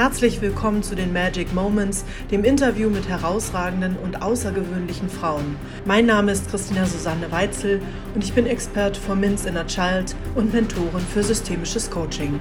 Herzlich 0.00 0.40
willkommen 0.40 0.82
zu 0.82 0.94
den 0.94 1.12
Magic 1.12 1.52
Moments, 1.52 2.06
dem 2.30 2.42
Interview 2.42 2.88
mit 2.88 3.06
herausragenden 3.06 3.98
und 4.02 4.22
außergewöhnlichen 4.22 5.10
Frauen. 5.10 5.56
Mein 5.84 6.06
Name 6.06 6.32
ist 6.32 6.50
Christina 6.50 6.86
Susanne 6.86 7.30
Weitzel 7.30 7.82
und 8.14 8.24
ich 8.24 8.32
bin 8.32 8.46
Expert 8.46 8.96
for 8.96 9.14
Min's 9.14 9.44
Inner 9.44 9.66
Child 9.66 10.16
und 10.36 10.54
Mentorin 10.54 11.02
für 11.12 11.22
systemisches 11.22 11.90
Coaching. 11.90 12.40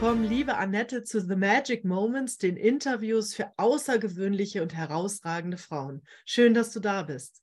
Willkommen, 0.00 0.22
liebe 0.22 0.56
Annette, 0.56 1.02
zu 1.02 1.20
The 1.20 1.34
Magic 1.34 1.84
Moments, 1.84 2.38
den 2.38 2.56
Interviews 2.56 3.34
für 3.34 3.50
außergewöhnliche 3.56 4.62
und 4.62 4.72
herausragende 4.72 5.56
Frauen. 5.56 6.02
Schön, 6.24 6.54
dass 6.54 6.72
du 6.72 6.78
da 6.78 7.02
bist. 7.02 7.42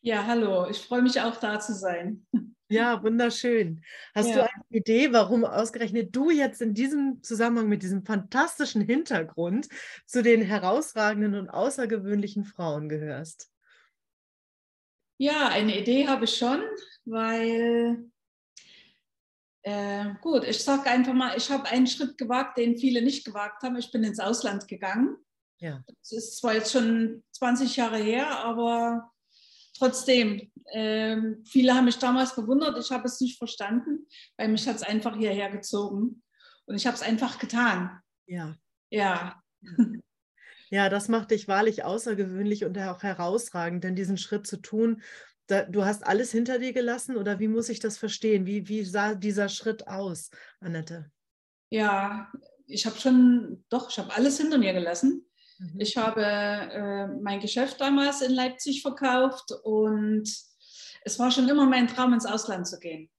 Ja, 0.00 0.24
hallo, 0.26 0.66
ich 0.70 0.78
freue 0.78 1.02
mich 1.02 1.20
auch 1.20 1.36
da 1.36 1.60
zu 1.60 1.74
sein. 1.74 2.26
Ja, 2.70 3.02
wunderschön. 3.02 3.84
Hast 4.14 4.30
ja. 4.30 4.36
du 4.36 4.42
eine 4.44 4.64
Idee, 4.70 5.12
warum 5.12 5.44
ausgerechnet 5.44 6.16
du 6.16 6.30
jetzt 6.30 6.62
in 6.62 6.72
diesem 6.72 7.22
Zusammenhang 7.22 7.68
mit 7.68 7.82
diesem 7.82 8.02
fantastischen 8.02 8.80
Hintergrund 8.80 9.68
zu 10.06 10.22
den 10.22 10.40
herausragenden 10.40 11.34
und 11.34 11.50
außergewöhnlichen 11.50 12.46
Frauen 12.46 12.88
gehörst? 12.88 13.50
Ja, 15.18 15.48
eine 15.48 15.78
Idee 15.78 16.08
habe 16.08 16.24
ich 16.24 16.34
schon, 16.34 16.62
weil 17.04 18.10
äh, 19.64 20.14
gut, 20.20 20.44
ich 20.44 20.62
sage 20.62 20.90
einfach 20.90 21.14
mal, 21.14 21.36
ich 21.36 21.50
habe 21.50 21.64
einen 21.64 21.86
Schritt 21.86 22.18
gewagt, 22.18 22.58
den 22.58 22.76
viele 22.76 23.00
nicht 23.00 23.24
gewagt 23.24 23.62
haben. 23.62 23.76
Ich 23.76 23.90
bin 23.90 24.04
ins 24.04 24.20
Ausland 24.20 24.68
gegangen. 24.68 25.16
Ja. 25.58 25.82
Das 25.86 26.12
ist 26.12 26.36
zwar 26.36 26.54
jetzt 26.54 26.72
schon 26.72 27.24
20 27.32 27.74
Jahre 27.76 27.96
her, 27.96 28.30
aber 28.44 29.10
trotzdem, 29.76 30.52
äh, 30.66 31.16
viele 31.46 31.74
haben 31.74 31.86
mich 31.86 31.98
damals 31.98 32.36
bewundert. 32.36 32.78
Ich 32.78 32.90
habe 32.90 33.06
es 33.06 33.20
nicht 33.20 33.38
verstanden, 33.38 34.06
weil 34.36 34.48
mich 34.48 34.68
hat 34.68 34.76
es 34.76 34.82
einfach 34.82 35.16
hierher 35.16 35.50
gezogen. 35.50 36.22
Und 36.66 36.76
ich 36.76 36.86
habe 36.86 36.96
es 36.96 37.02
einfach 37.02 37.38
getan. 37.38 38.00
Ja. 38.26 38.54
Ja. 38.90 39.42
Ja, 40.70 40.88
das 40.88 41.08
macht 41.08 41.30
dich 41.30 41.46
wahrlich 41.46 41.84
außergewöhnlich 41.84 42.64
und 42.64 42.76
auch 42.78 43.02
herausragend, 43.02 43.84
denn 43.84 43.94
diesen 43.94 44.18
Schritt 44.18 44.46
zu 44.46 44.56
tun, 44.56 45.02
da, 45.46 45.62
du 45.64 45.84
hast 45.84 46.06
alles 46.06 46.32
hinter 46.32 46.58
dir 46.58 46.72
gelassen 46.72 47.16
oder 47.16 47.38
wie 47.38 47.48
muss 47.48 47.68
ich 47.68 47.80
das 47.80 47.98
verstehen? 47.98 48.46
Wie, 48.46 48.68
wie 48.68 48.84
sah 48.84 49.14
dieser 49.14 49.48
Schritt 49.48 49.86
aus, 49.88 50.30
Annette? 50.60 51.10
Ja, 51.70 52.30
ich 52.66 52.86
habe 52.86 52.98
schon, 52.98 53.64
doch, 53.68 53.90
ich 53.90 53.98
habe 53.98 54.14
alles 54.14 54.38
hinter 54.38 54.58
mir 54.58 54.72
gelassen. 54.72 55.26
Mhm. 55.58 55.80
Ich 55.80 55.96
habe 55.96 56.22
äh, 56.22 57.06
mein 57.06 57.40
Geschäft 57.40 57.80
damals 57.80 58.22
in 58.22 58.32
Leipzig 58.32 58.82
verkauft 58.82 59.52
und 59.62 60.24
es 61.04 61.18
war 61.18 61.30
schon 61.30 61.48
immer 61.48 61.66
mein 61.66 61.88
Traum, 61.88 62.14
ins 62.14 62.26
Ausland 62.26 62.66
zu 62.66 62.78
gehen. 62.78 63.10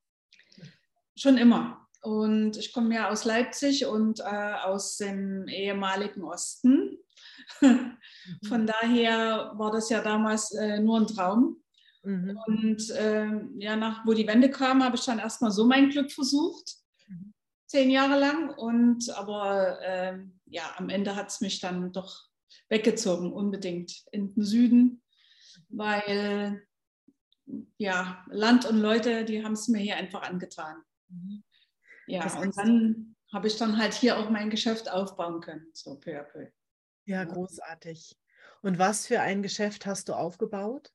Schon 1.16 1.38
immer. 1.38 1.88
Und 2.02 2.58
ich 2.58 2.74
komme 2.74 2.96
ja 2.96 3.10
aus 3.10 3.26
Leipzig 3.26 3.86
und 3.86 4.20
äh, 4.20 4.54
aus 4.64 4.98
dem 4.98 5.48
ehemaligen 5.48 6.24
Osten. 6.24 6.98
Von 7.60 8.62
mhm. 8.62 8.66
daher 8.68 9.52
war 9.56 9.72
das 9.72 9.90
ja 9.90 10.02
damals 10.02 10.52
äh, 10.54 10.80
nur 10.80 11.00
ein 11.00 11.08
Traum. 11.08 11.64
Mhm. 12.06 12.40
Und 12.46 12.90
äh, 12.92 13.42
ja, 13.58 13.76
nach, 13.76 14.06
wo 14.06 14.14
die 14.14 14.28
Wende 14.28 14.50
kam, 14.50 14.84
habe 14.84 14.96
ich 14.96 15.06
dann 15.06 15.20
erstmal 15.20 15.52
so 15.52 15.66
mein 15.66 15.90
Glück 15.90 16.12
versucht, 16.12 16.76
mhm. 17.08 17.34
zehn 17.66 17.90
Jahre 17.90 18.20
lang. 18.20 18.50
Und 18.52 19.10
aber 19.10 19.82
äh, 19.82 20.20
ja, 20.46 20.76
am 20.78 20.90
Ende 20.90 21.16
hat 21.16 21.30
es 21.30 21.42
mich 21.42 21.60
dann 21.60 21.92
doch 21.92 22.28
weggezogen, 22.70 23.34
unbedingt 23.34 24.06
in 24.12 24.34
den 24.34 24.44
Süden, 24.44 25.02
weil 25.70 26.66
ja, 27.78 28.26
Land 28.30 28.66
und 28.66 28.78
Leute, 28.78 29.26
die 29.26 29.44
haben 29.44 29.54
es 29.54 29.68
mir 29.68 29.80
hier 29.80 29.98
einfach 29.98 30.24
angetan. 30.24 30.78
Mhm. 31.10 31.44
Ja, 32.08 32.40
und 32.40 32.56
dann 32.58 33.16
habe 33.34 33.48
ich 33.48 33.58
dann 33.58 33.78
halt 33.78 33.94
hier 33.94 34.18
auch 34.18 34.30
mein 34.30 34.50
Geschäft 34.50 34.92
aufbauen 34.92 35.42
können, 35.42 35.68
so 35.74 36.00
peu 36.00 36.20
à 36.20 36.24
peu. 36.24 36.48
Ja, 37.06 37.24
großartig. 37.24 38.18
Und 38.62 38.80
was 38.80 39.06
für 39.08 39.22
ein 39.22 39.44
Geschäft 39.44 39.86
hast 39.86 40.10
du 40.10 40.14
aufgebaut? 40.14 40.92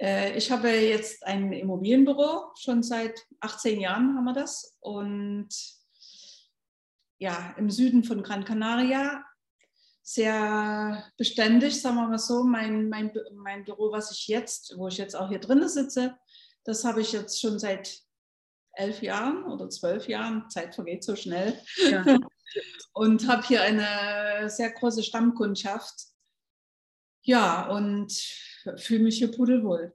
Äh, 0.00 0.36
ich 0.36 0.50
habe 0.50 0.70
jetzt 0.70 1.24
ein 1.26 1.52
Immobilienbüro, 1.52 2.52
schon 2.58 2.82
seit 2.82 3.20
18 3.40 3.80
Jahren 3.80 4.16
haben 4.16 4.24
wir 4.24 4.32
das. 4.32 4.76
Und 4.80 5.48
ja, 7.18 7.54
im 7.58 7.70
Süden 7.70 8.02
von 8.02 8.22
Gran 8.22 8.44
Canaria, 8.44 9.24
sehr 10.02 11.04
beständig, 11.18 11.80
sagen 11.80 11.96
wir 11.96 12.08
mal 12.08 12.18
so. 12.18 12.42
Mein, 12.42 12.88
mein, 12.88 13.12
mein 13.34 13.64
Büro, 13.64 13.92
was 13.92 14.10
ich 14.10 14.26
jetzt, 14.26 14.74
wo 14.76 14.88
ich 14.88 14.96
jetzt 14.96 15.14
auch 15.14 15.28
hier 15.28 15.38
drin 15.38 15.68
sitze, 15.68 16.16
das 16.64 16.84
habe 16.84 17.02
ich 17.02 17.12
jetzt 17.12 17.40
schon 17.40 17.58
seit 17.58 18.00
elf 18.72 19.02
Jahren 19.02 19.44
oder 19.44 19.68
zwölf 19.68 20.08
Jahren. 20.08 20.48
Zeit 20.48 20.74
vergeht 20.74 21.04
so 21.04 21.14
schnell. 21.14 21.60
Ja. 21.90 22.04
und 22.94 23.28
habe 23.28 23.46
hier 23.46 23.62
eine 23.62 24.48
sehr 24.48 24.70
große 24.70 25.02
Stammkundschaft. 25.02 26.06
Ja, 27.22 27.68
und 27.68 28.12
fühle 28.76 29.04
mich 29.04 29.18
hier 29.18 29.30
pudelwohl. 29.30 29.94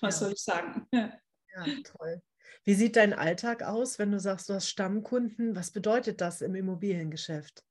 Was 0.00 0.20
ja. 0.20 0.26
soll 0.26 0.32
ich 0.32 0.42
sagen? 0.42 0.86
Ja. 1.58 1.64
toll. 1.84 2.20
Wie 2.64 2.74
sieht 2.74 2.96
dein 2.96 3.14
Alltag 3.14 3.62
aus, 3.62 3.98
wenn 3.98 4.12
du 4.12 4.20
sagst, 4.20 4.50
du 4.50 4.52
hast 4.52 4.68
Stammkunden? 4.68 5.56
Was 5.56 5.70
bedeutet 5.70 6.20
das 6.20 6.42
im 6.42 6.54
Immobiliengeschäft? 6.54 7.64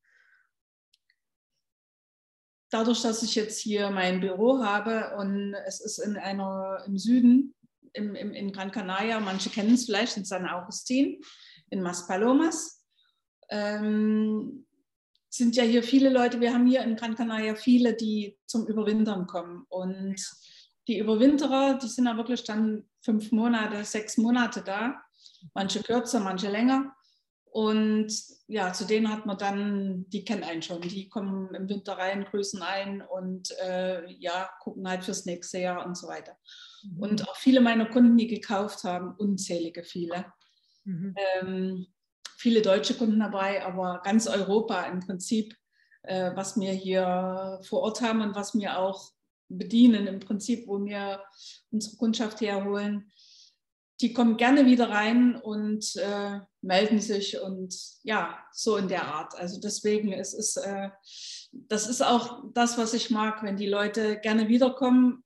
Dadurch, 2.71 3.03
dass 3.03 3.21
ich 3.21 3.35
jetzt 3.35 3.59
hier 3.59 3.91
mein 3.91 4.21
Büro 4.21 4.63
habe 4.63 5.15
und 5.17 5.53
es 5.67 5.81
ist 5.81 5.99
in 5.99 6.17
einer 6.17 6.83
im 6.87 6.97
Süden, 6.97 7.53
im, 7.93 8.15
im, 8.15 8.33
in 8.33 8.51
Gran 8.51 8.71
Canaria, 8.71 9.19
manche 9.19 9.51
kennen 9.51 9.75
es 9.75 9.85
vielleicht 9.85 10.17
in 10.17 10.25
San 10.25 10.47
Agustin, 10.47 11.21
in 11.69 11.83
Maspalomas, 11.83 12.83
ähm, 13.49 14.64
sind 15.35 15.55
ja 15.55 15.63
hier 15.63 15.83
viele 15.83 16.09
Leute, 16.09 16.39
wir 16.39 16.53
haben 16.53 16.67
hier 16.67 16.81
in 16.81 16.95
Gran 16.95 17.15
Canaria 17.15 17.55
viele, 17.55 17.93
die 17.93 18.37
zum 18.45 18.67
Überwintern 18.67 19.27
kommen 19.27 19.65
und 19.69 20.15
die 20.87 20.99
Überwinterer, 20.99 21.77
die 21.81 21.87
sind 21.87 22.05
ja 22.05 22.15
wirklich 22.15 22.43
dann 22.43 22.87
fünf 23.01 23.31
Monate, 23.31 23.83
sechs 23.83 24.17
Monate 24.17 24.61
da, 24.61 25.01
manche 25.53 25.81
kürzer, 25.81 26.19
manche 26.19 26.49
länger. 26.49 26.95
Und 27.45 28.11
ja, 28.47 28.73
zu 28.73 28.85
denen 28.85 29.09
hat 29.09 29.25
man 29.25 29.37
dann, 29.37 30.09
die 30.09 30.25
kennen 30.25 30.43
einen 30.43 30.61
schon, 30.61 30.81
die 30.81 31.07
kommen 31.07 31.55
im 31.55 31.69
Winter 31.69 31.93
rein, 31.93 32.25
grüßen 32.25 32.61
ein 32.61 33.01
und 33.01 33.49
äh, 33.63 34.11
ja, 34.11 34.49
gucken 34.59 34.87
halt 34.87 35.05
fürs 35.05 35.25
nächste 35.25 35.59
Jahr 35.59 35.85
und 35.85 35.97
so 35.97 36.07
weiter. 36.07 36.37
Mhm. 36.83 36.99
Und 36.99 37.29
auch 37.29 37.35
viele 37.37 37.61
meiner 37.61 37.85
Kunden, 37.85 38.17
die 38.17 38.27
gekauft 38.27 38.83
haben, 38.83 39.15
unzählige 39.15 39.83
viele. 39.83 40.25
Mhm. 40.83 41.15
Ähm, 41.39 41.87
viele 42.37 42.61
deutsche 42.61 42.95
Kunden 42.95 43.19
dabei, 43.19 43.65
aber 43.65 44.01
ganz 44.03 44.27
Europa 44.27 44.83
im 44.83 44.99
Prinzip, 44.99 45.55
äh, 46.03 46.31
was 46.35 46.59
wir 46.59 46.71
hier 46.71 47.59
vor 47.63 47.81
Ort 47.81 48.01
haben 48.01 48.21
und 48.21 48.35
was 48.35 48.53
wir 48.55 48.79
auch 48.79 49.11
bedienen 49.47 50.07
im 50.07 50.19
Prinzip, 50.19 50.67
wo 50.67 50.83
wir 50.83 51.23
unsere 51.71 51.97
Kundschaft 51.97 52.41
herholen. 52.41 53.11
Die 54.01 54.11
kommen 54.11 54.35
gerne 54.35 54.65
wieder 54.65 54.89
rein 54.89 55.35
und 55.37 55.95
äh, 55.95 56.39
melden 56.61 56.99
sich 56.99 57.39
und 57.39 57.73
ja, 58.03 58.37
so 58.51 58.75
in 58.75 58.89
der 58.89 59.05
Art. 59.05 59.35
Also 59.35 59.61
deswegen 59.61 60.11
es 60.11 60.33
ist 60.33 60.57
äh, 60.57 60.89
das 61.69 61.87
ist 61.87 62.01
auch 62.01 62.43
das, 62.53 62.77
was 62.77 62.93
ich 62.93 63.09
mag, 63.09 63.43
wenn 63.43 63.57
die 63.57 63.67
Leute 63.67 64.19
gerne 64.19 64.47
wiederkommen, 64.47 65.23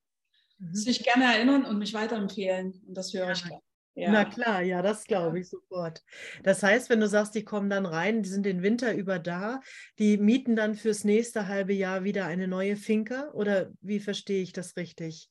mhm. 0.59 0.75
sich 0.75 1.03
gerne 1.03 1.25
erinnern 1.25 1.65
und 1.65 1.79
mich 1.79 1.93
weiterempfehlen. 1.93 2.81
Und 2.87 2.95
das 2.95 3.13
höre 3.13 3.25
ja. 3.25 3.31
ich 3.31 3.43
gerne. 3.43 3.61
Ja. 3.99 4.13
Na 4.13 4.23
klar, 4.23 4.61
ja, 4.61 4.81
das 4.81 5.03
glaube 5.03 5.41
ich 5.41 5.49
sofort. 5.49 6.01
Das 6.43 6.63
heißt, 6.63 6.89
wenn 6.89 7.01
du 7.01 7.09
sagst, 7.09 7.35
die 7.35 7.43
kommen 7.43 7.69
dann 7.69 7.85
rein, 7.85 8.23
die 8.23 8.29
sind 8.29 8.45
den 8.45 8.61
Winter 8.61 8.93
über 8.93 9.19
da, 9.19 9.59
die 9.97 10.17
mieten 10.17 10.55
dann 10.55 10.75
fürs 10.75 11.03
nächste 11.03 11.49
halbe 11.49 11.73
Jahr 11.73 12.05
wieder 12.05 12.25
eine 12.25 12.47
neue 12.47 12.77
Finca 12.77 13.29
oder 13.33 13.71
wie 13.81 13.99
verstehe 13.99 14.41
ich 14.41 14.53
das 14.53 14.77
richtig? 14.77 15.29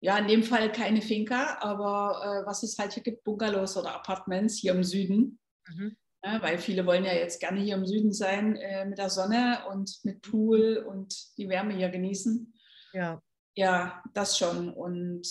Ja, 0.00 0.18
in 0.18 0.28
dem 0.28 0.42
Fall 0.42 0.70
keine 0.72 1.00
Finca, 1.00 1.56
aber 1.60 2.42
äh, 2.42 2.46
was 2.46 2.62
es 2.64 2.78
halt 2.78 2.92
hier 2.92 3.02
gibt, 3.02 3.24
Bungalows 3.24 3.78
oder 3.78 3.94
Apartments 3.94 4.58
hier 4.58 4.72
im 4.72 4.84
Süden. 4.84 5.38
Mhm. 5.66 5.96
Ja, 6.22 6.42
weil 6.42 6.58
viele 6.58 6.84
wollen 6.84 7.06
ja 7.06 7.14
jetzt 7.14 7.40
gerne 7.40 7.60
hier 7.60 7.76
im 7.76 7.86
Süden 7.86 8.12
sein 8.12 8.56
äh, 8.56 8.84
mit 8.84 8.98
der 8.98 9.08
Sonne 9.08 9.62
und 9.70 10.00
mit 10.02 10.20
Pool 10.20 10.84
und 10.86 11.14
die 11.38 11.48
Wärme 11.48 11.72
hier 11.72 11.88
genießen. 11.88 12.52
Ja. 12.92 13.22
Ja, 13.56 14.02
das 14.12 14.36
schon. 14.36 14.70
Und 14.70 15.26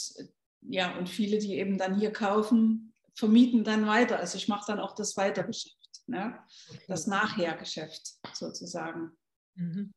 ja, 0.70 0.98
und 0.98 1.10
viele, 1.10 1.40
die 1.40 1.58
eben 1.58 1.78
dann 1.78 2.00
hier 2.00 2.12
kaufen, 2.12 2.94
vermieten 3.16 3.64
dann 3.64 3.88
weiter. 3.88 4.20
Also 4.20 4.38
ich 4.38 4.48
mache 4.48 4.66
dann 4.68 4.80
auch 4.80 4.96
das 4.96 5.16
Weitergeschäft, 5.18 5.78
ne? 6.08 6.40
das 6.88 7.08
Nachhergeschäft 7.08 8.14
sozusagen. 8.34 9.12
Mhm. 9.56 9.94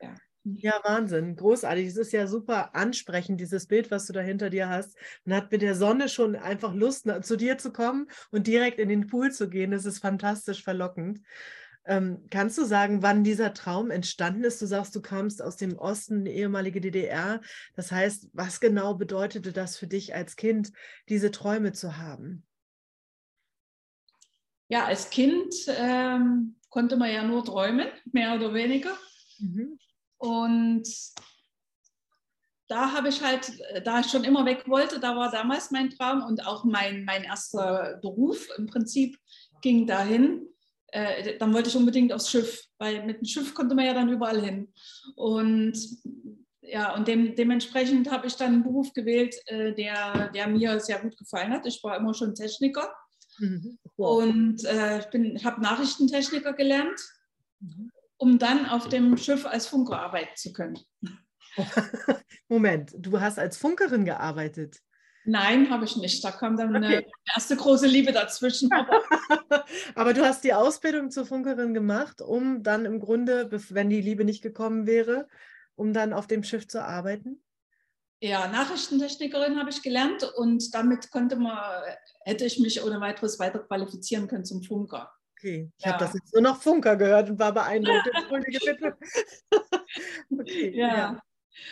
Ja. 0.00 0.14
Ja, 0.44 0.80
Wahnsinn, 0.82 1.36
großartig. 1.36 1.88
Es 1.88 1.96
ist 1.96 2.12
ja 2.12 2.26
super 2.26 2.74
ansprechend, 2.74 3.40
dieses 3.40 3.66
Bild, 3.66 3.90
was 3.90 4.06
du 4.06 4.12
da 4.12 4.20
hinter 4.20 4.48
dir 4.48 4.68
hast. 4.68 4.96
Man 5.24 5.36
hat 5.36 5.52
mit 5.52 5.62
der 5.62 5.74
Sonne 5.74 6.08
schon 6.08 6.36
einfach 6.36 6.74
Lust, 6.74 7.06
zu 7.22 7.36
dir 7.36 7.58
zu 7.58 7.72
kommen 7.72 8.08
und 8.30 8.46
direkt 8.46 8.78
in 8.78 8.88
den 8.88 9.06
Pool 9.08 9.30
zu 9.30 9.50
gehen. 9.50 9.72
Das 9.72 9.84
ist 9.84 9.98
fantastisch 9.98 10.62
verlockend. 10.62 11.20
Ähm, 11.84 12.26
kannst 12.30 12.58
du 12.58 12.64
sagen, 12.64 13.02
wann 13.02 13.24
dieser 13.24 13.54
Traum 13.54 13.90
entstanden 13.90 14.44
ist? 14.44 14.60
Du 14.60 14.66
sagst, 14.66 14.94
du 14.94 15.00
kamst 15.00 15.42
aus 15.42 15.56
dem 15.56 15.78
Osten, 15.78 16.26
ehemalige 16.26 16.80
DDR. 16.80 17.40
Das 17.76 17.90
heißt, 17.90 18.28
was 18.32 18.60
genau 18.60 18.94
bedeutete 18.94 19.52
das 19.52 19.76
für 19.76 19.86
dich 19.86 20.14
als 20.14 20.36
Kind, 20.36 20.72
diese 21.08 21.30
Träume 21.30 21.72
zu 21.72 21.96
haben? 21.96 22.44
Ja, 24.68 24.84
als 24.84 25.08
Kind 25.08 25.54
ähm, 25.68 26.56
konnte 26.68 26.96
man 26.96 27.10
ja 27.10 27.22
nur 27.22 27.44
träumen, 27.44 27.88
mehr 28.12 28.34
oder 28.34 28.52
weniger. 28.52 28.96
Mhm. 29.38 29.78
Und 30.18 30.86
da 32.68 32.92
habe 32.92 33.08
ich 33.08 33.22
halt, 33.22 33.50
da 33.84 34.00
ich 34.00 34.10
schon 34.10 34.24
immer 34.24 34.44
weg 34.44 34.68
wollte, 34.68 35.00
da 35.00 35.16
war 35.16 35.30
damals 35.30 35.70
mein 35.70 35.90
Traum 35.90 36.22
und 36.22 36.46
auch 36.46 36.64
mein, 36.64 37.04
mein 37.04 37.24
erster 37.24 37.98
Beruf 38.02 38.46
im 38.58 38.66
Prinzip 38.66 39.18
ging 39.62 39.86
dahin. 39.86 40.46
Äh, 40.88 41.38
dann 41.38 41.52
wollte 41.52 41.68
ich 41.68 41.76
unbedingt 41.76 42.12
aufs 42.12 42.30
Schiff, 42.30 42.64
weil 42.78 43.04
mit 43.04 43.20
dem 43.20 43.26
Schiff 43.26 43.54
konnte 43.54 43.74
man 43.74 43.86
ja 43.86 43.94
dann 43.94 44.08
überall 44.08 44.40
hin. 44.40 44.72
Und 45.16 45.78
ja, 46.62 46.94
und 46.94 47.08
dem, 47.08 47.34
dementsprechend 47.34 48.10
habe 48.10 48.26
ich 48.26 48.36
dann 48.36 48.54
einen 48.54 48.62
Beruf 48.62 48.92
gewählt, 48.92 49.34
äh, 49.46 49.74
der, 49.74 50.28
der 50.28 50.48
mir 50.48 50.80
sehr 50.80 50.98
gut 51.00 51.16
gefallen 51.16 51.52
hat. 51.52 51.66
Ich 51.66 51.82
war 51.82 51.96
immer 51.96 52.14
schon 52.14 52.34
Techniker 52.34 52.92
mhm. 53.38 53.78
wow. 53.96 54.22
und 54.22 54.64
äh, 54.64 54.98
ich 54.98 55.44
habe 55.44 55.62
Nachrichtentechniker 55.62 56.52
gelernt. 56.52 57.00
Mhm 57.60 57.90
um 58.18 58.38
dann 58.38 58.66
auf 58.66 58.88
dem 58.88 59.16
Schiff 59.16 59.46
als 59.46 59.66
Funker 59.66 59.98
arbeiten 59.98 60.36
zu 60.36 60.52
können. 60.52 60.78
Moment, 62.48 62.92
du 62.98 63.20
hast 63.20 63.38
als 63.38 63.56
Funkerin 63.56 64.04
gearbeitet? 64.04 64.80
Nein, 65.28 65.68
habe 65.68 65.84
ich 65.84 65.94
nicht. 65.96 66.24
Da 66.24 66.30
kam 66.30 66.56
dann 66.56 66.74
okay. 66.74 66.86
eine 66.86 67.06
erste 67.34 67.54
große 67.54 67.86
Liebe 67.86 68.12
dazwischen. 68.12 68.70
Aber 69.94 70.14
du 70.14 70.24
hast 70.24 70.42
die 70.42 70.54
Ausbildung 70.54 71.10
zur 71.10 71.26
Funkerin 71.26 71.74
gemacht, 71.74 72.22
um 72.22 72.62
dann 72.62 72.86
im 72.86 72.98
Grunde, 72.98 73.50
wenn 73.50 73.90
die 73.90 74.00
Liebe 74.00 74.24
nicht 74.24 74.42
gekommen 74.42 74.86
wäre, 74.86 75.28
um 75.74 75.92
dann 75.92 76.14
auf 76.14 76.28
dem 76.28 76.44
Schiff 76.44 76.66
zu 76.66 76.82
arbeiten? 76.82 77.42
Ja, 78.20 78.48
Nachrichtentechnikerin 78.48 79.58
habe 79.58 79.68
ich 79.68 79.82
gelernt 79.82 80.22
und 80.38 80.74
damit 80.74 81.10
konnte 81.10 81.36
man, 81.36 81.58
hätte 82.24 82.46
ich 82.46 82.58
mich 82.58 82.82
ohne 82.82 82.98
weiteres 83.02 83.38
weiter 83.38 83.58
qualifizieren 83.58 84.28
können 84.28 84.46
zum 84.46 84.62
Funker. 84.62 85.12
Okay, 85.38 85.70
ich 85.76 85.84
ja. 85.84 85.92
habe 85.92 86.04
das 86.04 86.14
jetzt 86.14 86.32
nur 86.32 86.42
noch 86.42 86.62
Funker 86.62 86.96
gehört 86.96 87.28
und 87.28 87.38
war 87.38 87.52
beeindruckt. 87.52 88.08
Okay, 90.30 90.76
ja. 90.76 90.96
ja. 90.96 91.22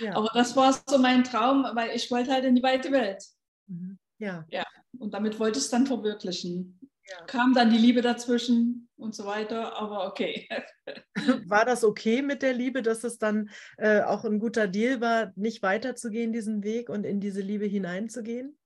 ja. 0.01 0.15
Aber 0.15 0.31
das 0.35 0.57
war 0.57 0.75
so 0.87 0.99
mein 0.99 1.25
Traum, 1.25 1.67
weil 1.75 1.95
ich 1.97 2.11
wollte 2.11 2.33
halt 2.33 2.45
in 2.45 2.55
die 2.55 2.63
weite 2.63 2.91
Welt. 2.93 3.23
Mhm. 3.67 3.99
Ja. 4.19 4.45
ja. 4.49 4.65
Und 4.99 5.15
damit 5.15 5.39
wollte 5.39 5.59
ich 5.59 5.65
es 5.65 5.71
dann 5.71 5.87
verwirklichen. 5.87 6.81
Ja. 7.09 7.25
Kam 7.27 7.55
dann 7.55 7.71
die 7.71 7.79
Liebe 7.79 8.03
dazwischen 8.03 8.89
und 8.97 9.15
so 9.15 9.27
weiter, 9.27 9.77
aber 9.77 10.07
okay. 10.07 10.49
War 11.47 11.65
das 11.65 11.85
okay 11.85 12.23
mit 12.23 12.43
der 12.43 12.53
Liebe, 12.53 12.83
dass 12.83 13.05
es 13.05 13.19
dann 13.19 13.51
äh, 13.77 14.03
auch 14.03 14.25
ein 14.25 14.41
guter 14.41 14.67
Deal 14.67 15.01
war, 15.01 15.33
nicht 15.37 15.63
weiterzugehen 15.63 16.33
diesen 16.33 16.65
Weg 16.65 16.89
und 16.89 17.05
in 17.05 17.21
diese 17.21 17.43
Liebe 17.43 17.67
hineinzugehen? 17.67 18.59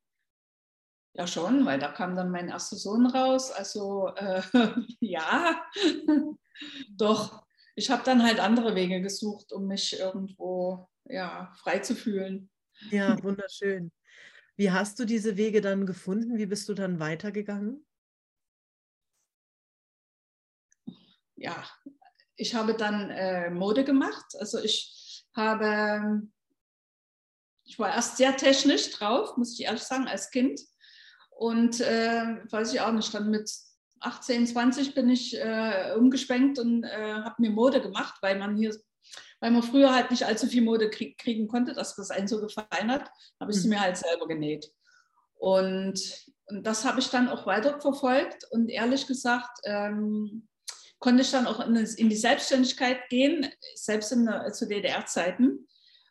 Ja, 1.12 1.26
schon, 1.26 1.67
weil 1.67 1.79
da 1.79 1.88
kam 1.88 2.17
dann 2.17 2.31
mein 2.31 2.49
erster 2.49 2.76
Sohn 2.76 3.06
raus. 3.06 3.50
Also 3.50 4.08
äh, 4.17 4.43
ja, 5.00 5.61
doch. 6.96 7.44
Ich 7.75 7.91
habe 7.91 8.03
dann 8.05 8.23
halt 8.23 8.41
andere 8.41 8.75
Wege 8.75 9.00
gesucht, 9.00 9.53
um 9.53 9.67
mich 9.67 9.99
irgendwo 9.99 10.88
ja, 11.05 11.53
frei 11.56 11.81
zu 11.81 11.94
fühlen. 11.94 12.50
Ja, 12.91 13.23
wunderschön. 13.23 13.91
Wie 14.60 14.70
hast 14.70 14.98
du 14.98 15.06
diese 15.06 15.38
Wege 15.38 15.62
dann 15.62 15.86
gefunden? 15.86 16.36
Wie 16.36 16.44
bist 16.44 16.68
du 16.68 16.74
dann 16.74 17.00
weitergegangen? 17.00 17.82
Ja, 21.36 21.64
ich 22.36 22.54
habe 22.54 22.74
dann 22.74 23.08
äh, 23.08 23.48
Mode 23.48 23.84
gemacht. 23.84 24.36
Also 24.38 24.58
ich 24.58 25.24
habe, 25.34 26.28
ich 27.64 27.78
war 27.78 27.94
erst 27.94 28.18
sehr 28.18 28.36
technisch 28.36 28.90
drauf, 28.90 29.38
muss 29.38 29.58
ich 29.58 29.64
ehrlich 29.64 29.82
sagen, 29.82 30.06
als 30.06 30.30
Kind. 30.30 30.60
Und 31.30 31.80
äh, 31.80 32.44
weiß 32.50 32.74
ich 32.74 32.82
auch 32.82 32.92
nicht, 32.92 33.14
dann 33.14 33.30
mit 33.30 33.50
18, 34.00 34.46
20 34.46 34.94
bin 34.94 35.08
ich 35.08 35.38
äh, 35.38 35.94
umgeschwenkt 35.96 36.58
und 36.58 36.84
äh, 36.84 37.14
habe 37.14 37.36
mir 37.38 37.50
Mode 37.50 37.80
gemacht, 37.80 38.18
weil 38.20 38.38
man 38.38 38.58
hier, 38.58 38.78
weil 39.40 39.50
man 39.50 39.62
früher 39.62 39.94
halt 39.94 40.10
nicht 40.10 40.25
allzu 40.25 40.46
viel 40.46 40.62
Mode 40.62 40.90
krieg, 40.90 41.19
kriegen 41.19 41.48
konnte, 41.48 41.72
dass 41.72 41.96
das 41.96 42.10
einen 42.10 42.28
so 42.28 42.40
gefallen 42.40 42.90
hat, 42.90 43.10
habe 43.40 43.50
ich 43.50 43.60
sie 43.60 43.69
mir 43.69 43.81
halt 43.81 43.96
selber 43.96 44.28
genäht. 44.28 44.70
Und, 45.37 45.98
und 46.46 46.66
das 46.66 46.84
habe 46.84 47.00
ich 47.00 47.08
dann 47.08 47.28
auch 47.28 47.46
weiter 47.46 47.81
verfolgt 47.81 48.44
und 48.50 48.69
ehrlich 48.69 49.06
gesagt 49.06 49.58
ähm, 49.64 50.46
konnte 50.98 51.22
ich 51.22 51.31
dann 51.31 51.46
auch 51.46 51.60
in, 51.66 51.75
in, 51.76 52.10
die 52.10 52.16
Selbstständigkeit 52.16 53.08
gehen, 53.08 53.50
selbst 53.75 54.12
in, 54.12 54.28
zu 54.52 54.69
DDR-Zeiten 54.69 55.66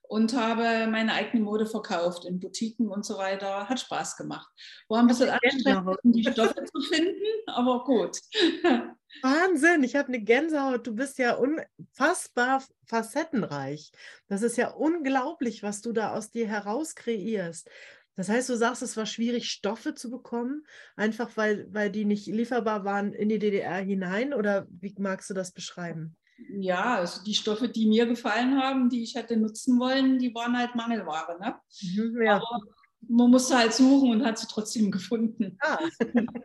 und 0.10 0.34
habe 0.34 0.88
meine 0.88 1.14
eigene 1.14 1.44
Mode 1.44 1.68
verkauft 1.68 2.26
in 2.26 2.40
Boutiquen 2.40 2.90
und 2.90 3.06
so 3.06 3.18
weiter. 3.20 3.70
Hat 3.70 3.80
Spaß 3.80 4.18
gemacht. 4.18 4.50
War 4.88 5.02
ein 5.02 5.08
bisschen 5.08 5.30
anstrengend, 5.30 5.98
um 6.04 6.12
die 6.12 6.24
Stoffe 6.24 6.64
zu 6.66 6.82
finden, 6.82 7.14
aber 7.46 7.84
gut. 7.84 8.18
Wahnsinn, 9.22 9.84
ich 9.84 9.96
habe 9.96 10.08
eine 10.08 10.20
Gänsehaut. 10.20 10.88
Du 10.88 10.96
bist 10.96 11.20
ja 11.20 11.36
unfassbar 11.36 12.64
facettenreich. 12.88 13.92
Das 14.28 14.42
ist 14.42 14.58
ja 14.58 14.70
unglaublich, 14.72 15.62
was 15.62 15.82
du 15.82 15.94
da 15.94 16.16
aus 16.16 16.32
dir 16.32 16.48
heraus 16.48 16.96
kreierst. 16.96 17.70
Das 18.16 18.30
heißt, 18.30 18.50
du 18.50 18.56
sagst, 18.56 18.82
es 18.82 18.98
war 18.98 19.06
schwierig, 19.06 19.52
Stoffe 19.52 19.94
zu 19.94 20.10
bekommen, 20.10 20.66
einfach 20.96 21.30
weil, 21.36 21.68
weil 21.72 21.92
die 21.92 22.06
nicht 22.06 22.26
lieferbar 22.26 22.84
waren 22.84 23.14
in 23.14 23.30
die 23.30 23.40
DDR 23.40 23.78
hinein? 23.78 24.34
Oder 24.34 24.66
wie 24.72 24.94
magst 24.98 25.30
du 25.30 25.36
das 25.36 25.52
beschreiben? 25.52 26.18
Ja, 26.48 26.96
also 26.96 27.24
die 27.24 27.34
Stoffe, 27.34 27.70
die 27.70 27.88
mir 27.88 28.06
gefallen 28.06 28.62
haben, 28.62 28.90
die 28.90 29.04
ich 29.04 29.16
hätte 29.16 29.38
nutzen 29.38 29.80
wollen, 29.80 30.20
die 30.20 30.34
waren 30.34 30.58
halt 30.58 30.76
Mangelware. 30.76 31.38
Ne? 31.40 31.56
Mhm, 31.82 32.22
ja. 32.22 32.36
Aber 32.38 32.62
man 33.08 33.30
musste 33.30 33.58
halt 33.58 33.74
suchen 33.74 34.12
und 34.12 34.26
hat 34.26 34.38
sie 34.38 34.48
trotzdem 34.48 34.92
gefunden. 34.92 35.58
Ah. 35.62 35.80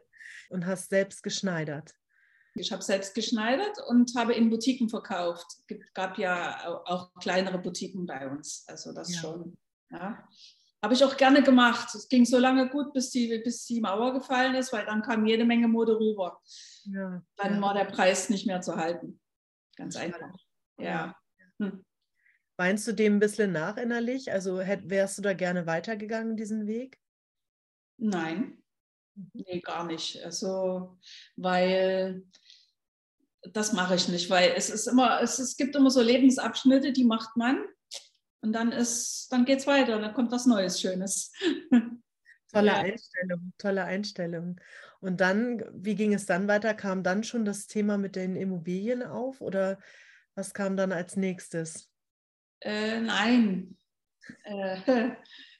Und 0.50 0.66
hast 0.66 0.90
selbst 0.90 1.22
geschneidert. 1.22 1.94
Ich 2.54 2.70
habe 2.70 2.82
selbst 2.82 3.14
geschneidert 3.14 3.76
und 3.88 4.14
habe 4.14 4.34
in 4.34 4.50
Boutiquen 4.50 4.88
verkauft. 4.88 5.46
Es 5.66 5.92
gab 5.94 6.18
ja 6.18 6.68
auch 6.84 7.12
kleinere 7.14 7.58
Boutiquen 7.58 8.06
bei 8.06 8.28
uns. 8.28 8.64
Also 8.68 8.92
das 8.92 9.12
ja. 9.12 9.20
schon. 9.20 9.56
Ja. 9.90 10.28
Habe 10.80 10.94
ich 10.94 11.02
auch 11.02 11.16
gerne 11.16 11.42
gemacht. 11.42 11.92
Es 11.94 12.08
ging 12.08 12.24
so 12.24 12.38
lange 12.38 12.68
gut, 12.68 12.92
bis 12.92 13.10
die, 13.10 13.38
bis 13.42 13.64
die 13.64 13.80
Mauer 13.80 14.12
gefallen 14.12 14.54
ist, 14.54 14.72
weil 14.72 14.84
dann 14.84 15.02
kam 15.02 15.26
jede 15.26 15.44
Menge 15.44 15.66
Mode 15.66 15.98
rüber. 15.98 16.40
Ja. 16.84 17.22
Dann 17.36 17.60
war 17.60 17.74
der 17.74 17.86
Preis 17.86 18.30
nicht 18.30 18.46
mehr 18.46 18.60
zu 18.60 18.76
halten. 18.76 19.18
Ganz 19.76 19.96
einfach. 19.96 20.32
Ja. 20.78 21.16
Hm. 21.58 21.84
Weinst 22.56 22.86
du 22.86 22.92
dem 22.92 23.16
ein 23.16 23.20
bisschen 23.20 23.52
nach 23.52 23.76
innerlich? 23.76 24.30
Also 24.30 24.60
hätt, 24.60 24.88
wärst 24.88 25.18
du 25.18 25.22
da 25.22 25.32
gerne 25.32 25.66
weitergegangen, 25.66 26.36
diesen 26.36 26.66
Weg? 26.66 27.00
Nein, 27.96 28.62
mhm. 29.14 29.30
nee, 29.32 29.60
gar 29.60 29.84
nicht. 29.84 30.22
Also, 30.24 30.98
weil 31.36 32.24
das 33.52 33.72
mache 33.72 33.96
ich 33.96 34.08
nicht, 34.08 34.30
weil 34.30 34.52
es 34.56 34.70
ist 34.70 34.86
immer, 34.86 35.20
es, 35.20 35.38
es 35.38 35.56
gibt 35.56 35.76
immer 35.76 35.90
so 35.90 36.00
Lebensabschnitte, 36.00 36.92
die 36.92 37.04
macht 37.04 37.36
man 37.36 37.64
und 38.40 38.52
dann 38.52 38.72
ist, 38.72 39.28
dann 39.30 39.44
geht 39.44 39.60
es 39.60 39.66
weiter, 39.66 40.00
dann 40.00 40.14
kommt 40.14 40.32
was 40.32 40.46
Neues, 40.46 40.80
Schönes. 40.80 41.32
Tolle 42.52 42.68
ja. 42.68 42.76
Einstellung, 42.76 43.52
tolle 43.58 43.84
Einstellung. 43.84 44.60
Und 45.04 45.20
dann, 45.20 45.62
wie 45.70 45.96
ging 45.96 46.14
es 46.14 46.24
dann 46.24 46.48
weiter? 46.48 46.72
Kam 46.72 47.02
dann 47.02 47.24
schon 47.24 47.44
das 47.44 47.66
Thema 47.66 47.98
mit 47.98 48.16
den 48.16 48.36
Immobilien 48.36 49.02
auf 49.02 49.42
oder 49.42 49.78
was 50.34 50.54
kam 50.54 50.78
dann 50.78 50.92
als 50.92 51.14
nächstes? 51.16 51.90
Äh, 52.60 53.02
nein. 53.02 53.76
Äh, 54.44 54.78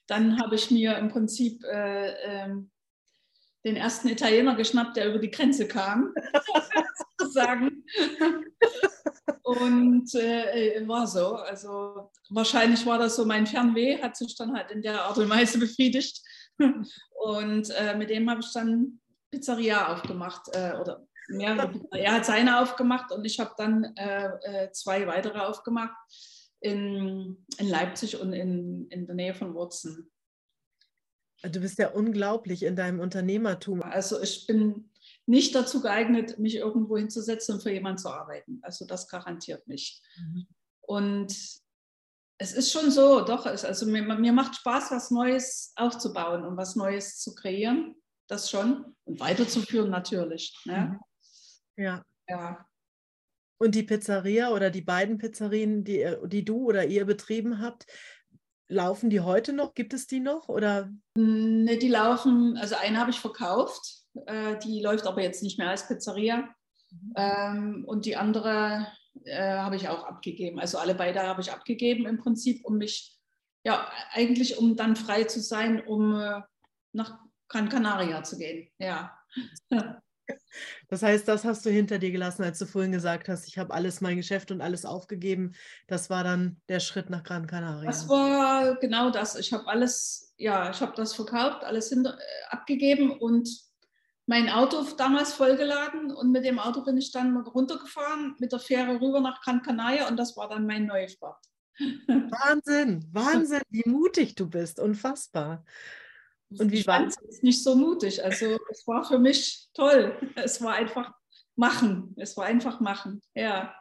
dann 0.07 0.41
habe 0.41 0.55
ich 0.55 0.71
mir 0.71 0.97
im 0.97 1.11
Prinzip 1.11 1.63
äh, 1.65 2.13
ähm, 2.25 2.71
den 3.67 3.77
ersten 3.77 4.09
Italiener 4.09 4.57
geschnappt, 4.57 4.97
der 4.97 5.11
über 5.11 5.19
die 5.19 5.31
Grenze 5.31 5.69
kam, 5.69 6.15
sozusagen. 7.19 7.85
Und 9.43 10.15
äh, 10.15 10.89
war 10.89 11.07
so. 11.07 11.35
Also 11.35 12.11
wahrscheinlich 12.31 12.87
war 12.87 12.99
das 12.99 13.17
so 13.17 13.27
mein 13.27 13.47
Fernweh, 13.47 14.01
hat 14.01 14.17
sich 14.17 14.35
dann 14.39 14.55
halt 14.57 14.71
in 14.71 14.81
der 14.81 15.03
Art 15.03 15.19
und 15.19 15.29
Weise 15.29 15.59
befriedigt. 15.59 16.23
Und 16.57 17.69
äh, 17.77 17.95
mit 17.95 18.09
dem 18.09 18.31
habe 18.31 18.41
ich 18.41 18.51
dann 18.55 19.01
Pizzeria 19.35 19.93
aufgemacht 19.93 20.49
äh, 20.53 20.75
oder 20.81 21.07
mehrere 21.29 21.69
Pizzeria. 21.69 22.05
Er 22.05 22.13
hat 22.15 22.25
seine 22.25 22.61
aufgemacht 22.61 23.11
und 23.13 23.25
ich 23.25 23.41
habe 23.41 23.53
dann 23.57 23.85
äh, 23.97 24.29
äh, 24.43 24.73
zwei 24.73 25.07
weitere 25.07 25.41
aufgemacht 25.41 25.97
in, 26.61 27.45
in 27.59 27.69
Leipzig 27.69 28.21
und 28.21 28.33
in, 28.33 28.87
in 28.91 29.07
der 29.07 29.15
Nähe 29.15 29.35
von 29.35 29.55
Wurzen. 29.55 30.11
Du 31.43 31.61
bist 31.61 31.79
ja 31.79 31.91
unglaublich 31.91 32.63
in 32.63 32.77
deinem 32.77 33.01
Unternehmertum. 33.01 33.83
Also 33.83 34.23
ich 34.23 34.47
bin 34.47 34.91
nicht 35.27 35.55
dazu 35.55 35.83
geeignet, 35.83 36.39
mich 36.39 36.55
irgendwo 36.55 36.97
hinzusetzen 36.97 37.57
und 37.57 37.63
für 37.63 37.73
jemanden 37.73 37.99
zu 37.99 38.09
arbeiten. 38.09 38.61
Also 38.63 38.87
das 38.87 39.09
garantiert 39.09 39.67
nicht. 39.67 40.01
Mhm. 40.17 40.47
Und 40.81 41.35
Es 42.39 42.53
ist 42.53 42.73
schon 42.73 42.91
so, 42.91 43.21
doch. 43.21 43.47
Also 43.47 43.87
mir, 43.87 44.03
mir 44.03 44.33
macht 44.33 44.57
Spaß, 44.57 44.91
was 44.91 45.11
Neues 45.11 45.73
aufzubauen 45.77 46.45
und 46.45 46.57
was 46.57 46.77
Neues 46.77 47.21
zu 47.21 47.35
kreieren. 47.35 47.95
Das 48.27 48.51
schon. 48.51 48.95
Und 49.05 49.21
weiterzuführen 49.21 49.91
natürlich. 49.91 50.57
Ne? 50.65 50.99
Mhm. 51.77 51.85
Ja. 51.85 52.03
ja. 52.29 52.67
Und 53.59 53.75
die 53.75 53.83
Pizzeria 53.83 54.51
oder 54.51 54.71
die 54.71 54.83
beiden 54.83 55.19
Pizzerien, 55.19 55.85
die, 55.85 56.07
die 56.27 56.45
du 56.45 56.65
oder 56.65 56.87
ihr 56.87 57.05
betrieben 57.05 57.61
habt, 57.61 57.87
laufen 58.69 59.11
die 59.11 59.21
heute 59.21 59.53
noch? 59.53 59.75
Gibt 59.75 59.95
es 59.95 60.07
die 60.07 60.21
noch? 60.21 60.49
Oder? 60.49 60.91
Ne, 61.17 61.77
die 61.79 61.89
laufen, 61.89 62.57
also 62.57 62.77
eine 62.77 62.99
habe 62.99 63.11
ich 63.11 63.21
verkauft, 63.21 64.05
äh, 64.27 64.59
die 64.59 64.83
läuft 64.83 65.07
aber 65.07 65.23
jetzt 65.23 65.43
nicht 65.43 65.59
mehr 65.59 65.71
als 65.71 65.87
Pizzeria. 65.87 66.49
Mhm. 66.91 67.13
Ähm, 67.17 67.85
und 67.87 68.07
die 68.07 68.17
andere 68.17 68.87
äh, 69.25 69.57
habe 69.57 69.77
ich 69.77 69.89
auch 69.89 70.05
abgegeben. 70.05 70.59
Also 70.59 70.79
alle 70.79 70.95
beide 70.95 71.23
habe 71.23 71.41
ich 71.41 71.53
abgegeben 71.53 72.07
im 72.07 72.19
Prinzip, 72.19 72.65
um 72.65 72.79
mich, 72.79 73.17
ja, 73.65 73.89
eigentlich 74.13 74.59
um 74.59 74.77
dann 74.77 74.97
frei 74.97 75.25
zu 75.25 75.41
sein, 75.41 75.85
um 75.85 76.21
äh, 76.21 76.41
nach 76.93 77.19
Gran 77.49 77.69
Canaria 77.69 78.23
zu 78.23 78.39
gehen. 78.39 78.69
Ja. 78.79 79.19
Das 80.89 81.03
heißt, 81.03 81.29
das 81.29 81.45
hast 81.45 81.67
du 81.67 81.71
hinter 81.71 81.99
dir 81.99 82.11
gelassen, 82.11 82.45
als 82.45 82.59
du 82.59 82.67
vorhin 82.67 82.93
gesagt 82.93 83.29
hast, 83.29 83.47
ich 83.47 83.59
habe 83.59 83.75
alles 83.75 84.01
mein 84.01 84.17
Geschäft 84.17 84.51
und 84.51 84.61
alles 84.61 84.85
aufgegeben. 84.85 85.55
Das 85.87 86.11
war 86.11 86.25
dann 86.25 86.61
der 86.69 86.81
Schritt 86.81 87.11
nach 87.11 87.25
Gran 87.25 87.47
Canaria. 87.47 87.85
Das 87.85 88.09
war 88.09 88.77
genau 88.77 89.11
das. 89.11 89.37
Ich 89.37 89.53
habe 89.53 89.67
alles, 89.67 90.33
ja, 90.39 90.71
ich 90.71 90.81
habe 90.81 90.93
das 90.97 91.15
verkauft, 91.15 91.65
alles 91.65 91.89
hinter, 91.89 92.19
äh, 92.19 92.55
abgegeben 92.55 93.11
und 93.11 93.49
mein 94.27 94.49
Auto 94.49 94.83
damals 94.97 95.35
vollgeladen 95.35 96.11
und 96.11 96.33
mit 96.33 96.45
dem 96.45 96.59
Auto 96.59 96.83
bin 96.83 96.97
ich 96.97 97.13
dann 97.13 97.37
runtergefahren 97.37 98.37
mit 98.39 98.53
der 98.53 98.61
Fähre 98.61 99.01
rüber 99.01 99.21
nach 99.21 99.43
Gran 99.43 99.63
Canaria 99.63 100.09
und 100.09 100.17
das 100.17 100.37
war 100.37 100.49
dann 100.49 100.67
mein 100.67 100.87
Neustart. 100.87 101.45
Wahnsinn, 101.79 103.05
Wahnsinn, 103.13 103.63
wie 103.69 103.89
mutig 103.89 104.35
du 104.35 104.49
bist, 104.49 104.79
unfassbar. 104.79 105.65
Und 106.59 106.73
wie 106.73 106.87
war 106.87 107.07
es? 107.07 107.43
Nicht 107.43 107.63
so 107.63 107.75
mutig. 107.75 108.23
Also 108.25 108.59
es 108.71 108.87
war 108.87 109.05
für 109.05 109.19
mich 109.19 109.69
toll. 109.75 110.17
Es 110.37 110.63
war 110.63 110.75
einfach 110.75 111.13
machen. 111.57 112.15
Es 112.17 112.37
war 112.37 112.47
einfach 112.47 112.81
machen. 112.81 113.21
Ja. 113.35 113.75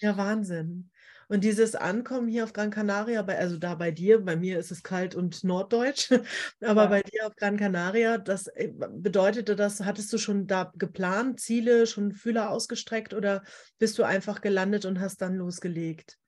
Ja, 0.00 0.16
Wahnsinn. 0.16 0.90
Und 1.30 1.44
dieses 1.44 1.76
Ankommen 1.76 2.26
hier 2.26 2.42
auf 2.42 2.52
Gran 2.52 2.70
Canaria, 2.70 3.22
bei, 3.22 3.38
also 3.38 3.56
da 3.56 3.76
bei 3.76 3.92
dir, 3.92 4.18
bei 4.24 4.34
mir 4.34 4.58
ist 4.58 4.72
es 4.72 4.82
kalt 4.82 5.14
und 5.14 5.44
norddeutsch, 5.44 6.10
aber 6.60 6.82
ja. 6.82 6.88
bei 6.88 7.02
dir 7.02 7.26
auf 7.28 7.36
Gran 7.36 7.56
Canaria, 7.56 8.18
das 8.18 8.48
äh, 8.48 8.72
bedeutete 8.72 9.54
das, 9.54 9.80
hattest 9.82 10.12
du 10.12 10.18
schon 10.18 10.48
da 10.48 10.72
geplant, 10.76 11.38
Ziele, 11.38 11.86
schon 11.86 12.14
Fühler 12.14 12.50
ausgestreckt 12.50 13.14
oder 13.14 13.44
bist 13.78 13.96
du 13.98 14.02
einfach 14.02 14.40
gelandet 14.40 14.84
und 14.86 14.98
hast 14.98 15.18
dann 15.22 15.36
losgelegt? 15.36 16.18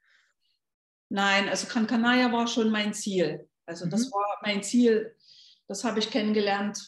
Nein, 1.08 1.48
also 1.48 1.66
Gran 1.66 1.88
Canaria 1.88 2.30
war 2.30 2.46
schon 2.46 2.70
mein 2.70 2.94
Ziel. 2.94 3.48
Also 3.66 3.86
das 3.86 4.06
mhm. 4.06 4.12
war 4.12 4.38
mein 4.42 4.62
Ziel. 4.62 5.16
Das 5.68 5.84
habe 5.84 5.98
ich 5.98 6.10
kennengelernt 6.10 6.78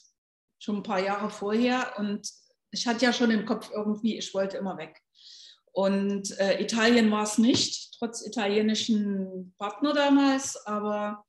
schon 0.58 0.76
ein 0.76 0.82
paar 0.82 1.00
Jahre 1.00 1.30
vorher 1.30 1.92
und 1.98 2.28
ich 2.70 2.86
hatte 2.86 3.04
ja 3.04 3.12
schon 3.12 3.30
im 3.30 3.46
Kopf 3.46 3.70
irgendwie, 3.72 4.16
ich 4.18 4.34
wollte 4.34 4.56
immer 4.56 4.76
weg. 4.78 5.00
Und 5.72 6.38
äh, 6.38 6.60
Italien 6.62 7.10
war 7.10 7.24
es 7.24 7.38
nicht, 7.38 7.96
trotz 7.98 8.26
italienischen 8.26 9.54
Partner 9.58 9.92
damals, 9.92 10.56
aber 10.66 11.24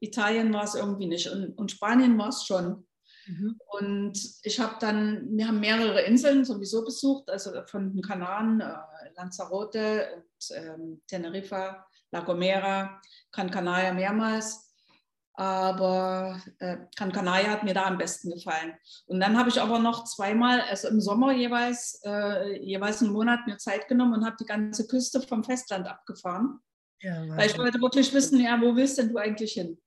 Italien 0.00 0.52
war 0.52 0.64
es 0.64 0.74
irgendwie 0.74 1.06
nicht. 1.06 1.28
Und, 1.28 1.56
und 1.58 1.70
Spanien 1.70 2.16
war 2.18 2.28
es 2.28 2.44
schon. 2.44 2.86
Mhm. 3.26 3.58
Und 3.78 4.18
ich 4.42 4.58
habe 4.58 4.76
dann, 4.80 5.28
wir 5.36 5.48
haben 5.48 5.60
mehrere 5.60 6.02
Inseln 6.02 6.44
sowieso 6.44 6.84
besucht, 6.84 7.30
also 7.30 7.52
von 7.66 7.92
den 7.92 8.02
Kanaren, 8.02 8.60
äh, 8.60 8.74
Lanzarote 9.16 10.08
und 10.16 10.56
ähm, 10.56 11.02
Teneriffa, 11.06 11.86
La 12.10 12.20
Gomera, 12.20 13.00
Gran 13.30 13.50
Canaria 13.50 13.92
mehrmals 13.92 14.71
aber 15.34 16.40
äh, 16.58 16.76
Gran 16.96 17.12
Canaria 17.12 17.50
hat 17.50 17.64
mir 17.64 17.74
da 17.74 17.84
am 17.84 17.98
besten 17.98 18.30
gefallen. 18.30 18.74
Und 19.06 19.20
dann 19.20 19.38
habe 19.38 19.48
ich 19.48 19.60
aber 19.60 19.78
noch 19.78 20.04
zweimal, 20.04 20.60
also 20.62 20.88
im 20.88 21.00
Sommer 21.00 21.32
jeweils, 21.32 22.00
äh, 22.04 22.58
jeweils 22.62 23.02
einen 23.02 23.12
Monat 23.12 23.46
mir 23.46 23.56
Zeit 23.56 23.88
genommen 23.88 24.14
und 24.14 24.26
habe 24.26 24.36
die 24.38 24.46
ganze 24.46 24.86
Küste 24.86 25.22
vom 25.22 25.42
Festland 25.42 25.88
abgefahren. 25.88 26.60
Ja, 27.00 27.26
weil 27.28 27.46
ich 27.48 27.58
wollte 27.58 27.80
wirklich 27.80 28.12
wissen, 28.12 28.40
ja, 28.40 28.60
wo 28.60 28.76
willst 28.76 28.98
denn 28.98 29.08
du 29.08 29.16
eigentlich 29.16 29.52
hin? 29.52 29.78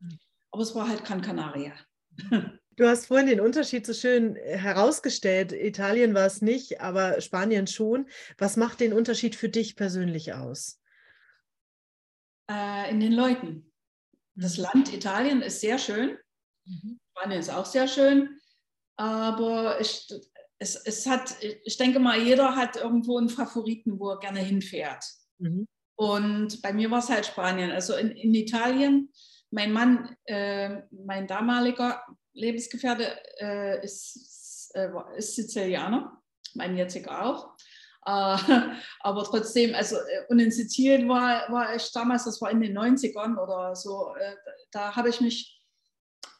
Hm. 0.00 0.18
Aber 0.50 0.62
es 0.62 0.74
war 0.74 0.88
halt 0.88 1.04
Gran 1.04 1.22
Canaria. 1.22 1.72
Du 2.78 2.86
hast 2.86 3.06
vorhin 3.06 3.26
den 3.26 3.40
Unterschied 3.40 3.84
so 3.84 3.92
schön 3.92 4.36
herausgestellt. 4.36 5.50
Italien 5.50 6.14
war 6.14 6.26
es 6.26 6.42
nicht, 6.42 6.80
aber 6.80 7.20
Spanien 7.20 7.66
schon. 7.66 8.06
Was 8.38 8.56
macht 8.56 8.78
den 8.78 8.92
Unterschied 8.92 9.34
für 9.34 9.48
dich 9.48 9.74
persönlich 9.74 10.34
aus? 10.34 10.80
Äh, 12.48 12.88
in 12.88 13.00
den 13.00 13.10
Leuten 13.10 13.67
das 14.40 14.56
Land 14.56 14.92
Italien 14.92 15.42
ist 15.42 15.60
sehr 15.60 15.78
schön. 15.78 16.16
Mhm. 16.64 17.00
Spanien 17.10 17.40
ist 17.40 17.50
auch 17.50 17.66
sehr 17.66 17.88
schön. 17.88 18.38
Aber 18.96 19.80
ich, 19.80 20.08
es, 20.58 20.76
es 20.76 21.06
hat, 21.06 21.36
ich 21.40 21.76
denke 21.76 21.98
mal, 21.98 22.20
jeder 22.20 22.56
hat 22.56 22.76
irgendwo 22.76 23.18
einen 23.18 23.28
Favoriten, 23.28 23.98
wo 23.98 24.10
er 24.10 24.18
gerne 24.18 24.40
hinfährt. 24.40 25.04
Mhm. 25.38 25.66
Und 25.96 26.62
bei 26.62 26.72
mir 26.72 26.90
war 26.90 27.00
es 27.00 27.08
halt 27.08 27.26
Spanien. 27.26 27.72
Also 27.72 27.96
in, 27.96 28.10
in 28.12 28.34
Italien, 28.34 29.12
mein 29.50 29.72
Mann, 29.72 30.16
äh, 30.24 30.82
mein 30.90 31.26
damaliger 31.26 32.02
Lebensgefährte 32.32 33.18
äh, 33.40 33.84
ist, 33.84 34.70
äh, 34.74 34.88
ist 35.16 35.34
Sizilianer, 35.34 36.22
mein 36.54 36.76
jetziger 36.76 37.24
auch. 37.24 37.56
Äh, 38.08 38.38
aber 39.00 39.24
trotzdem, 39.24 39.74
also, 39.74 39.96
äh, 39.96 40.24
und 40.28 40.38
in 40.38 40.50
Sizilien 40.50 41.08
war, 41.08 41.50
war 41.52 41.74
ich 41.76 41.92
damals, 41.92 42.24
das 42.24 42.40
war 42.40 42.50
in 42.50 42.60
den 42.60 42.76
90ern 42.76 43.36
oder 43.36 43.76
so, 43.76 44.14
äh, 44.18 44.34
da 44.70 44.96
habe 44.96 45.10
ich 45.10 45.20
mich 45.20 45.60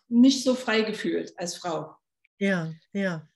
nicht 0.08 0.42
so 0.42 0.54
frei 0.54 0.82
gefühlt 0.82 1.38
als 1.38 1.56
Frau. 1.56 1.94
Ja, 2.38 2.72
ja. 2.92 3.28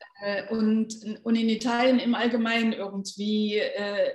Und, 0.51 0.95
und 1.25 1.35
in 1.35 1.49
Italien 1.49 1.99
im 1.99 2.15
Allgemeinen 2.15 2.73
irgendwie 2.73 3.59
äh, 3.59 4.12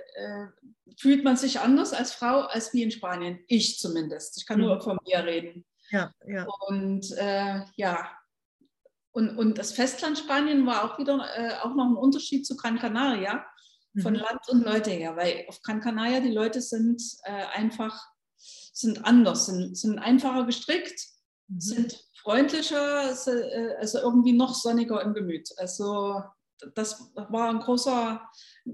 fühlt 0.98 1.22
man 1.24 1.36
sich 1.36 1.60
anders 1.60 1.92
als 1.92 2.12
Frau 2.12 2.40
als 2.40 2.72
wie 2.72 2.82
in 2.82 2.90
Spanien. 2.90 3.38
Ich 3.48 3.78
zumindest. 3.78 4.38
Ich 4.38 4.46
kann 4.46 4.58
mhm. 4.58 4.64
nur 4.64 4.80
von 4.80 4.98
mir 5.06 5.24
reden. 5.24 5.66
Ja, 5.90 6.12
ja. 6.26 6.46
Und 6.66 7.12
äh, 7.18 7.60
ja. 7.76 8.10
Und, 9.12 9.36
und 9.36 9.58
das 9.58 9.72
Festland 9.72 10.18
Spanien 10.18 10.64
war 10.64 10.84
auch 10.84 10.98
wieder 10.98 11.18
äh, 11.36 11.52
auch 11.62 11.74
noch 11.74 11.86
ein 11.86 11.96
Unterschied 11.96 12.46
zu 12.46 12.56
Gran 12.56 12.78
Canaria 12.78 13.44
von 14.00 14.14
mhm. 14.14 14.20
Land 14.20 14.48
und 14.48 14.64
Leute 14.64 14.90
her, 14.90 15.16
weil 15.16 15.44
auf 15.48 15.62
Gran 15.62 15.80
Canaria 15.80 16.20
die 16.20 16.32
Leute 16.32 16.60
sind 16.60 17.02
äh, 17.24 17.44
einfach 17.52 18.00
sind 18.72 19.04
anders, 19.04 19.46
sind, 19.46 19.76
sind 19.76 19.98
einfacher 19.98 20.46
gestrickt, 20.46 21.00
mhm. 21.48 21.60
sind 21.60 22.08
freundlicher, 22.22 23.10
äh, 23.10 23.74
also 23.76 23.98
irgendwie 23.98 24.32
noch 24.32 24.54
sonniger 24.54 25.02
im 25.02 25.14
Gemüt. 25.14 25.50
Also 25.56 26.22
das 26.74 27.12
war 27.14 27.50
ein 27.50 27.60
großer, 27.60 28.28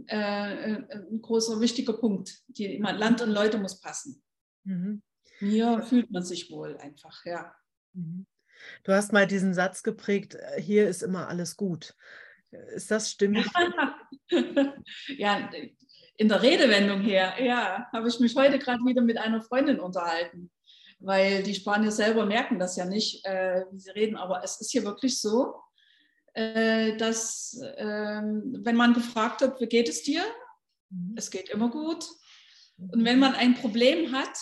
äh, 0.06 0.16
ein 0.16 1.20
großer 1.22 1.60
wichtiger 1.60 1.94
Punkt. 1.94 2.42
Die, 2.48 2.78
Land 2.78 3.22
und 3.22 3.30
Leute 3.30 3.58
muss 3.58 3.80
passen. 3.80 4.22
Mhm. 4.64 5.02
Hier 5.38 5.82
fühlt 5.82 6.10
man 6.10 6.22
sich 6.22 6.50
wohl 6.50 6.76
einfach, 6.78 7.24
ja. 7.24 7.54
Mhm. 7.92 8.26
Du 8.84 8.92
hast 8.92 9.12
mal 9.12 9.26
diesen 9.26 9.52
Satz 9.52 9.82
geprägt, 9.82 10.36
äh, 10.36 10.60
hier 10.60 10.88
ist 10.88 11.02
immer 11.02 11.28
alles 11.28 11.56
gut. 11.56 11.96
Ist 12.74 12.90
das 12.90 13.10
stimmig? 13.10 13.46
ja, 15.16 15.50
in 16.16 16.28
der 16.28 16.42
Redewendung 16.42 17.00
her, 17.00 17.34
ja, 17.42 17.86
habe 17.92 18.08
ich 18.08 18.20
mich 18.20 18.36
heute 18.36 18.58
gerade 18.58 18.84
wieder 18.84 19.02
mit 19.02 19.18
einer 19.18 19.40
Freundin 19.42 19.80
unterhalten, 19.80 20.50
weil 21.00 21.42
die 21.42 21.54
Spanier 21.54 21.90
selber 21.90 22.24
merken 22.24 22.58
das 22.58 22.76
ja 22.76 22.84
nicht, 22.84 23.24
äh, 23.26 23.64
wie 23.70 23.78
sie 23.78 23.90
reden, 23.90 24.16
aber 24.16 24.42
es 24.44 24.60
ist 24.60 24.70
hier 24.70 24.84
wirklich 24.84 25.20
so, 25.20 25.54
äh, 26.34 26.96
dass 26.96 27.60
äh, 27.76 28.22
wenn 28.22 28.76
man 28.76 28.94
gefragt 28.94 29.40
wird, 29.40 29.60
wie 29.60 29.66
geht 29.66 29.88
es 29.88 30.02
dir, 30.02 30.22
mhm. 30.90 31.14
es 31.16 31.30
geht 31.30 31.48
immer 31.48 31.70
gut. 31.70 32.04
Und 32.76 33.04
wenn 33.04 33.18
man 33.18 33.34
ein 33.34 33.54
Problem 33.54 34.12
hat, 34.12 34.36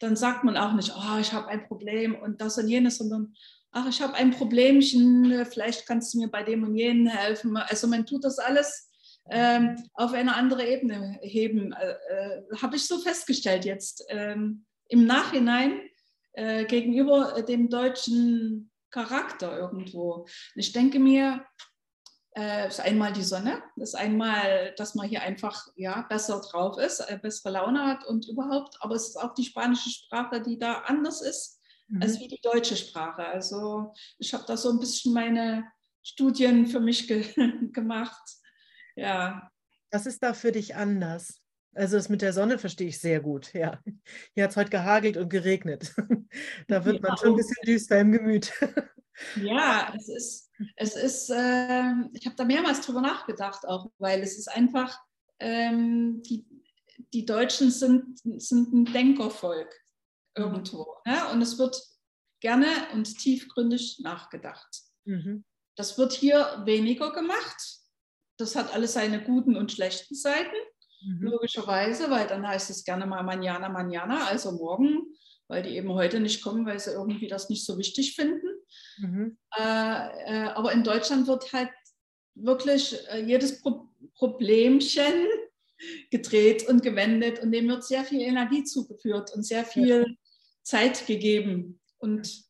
dann 0.00 0.16
sagt 0.16 0.44
man 0.44 0.56
auch 0.56 0.74
nicht, 0.74 0.92
oh, 0.96 1.18
ich 1.18 1.32
habe 1.32 1.48
ein 1.48 1.66
Problem 1.66 2.14
und 2.14 2.40
das 2.40 2.58
und 2.58 2.68
jenes, 2.68 2.98
sondern 2.98 3.34
ach, 3.72 3.88
ich 3.88 4.00
habe 4.00 4.14
ein 4.14 4.30
Problemchen, 4.30 5.44
vielleicht 5.46 5.86
kannst 5.86 6.14
du 6.14 6.18
mir 6.18 6.28
bei 6.28 6.42
dem 6.42 6.64
und 6.64 6.74
jenen 6.74 7.06
helfen. 7.06 7.56
Also 7.56 7.86
man 7.86 8.06
tut 8.06 8.24
das 8.24 8.38
alles 8.38 8.90
ähm, 9.30 9.76
auf 9.94 10.12
eine 10.12 10.34
andere 10.34 10.66
Ebene 10.66 11.18
heben, 11.22 11.72
äh, 11.72 11.90
äh, 11.90 12.42
habe 12.62 12.76
ich 12.76 12.86
so 12.86 12.98
festgestellt 12.98 13.64
jetzt 13.64 14.04
ähm, 14.08 14.64
im 14.88 15.04
Nachhinein 15.04 15.80
äh, 16.32 16.64
gegenüber 16.64 17.42
dem 17.42 17.68
deutschen 17.68 18.70
Charakter 18.90 19.58
irgendwo. 19.58 20.26
ich 20.54 20.72
denke 20.72 20.98
mir, 20.98 21.44
äh, 22.36 22.68
ist 22.68 22.80
einmal 22.80 23.12
die 23.12 23.22
Sonne, 23.22 23.62
ist 23.76 23.94
einmal, 23.94 24.72
dass 24.76 24.94
man 24.94 25.08
hier 25.08 25.22
einfach 25.22 25.66
ja, 25.76 26.06
besser 26.08 26.40
drauf 26.40 26.78
ist, 26.78 27.00
äh, 27.00 27.18
bessere 27.20 27.52
Laune 27.52 27.84
hat 27.84 28.06
und 28.06 28.28
überhaupt, 28.28 28.76
aber 28.80 28.94
es 28.94 29.08
ist 29.08 29.16
auch 29.16 29.34
die 29.34 29.44
spanische 29.44 29.90
Sprache, 29.90 30.40
die 30.40 30.58
da 30.58 30.84
anders 30.86 31.20
ist 31.20 31.57
mhm. 31.88 32.02
als 32.02 32.20
wie 32.20 32.28
die 32.28 32.40
deutsche 32.42 32.76
Sprache. 32.76 33.24
Also 33.24 33.92
ich 34.18 34.32
habe 34.34 34.44
da 34.46 34.56
so 34.56 34.70
ein 34.70 34.78
bisschen 34.78 35.12
meine 35.12 35.64
Studien 36.02 36.66
für 36.66 36.80
mich 36.80 37.06
ge 37.06 37.24
gemacht. 37.72 38.22
Ja. 38.96 39.50
Was 39.90 40.06
ist 40.06 40.22
da 40.22 40.34
für 40.34 40.52
dich 40.52 40.74
anders? 40.74 41.40
Also 41.74 41.96
das 41.96 42.08
mit 42.08 42.22
der 42.22 42.32
Sonne 42.32 42.58
verstehe 42.58 42.88
ich 42.88 42.98
sehr 42.98 43.20
gut, 43.20 43.52
ja. 43.52 43.80
Hier 44.34 44.44
hat 44.44 44.50
es 44.50 44.56
heute 44.56 44.70
gehagelt 44.70 45.16
und 45.16 45.28
geregnet. 45.28 45.94
Da 46.66 46.84
wird 46.84 47.02
man 47.02 47.16
schon 47.16 47.30
ein 47.30 47.36
bisschen 47.36 47.64
düster 47.64 48.00
im 48.00 48.12
Gemüt. 48.12 48.52
Ja, 49.34 49.92
es 49.96 50.08
ist, 50.08 50.50
es 50.76 50.94
ist 50.94 51.30
äh, 51.30 51.90
ich 52.12 52.24
habe 52.24 52.36
da 52.36 52.44
mehrmals 52.44 52.82
drüber 52.82 53.00
nachgedacht 53.00 53.66
auch, 53.66 53.90
weil 53.98 54.20
es 54.20 54.38
ist 54.38 54.46
einfach, 54.46 54.96
ähm, 55.40 56.22
die, 56.22 56.46
die 57.12 57.26
Deutschen 57.26 57.72
sind, 57.72 58.20
sind 58.40 58.72
ein 58.72 58.84
Denkervolk 58.84 59.74
irgendwo. 60.38 60.86
Ne? 61.06 61.28
Und 61.32 61.42
es 61.42 61.58
wird 61.58 61.80
gerne 62.40 62.66
und 62.92 63.18
tiefgründig 63.18 63.98
nachgedacht. 64.00 64.68
Mhm. 65.04 65.44
Das 65.76 65.98
wird 65.98 66.12
hier 66.12 66.62
weniger 66.64 67.12
gemacht. 67.12 67.56
Das 68.36 68.56
hat 68.56 68.72
alles 68.72 68.92
seine 68.92 69.22
guten 69.22 69.56
und 69.56 69.72
schlechten 69.72 70.14
Seiten, 70.14 70.56
mhm. 71.02 71.28
logischerweise, 71.28 72.10
weil 72.10 72.26
dann 72.26 72.46
heißt 72.46 72.70
es 72.70 72.84
gerne 72.84 73.06
mal 73.06 73.22
manjana, 73.22 73.68
manjana, 73.68 74.26
also 74.26 74.52
morgen, 74.52 75.02
weil 75.48 75.62
die 75.62 75.76
eben 75.76 75.92
heute 75.92 76.20
nicht 76.20 76.42
kommen, 76.42 76.66
weil 76.66 76.78
sie 76.78 76.92
irgendwie 76.92 77.26
das 77.26 77.48
nicht 77.48 77.64
so 77.64 77.78
wichtig 77.78 78.14
finden. 78.14 78.46
Mhm. 78.98 79.38
Äh, 79.56 79.62
äh, 79.62 80.48
aber 80.54 80.72
in 80.72 80.84
Deutschland 80.84 81.26
wird 81.26 81.52
halt 81.52 81.70
wirklich 82.34 82.96
äh, 83.08 83.24
jedes 83.24 83.60
Pro 83.60 83.88
Problemchen 84.14 85.26
gedreht 86.10 86.68
und 86.68 86.82
gewendet 86.82 87.40
und 87.40 87.52
dem 87.52 87.68
wird 87.68 87.84
sehr 87.84 88.04
viel 88.04 88.20
Energie 88.20 88.64
zugeführt 88.64 89.32
und 89.34 89.44
sehr 89.44 89.64
viel. 89.64 90.16
Zeit 90.68 91.06
gegeben. 91.06 91.80
Und 91.98 92.44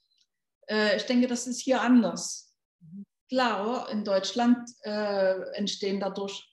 äh, 0.68 0.96
ich 0.96 1.04
denke, 1.04 1.28
das 1.28 1.46
ist 1.46 1.60
hier 1.60 1.80
anders. 1.80 2.52
Klar, 3.28 3.88
in 3.90 4.04
Deutschland 4.04 4.68
äh, 4.82 5.40
entstehen 5.52 6.00
dadurch 6.00 6.44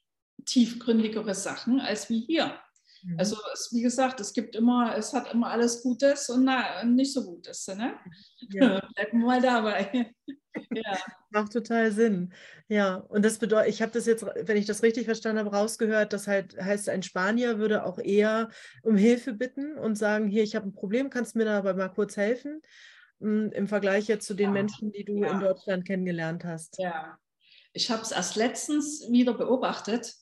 tiefgründigere 0.45 1.33
Sachen 1.33 1.79
als 1.79 2.09
wie 2.09 2.19
hier. 2.19 2.59
Mhm. 3.01 3.19
Also 3.19 3.37
es, 3.53 3.69
wie 3.73 3.81
gesagt, 3.81 4.19
es 4.19 4.33
gibt 4.33 4.55
immer, 4.55 4.95
es 4.95 5.11
hat 5.13 5.33
immer 5.33 5.47
alles 5.47 5.81
Gutes 5.81 6.29
und 6.29 6.43
na, 6.43 6.83
nicht 6.83 7.13
so 7.13 7.25
Gutes. 7.25 7.67
Ne? 7.67 7.97
Ja. 8.51 8.79
Bleiben 8.95 9.19
wir 9.19 9.25
mal 9.25 9.41
dabei. 9.41 10.13
ja. 10.71 10.97
Macht 11.35 11.51
total 11.51 11.91
Sinn. 11.91 12.33
Ja, 12.69 12.95
und 12.95 13.25
das 13.25 13.39
bedeutet, 13.39 13.67
ich 13.67 13.81
habe 13.81 13.91
das 13.91 14.05
jetzt, 14.05 14.25
wenn 14.25 14.55
ich 14.55 14.65
das 14.65 14.83
richtig 14.83 15.03
verstanden 15.03 15.39
habe, 15.39 15.53
rausgehört, 15.53 16.13
das 16.13 16.27
halt 16.27 16.55
heißt, 16.57 16.87
ein 16.87 17.03
Spanier 17.03 17.59
würde 17.59 17.85
auch 17.85 17.99
eher 17.99 18.49
um 18.83 18.95
Hilfe 18.95 19.33
bitten 19.33 19.77
und 19.77 19.97
sagen, 19.97 20.29
hier, 20.29 20.43
ich 20.43 20.55
habe 20.55 20.67
ein 20.67 20.73
Problem, 20.73 21.09
kannst 21.09 21.35
du 21.35 21.39
mir 21.39 21.45
dabei 21.45 21.73
mal 21.73 21.89
kurz 21.89 22.15
helfen? 22.15 22.61
Hm, 23.19 23.51
Im 23.51 23.67
Vergleich 23.67 24.07
jetzt 24.07 24.27
zu 24.27 24.33
den 24.33 24.45
ja. 24.45 24.51
Menschen, 24.51 24.93
die 24.93 25.03
du 25.03 25.17
ja. 25.17 25.31
in 25.33 25.41
Deutschland 25.41 25.85
kennengelernt 25.85 26.45
hast. 26.45 26.79
Ja, 26.79 27.17
ich 27.73 27.91
habe 27.91 28.01
es 28.01 28.13
erst 28.13 28.37
letztens 28.37 29.05
wieder 29.11 29.33
beobachtet 29.33 30.15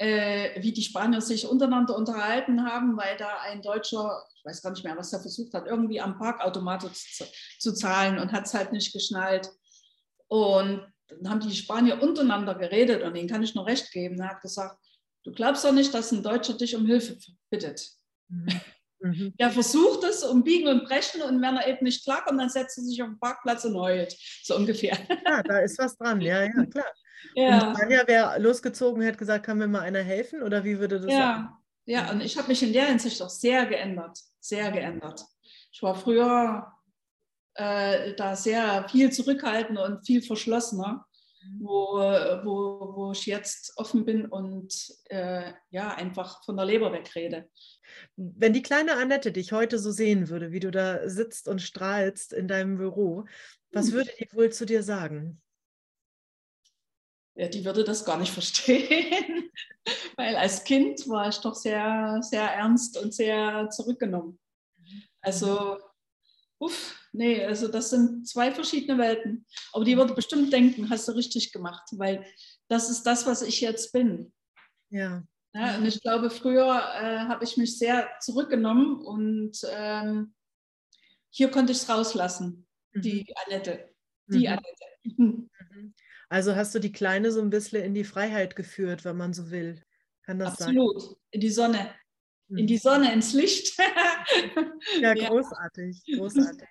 äh, 0.00 0.62
wie 0.62 0.72
die 0.72 0.82
Spanier 0.82 1.20
sich 1.20 1.46
untereinander 1.46 1.94
unterhalten 1.94 2.64
haben, 2.64 2.96
weil 2.96 3.18
da 3.18 3.40
ein 3.42 3.60
Deutscher, 3.60 4.24
ich 4.34 4.44
weiß 4.46 4.62
gar 4.62 4.70
nicht 4.70 4.82
mehr, 4.82 4.96
was 4.96 5.12
er 5.12 5.20
versucht 5.20 5.52
hat, 5.52 5.66
irgendwie 5.66 6.00
am 6.00 6.18
Parkautomat 6.18 6.82
zu, 6.96 7.24
zu 7.58 7.74
zahlen 7.74 8.18
und 8.18 8.32
hat 8.32 8.46
es 8.46 8.54
halt 8.54 8.72
nicht 8.72 8.94
geschnallt. 8.94 9.50
Und 10.30 10.86
dann 11.08 11.28
haben 11.28 11.40
die 11.40 11.54
Spanier 11.54 12.00
untereinander 12.00 12.54
geredet 12.54 13.02
und 13.02 13.14
denen 13.16 13.28
kann 13.28 13.42
ich 13.42 13.54
nur 13.54 13.66
recht 13.66 13.90
geben. 13.90 14.20
Er 14.20 14.30
hat 14.30 14.40
gesagt, 14.40 14.78
du 15.24 15.32
glaubst 15.32 15.64
doch 15.64 15.72
nicht, 15.72 15.92
dass 15.92 16.12
ein 16.12 16.22
Deutscher 16.22 16.54
dich 16.54 16.76
um 16.76 16.86
Hilfe 16.86 17.16
bittet. 17.50 17.90
Mhm. 18.28 19.34
Der 19.38 19.50
versucht 19.50 20.04
es 20.04 20.22
um 20.22 20.44
Biegen 20.44 20.68
und 20.68 20.84
Brechen 20.84 21.22
und 21.22 21.42
wenn 21.42 21.56
er 21.56 21.66
eben 21.66 21.84
nicht 21.84 22.04
klappt, 22.04 22.30
und 22.30 22.38
dann 22.38 22.48
setzt 22.48 22.78
er 22.78 22.84
sich 22.84 23.02
auf 23.02 23.08
den 23.08 23.18
Parkplatz 23.18 23.64
und 23.64 23.74
heult, 23.74 24.16
so 24.42 24.56
ungefähr. 24.56 24.96
Ja, 25.26 25.42
da 25.42 25.58
ist 25.58 25.78
was 25.78 25.96
dran, 25.96 26.20
ja, 26.20 26.44
ja, 26.44 26.66
klar. 26.66 26.86
Ja. 27.34 27.72
Anja 27.72 28.06
wäre 28.06 28.38
losgezogen, 28.38 29.02
hätte 29.02 29.18
gesagt, 29.18 29.46
kann 29.46 29.58
mir 29.58 29.68
mal 29.68 29.80
einer 29.80 30.02
helfen 30.02 30.42
oder 30.42 30.64
wie 30.64 30.78
würde 30.78 31.00
das 31.00 31.10
ja. 31.10 31.18
sein? 31.18 31.48
Ja, 31.86 32.10
und 32.10 32.20
ich 32.20 32.36
habe 32.36 32.48
mich 32.48 32.62
in 32.62 32.72
der 32.72 32.86
Hinsicht 32.86 33.20
auch 33.20 33.30
sehr 33.30 33.66
geändert, 33.66 34.18
sehr 34.38 34.70
geändert. 34.70 35.24
Ich 35.72 35.82
war 35.82 35.94
früher 35.94 36.72
äh, 37.54 38.14
da 38.14 38.36
sehr 38.36 38.88
viel 38.88 39.10
zurückhaltender 39.12 39.84
und 39.84 40.06
viel 40.06 40.22
verschlossener, 40.22 41.06
mhm. 41.42 41.60
wo, 41.60 41.98
wo, 42.44 42.96
wo 42.96 43.12
ich 43.12 43.26
jetzt 43.26 43.72
offen 43.76 44.04
bin 44.04 44.26
und 44.26 44.74
äh, 45.06 45.52
ja, 45.70 45.94
einfach 45.94 46.44
von 46.44 46.56
der 46.56 46.66
Leber 46.66 46.92
wegrede. 46.92 47.48
Wenn 48.16 48.52
die 48.52 48.62
kleine 48.62 48.96
Annette 48.96 49.32
dich 49.32 49.52
heute 49.52 49.78
so 49.78 49.90
sehen 49.90 50.28
würde, 50.28 50.52
wie 50.52 50.60
du 50.60 50.70
da 50.70 51.08
sitzt 51.08 51.48
und 51.48 51.60
strahlst 51.60 52.32
in 52.32 52.48
deinem 52.48 52.76
Büro, 52.76 53.24
was 53.72 53.88
hm. 53.88 53.92
würde 53.94 54.10
die 54.18 54.28
wohl 54.32 54.50
zu 54.50 54.66
dir 54.66 54.82
sagen? 54.82 55.40
ja, 57.40 57.48
die 57.48 57.64
würde 57.64 57.84
das 57.84 58.04
gar 58.04 58.18
nicht 58.18 58.32
verstehen, 58.34 59.50
weil 60.16 60.36
als 60.36 60.62
Kind 60.64 61.08
war 61.08 61.28
ich 61.28 61.38
doch 61.38 61.54
sehr, 61.54 62.18
sehr 62.22 62.44
ernst 62.44 62.98
und 62.98 63.14
sehr 63.14 63.70
zurückgenommen. 63.70 64.38
Also, 65.22 65.78
uff, 66.58 66.99
nee, 67.12 67.44
also 67.44 67.68
das 67.68 67.90
sind 67.90 68.26
zwei 68.28 68.52
verschiedene 68.52 68.98
Welten. 68.98 69.46
Aber 69.72 69.84
die 69.84 69.96
würde 69.96 70.14
bestimmt 70.14 70.52
denken, 70.52 70.90
hast 70.90 71.08
du 71.08 71.12
richtig 71.12 71.52
gemacht, 71.52 71.88
weil 71.92 72.24
das 72.68 72.90
ist 72.90 73.02
das, 73.04 73.26
was 73.26 73.42
ich 73.42 73.60
jetzt 73.60 73.92
bin. 73.92 74.32
Ja. 74.90 75.22
ja 75.54 75.76
und 75.76 75.86
ich 75.86 76.00
glaube, 76.00 76.30
früher 76.30 76.66
äh, 76.66 77.18
habe 77.28 77.44
ich 77.44 77.56
mich 77.56 77.78
sehr 77.78 78.08
zurückgenommen 78.20 79.00
und 79.00 79.58
ähm, 79.70 80.34
hier 81.30 81.50
konnte 81.50 81.72
ich 81.72 81.78
es 81.78 81.88
rauslassen, 81.88 82.66
mhm. 82.92 83.02
die 83.02 83.34
Annette. 83.44 83.90
Die 84.26 84.46
mhm. 84.46 84.46
Annette. 84.46 84.84
Mhm. 85.04 85.50
Also 86.28 86.54
hast 86.54 86.74
du 86.74 86.78
die 86.78 86.92
Kleine 86.92 87.32
so 87.32 87.40
ein 87.40 87.50
bisschen 87.50 87.82
in 87.82 87.94
die 87.94 88.04
Freiheit 88.04 88.54
geführt, 88.54 89.04
wenn 89.04 89.16
man 89.16 89.32
so 89.32 89.50
will. 89.50 89.82
Kann 90.22 90.38
das 90.38 90.60
Absolut. 90.60 91.02
sein? 91.02 91.14
in 91.32 91.40
die 91.40 91.50
Sonne. 91.50 91.94
In 92.48 92.66
die 92.66 92.74
mhm. 92.74 92.78
Sonne, 92.78 93.12
ins 93.12 93.32
Licht. 93.32 93.76
ja, 95.00 95.14
großartig, 95.14 96.02
großartig. 96.16 96.68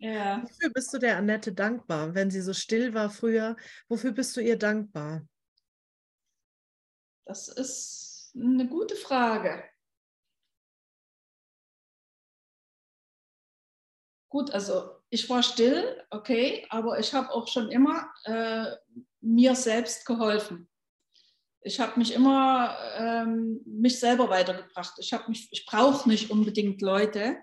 Ja. 0.00 0.42
Wofür 0.42 0.70
bist 0.70 0.92
du 0.94 0.98
der 0.98 1.18
Annette 1.18 1.52
dankbar, 1.52 2.14
wenn 2.14 2.30
sie 2.30 2.40
so 2.40 2.54
still 2.54 2.94
war 2.94 3.10
früher? 3.10 3.56
Wofür 3.88 4.12
bist 4.12 4.34
du 4.36 4.40
ihr 4.40 4.58
dankbar? 4.58 5.26
Das 7.26 7.48
ist 7.48 8.32
eine 8.34 8.66
gute 8.66 8.96
Frage. 8.96 9.62
Gut, 14.30 14.50
also 14.52 15.02
ich 15.10 15.28
war 15.28 15.42
still, 15.42 16.02
okay, 16.10 16.66
aber 16.70 16.98
ich 16.98 17.12
habe 17.12 17.30
auch 17.30 17.46
schon 17.48 17.68
immer 17.70 18.10
äh, 18.24 18.76
mir 19.20 19.54
selbst 19.54 20.06
geholfen. 20.06 20.70
Ich 21.62 21.78
habe 21.78 21.98
mich 21.98 22.14
immer 22.14 22.74
ähm, 22.96 23.60
mich 23.66 24.00
selber 24.00 24.30
weitergebracht. 24.30 24.94
Ich 24.98 25.12
mich, 25.28 25.48
ich 25.50 25.66
brauche 25.66 26.08
nicht 26.08 26.30
unbedingt 26.30 26.80
Leute, 26.80 27.36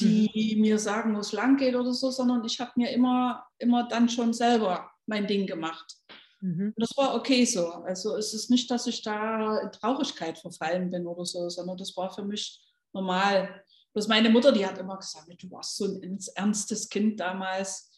die 0.00 0.54
mhm. 0.56 0.60
mir 0.60 0.78
sagen, 0.78 1.14
wo 1.14 1.20
es 1.20 1.32
lang 1.32 1.56
geht 1.56 1.74
oder 1.74 1.92
so, 1.92 2.10
sondern 2.10 2.44
ich 2.44 2.60
habe 2.60 2.72
mir 2.76 2.90
immer, 2.90 3.46
immer 3.58 3.88
dann 3.88 4.08
schon 4.08 4.32
selber 4.32 4.90
mein 5.06 5.26
Ding 5.26 5.46
gemacht. 5.46 5.96
Mhm. 6.40 6.74
Das 6.76 6.90
war 6.96 7.14
okay 7.14 7.44
so. 7.44 7.68
Also 7.68 8.16
es 8.16 8.34
ist 8.34 8.50
nicht, 8.50 8.70
dass 8.70 8.86
ich 8.86 9.02
da 9.02 9.58
in 9.58 9.72
Traurigkeit 9.72 10.38
verfallen 10.38 10.90
bin 10.90 11.06
oder 11.06 11.24
so, 11.24 11.48
sondern 11.48 11.76
das 11.76 11.96
war 11.96 12.12
für 12.12 12.24
mich 12.24 12.60
normal. 12.92 13.64
Bloß 13.92 14.08
meine 14.08 14.30
Mutter, 14.30 14.52
die 14.52 14.66
hat 14.66 14.78
immer 14.78 14.96
gesagt, 14.96 15.28
du 15.40 15.50
warst 15.50 15.76
so 15.76 15.84
ein 15.84 16.18
ernstes 16.34 16.88
Kind 16.88 17.20
damals. 17.20 17.90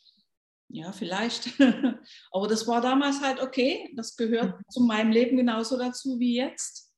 Ja, 0.69 0.93
vielleicht. 0.93 1.51
Aber 2.33 2.49
das 2.49 2.67
war 2.67 2.81
damals 2.81 3.21
halt 3.21 3.41
okay. 3.41 3.93
Das 3.97 4.17
gehört 4.17 4.59
mhm. 4.59 4.65
zu 4.69 4.81
meinem 4.83 5.13
Leben 5.13 5.37
genauso 5.37 5.79
dazu 5.79 6.19
wie 6.19 6.37
jetzt. 6.37 6.93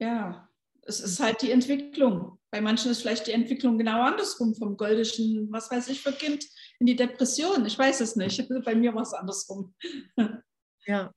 Ja, 0.00 0.48
es 0.82 1.00
ist 1.00 1.20
halt 1.20 1.42
die 1.42 1.50
Entwicklung. 1.50 2.39
Bei 2.50 2.60
manchen 2.60 2.90
ist 2.90 3.02
vielleicht 3.02 3.26
die 3.26 3.32
Entwicklung 3.32 3.78
genau 3.78 4.02
andersrum, 4.02 4.54
vom 4.54 4.76
goldischen, 4.76 5.50
was 5.52 5.70
weiß 5.70 5.88
ich, 5.88 6.02
für 6.02 6.12
Kind 6.12 6.44
in 6.80 6.86
die 6.86 6.96
Depression. 6.96 7.64
Ich 7.64 7.78
weiß 7.78 8.00
es 8.00 8.16
nicht. 8.16 8.48
Bei 8.64 8.74
mir 8.74 8.94
war 8.94 9.02
es 9.02 9.12
andersrum. 9.12 9.74
Ja, 10.84 11.12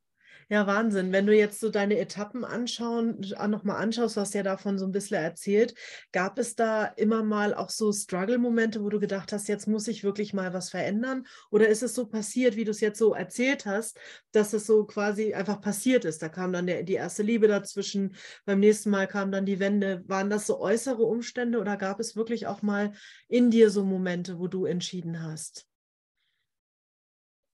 ja, 0.54 0.68
Wahnsinn. 0.68 1.12
Wenn 1.12 1.26
du 1.26 1.36
jetzt 1.36 1.60
so 1.60 1.70
deine 1.70 1.98
Etappen 1.98 2.46
anschauen, 2.46 3.20
nochmal 3.48 3.78
anschaust, 3.82 4.16
du 4.16 4.22
hast 4.22 4.36
ja 4.36 4.44
davon 4.44 4.78
so 4.78 4.86
ein 4.86 4.92
bisschen 4.92 5.18
erzählt, 5.18 5.74
gab 6.12 6.38
es 6.38 6.56
da 6.56 6.86
immer 6.86 7.24
mal 7.24 7.56
auch 7.56 7.72
so 7.72 7.92
Struggle-Momente, 7.92 8.84
wo 8.84 8.90
du 8.90 9.00
gedacht 9.00 9.32
hast, 9.34 9.48
jetzt 9.48 9.68
muss 9.68 9.88
ich 9.88 10.04
wirklich 10.04 10.32
mal 10.32 10.54
was 10.54 10.70
verändern? 10.70 11.26
Oder 11.50 11.70
ist 11.70 11.82
es 11.82 11.96
so 11.96 12.06
passiert, 12.06 12.56
wie 12.56 12.66
du 12.66 12.70
es 12.72 12.82
jetzt 12.82 13.00
so 13.00 13.16
erzählt 13.16 13.66
hast, 13.66 13.98
dass 14.32 14.54
es 14.54 14.68
so 14.68 14.86
quasi 14.86 15.34
einfach 15.34 15.60
passiert 15.60 16.06
ist? 16.06 16.22
Da 16.22 16.30
kam 16.30 16.54
dann 16.54 16.68
der, 16.68 16.84
die 16.84 16.94
erste 16.94 17.24
Liebe 17.24 17.48
dazwischen, 17.48 18.16
beim 18.46 18.60
nächsten 18.60 18.92
Mal 18.92 19.08
kam 19.08 19.32
dann 19.32 19.48
die 19.48 19.60
Wende. 19.60 20.04
Waren 20.06 20.30
das 20.30 20.46
so 20.46 20.60
äußere 20.60 21.02
Umstände 21.02 21.60
oder 21.60 21.78
gab 21.78 22.00
es 22.00 22.16
wirklich 22.16 22.46
auch 22.46 22.62
mal 22.62 22.94
in 23.28 23.50
dir 23.50 23.72
so 23.72 23.84
Momente, 23.84 24.38
wo 24.38 24.48
du 24.48 24.66
entschieden 24.66 25.24
hast? 25.24 25.66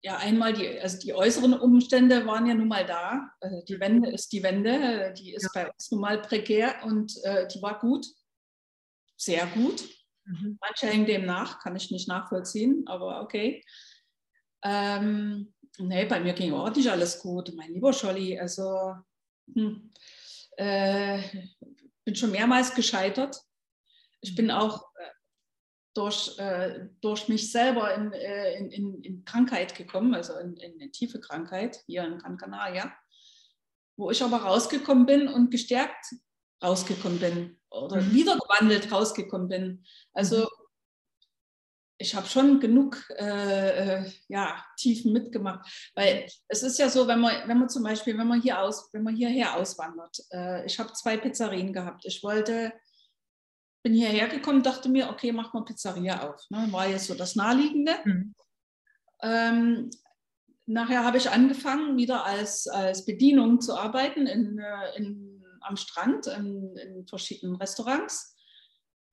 Ja, 0.06 0.18
einmal 0.18 0.54
die, 0.54 0.80
also 0.80 1.00
die 1.00 1.16
äußeren 1.16 1.54
Umstände 1.54 2.28
waren 2.28 2.46
ja 2.46 2.54
nun 2.54 2.68
mal 2.68 2.86
da. 2.86 3.28
Also 3.42 3.64
die 3.66 3.80
Wende 3.80 4.12
ist 4.12 4.32
die 4.34 4.44
Wende, 4.44 5.12
die 5.18 5.34
ist 5.34 5.50
ja. 5.56 5.64
bei 5.64 5.72
uns 5.72 5.90
nun 5.90 6.00
mal 6.00 6.22
prekär 6.22 6.84
und 6.84 7.12
äh, 7.24 7.48
die 7.48 7.60
war 7.60 7.80
gut, 7.80 8.06
sehr 9.18 9.48
gut. 9.48 9.84
Mhm. 10.26 10.60
Manche 10.62 10.86
hängen 10.86 11.08
dem 11.08 11.26
nach, 11.26 11.58
kann 11.58 11.76
ich 11.76 11.90
nicht 11.90 12.08
nachvollziehen, 12.08 12.84
aber 12.86 13.20
okay. 13.22 13.64
Ähm, 14.64 15.52
nee, 15.80 16.06
bei 16.06 16.20
mir 16.20 16.34
ging 16.34 16.54
auch 16.54 16.70
nicht 16.76 16.92
alles 16.92 17.18
gut, 17.18 17.52
mein 17.56 17.74
lieber 17.74 17.92
Scholli. 17.92 18.40
Also 18.40 18.94
hm, 19.56 19.92
äh, 20.58 21.20
bin 22.04 22.16
schon 22.16 22.30
mehrmals 22.30 22.76
gescheitert. 22.76 23.42
Ich 24.22 24.36
bin 24.36 24.52
auch 24.52 24.84
äh, 25.00 25.10
durch, 25.96 26.38
äh, 26.38 26.90
durch 27.02 27.28
mich 27.30 27.52
selber 27.52 27.94
in, 27.96 28.12
äh, 28.14 28.58
in, 28.58 28.70
in, 28.70 29.02
in, 29.02 29.26
Krankheit 29.26 29.76
gekommen, 29.76 30.14
also 30.14 30.38
in, 30.38 30.58
in 30.58 30.74
eine 30.74 30.92
tiefe 30.92 31.20
Krankheit 31.20 31.82
hier 31.88 32.04
in 32.04 32.20
Gran 32.20 32.38
Canaria, 32.38 32.94
wo 33.98 34.12
ich 34.12 34.22
aber 34.22 34.38
rausgekommen 34.38 35.06
bin 35.06 35.28
und 35.28 35.52
gestärkt 35.52 36.06
rausgekommen 36.62 37.20
bin 37.20 37.58
oder 37.70 38.02
mhm. 38.02 38.14
wiedergewandelt 38.14 38.92
rausgekommen 38.92 39.48
bin. 39.48 39.86
Also 40.14 40.40
mhm. 40.40 40.48
ich 41.98 42.14
habe 42.14 42.28
schon 42.28 42.60
genug 42.60 43.02
äh, 43.18 44.00
äh, 44.00 44.12
ja, 44.28 44.66
Tiefen 44.78 45.14
mitgemacht, 45.14 45.92
weil 45.96 46.28
es 46.50 46.62
ist 46.62 46.78
ja 46.78 46.90
so, 46.90 47.08
wenn 47.08 47.22
man, 47.22 47.48
wenn 47.48 47.60
man 47.60 47.70
zum 47.70 47.84
Beispiel, 47.84 48.18
wenn 48.18 48.28
man 48.28 48.42
hier 48.42 48.60
aus, 48.60 48.90
wenn 48.92 49.04
man 49.04 49.16
hierher 49.16 49.56
auswandert, 49.56 50.18
äh, 50.32 50.66
ich 50.66 50.78
habe 50.78 50.92
zwei 50.92 51.16
Pizzerien 51.16 51.72
gehabt. 51.72 52.06
Ich 52.06 52.22
wollte 52.22 52.74
bin 53.86 53.94
hierher 53.94 54.28
gekommen, 54.28 54.64
dachte 54.64 54.90
mir, 54.90 55.12
okay, 55.12 55.32
mach 55.32 55.54
mal 55.54 55.64
Pizzeria 55.64 56.28
auf. 56.28 56.42
Ne? 56.50 56.68
War 56.72 56.90
jetzt 56.90 57.06
so 57.06 57.14
das 57.14 57.36
Naheliegende. 57.36 57.94
Mhm. 58.04 58.36
Ähm, 59.22 59.90
nachher 60.66 61.04
habe 61.04 61.20
ich 61.20 61.30
angefangen, 61.30 61.96
wieder 61.96 62.26
als, 62.26 62.66
als 62.66 63.06
Bedienung 63.06 63.62
zu 63.62 63.78
arbeiten 63.78 64.26
in, 64.26 64.58
äh, 64.58 64.98
in, 64.98 65.46
am 65.62 65.78
Strand, 65.78 66.26
in, 66.26 66.76
in 66.78 67.08
verschiedenen 67.08 67.58
Restaurants. 67.58 68.36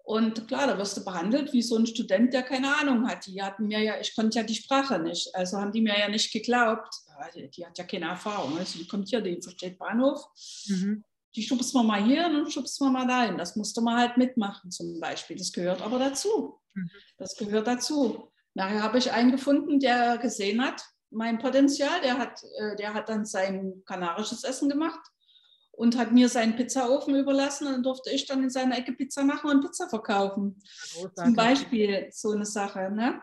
Und 0.04 0.48
klar, 0.48 0.66
da 0.66 0.78
wirst 0.78 0.96
du 0.96 1.04
behandelt 1.04 1.52
wie 1.52 1.60
so 1.60 1.76
ein 1.76 1.86
Student, 1.86 2.32
der 2.32 2.42
keine 2.42 2.74
Ahnung 2.74 3.06
hat. 3.06 3.26
Die 3.26 3.42
hatten 3.42 3.66
mir 3.66 3.80
ja, 3.80 4.00
ich 4.00 4.14
konnte 4.14 4.38
ja 4.38 4.42
die 4.42 4.54
Sprache 4.54 4.98
nicht. 4.98 5.34
Also 5.34 5.58
haben 5.58 5.72
die 5.72 5.82
mir 5.82 5.98
ja 5.98 6.08
nicht 6.08 6.32
geglaubt. 6.32 6.94
Die, 7.34 7.50
die 7.50 7.66
hat 7.66 7.76
ja 7.76 7.84
keine 7.84 8.06
Erfahrung. 8.06 8.56
Also 8.56 8.78
die 8.78 8.88
kommt 8.88 9.10
hier, 9.10 9.20
die 9.20 9.38
versteht 9.42 9.78
Bahnhof. 9.78 10.24
Mhm 10.66 11.04
die 11.34 11.42
schubst 11.42 11.74
man 11.74 11.86
mal 11.86 12.02
hier 12.02 12.26
und 12.26 12.34
dann 12.34 12.50
schubst 12.50 12.80
man 12.80 12.92
mal 12.92 13.06
dahin. 13.06 13.38
Das 13.38 13.56
musste 13.56 13.80
man 13.80 13.96
halt 13.96 14.16
mitmachen 14.16 14.70
zum 14.70 15.00
Beispiel. 15.00 15.36
Das 15.36 15.52
gehört 15.52 15.80
aber 15.82 15.98
dazu. 15.98 16.60
Mhm. 16.74 16.90
Das 17.18 17.36
gehört 17.36 17.66
dazu. 17.66 18.30
Nachher 18.54 18.82
habe 18.82 18.98
ich 18.98 19.12
einen 19.12 19.32
gefunden, 19.32 19.80
der 19.80 20.18
gesehen 20.18 20.62
hat, 20.62 20.82
mein 21.10 21.38
Potenzial. 21.38 22.00
Der 22.02 22.18
hat, 22.18 22.42
äh, 22.58 22.76
der 22.76 22.94
hat 22.94 23.08
dann 23.08 23.24
sein 23.24 23.82
kanarisches 23.86 24.44
Essen 24.44 24.68
gemacht 24.68 25.00
und 25.72 25.96
hat 25.96 26.12
mir 26.12 26.28
seinen 26.28 26.56
Pizzaofen 26.56 27.16
überlassen. 27.16 27.66
Und 27.66 27.72
dann 27.72 27.82
durfte 27.82 28.10
ich 28.10 28.26
dann 28.26 28.42
in 28.42 28.50
seiner 28.50 28.78
Ecke 28.78 28.92
Pizza 28.92 29.24
machen 29.24 29.50
und 29.50 29.62
Pizza 29.62 29.88
verkaufen. 29.88 30.62
Zum 31.14 31.34
Beispiel 31.34 32.08
so 32.12 32.32
eine 32.32 32.44
Sache. 32.44 32.90
Ne? 32.90 33.20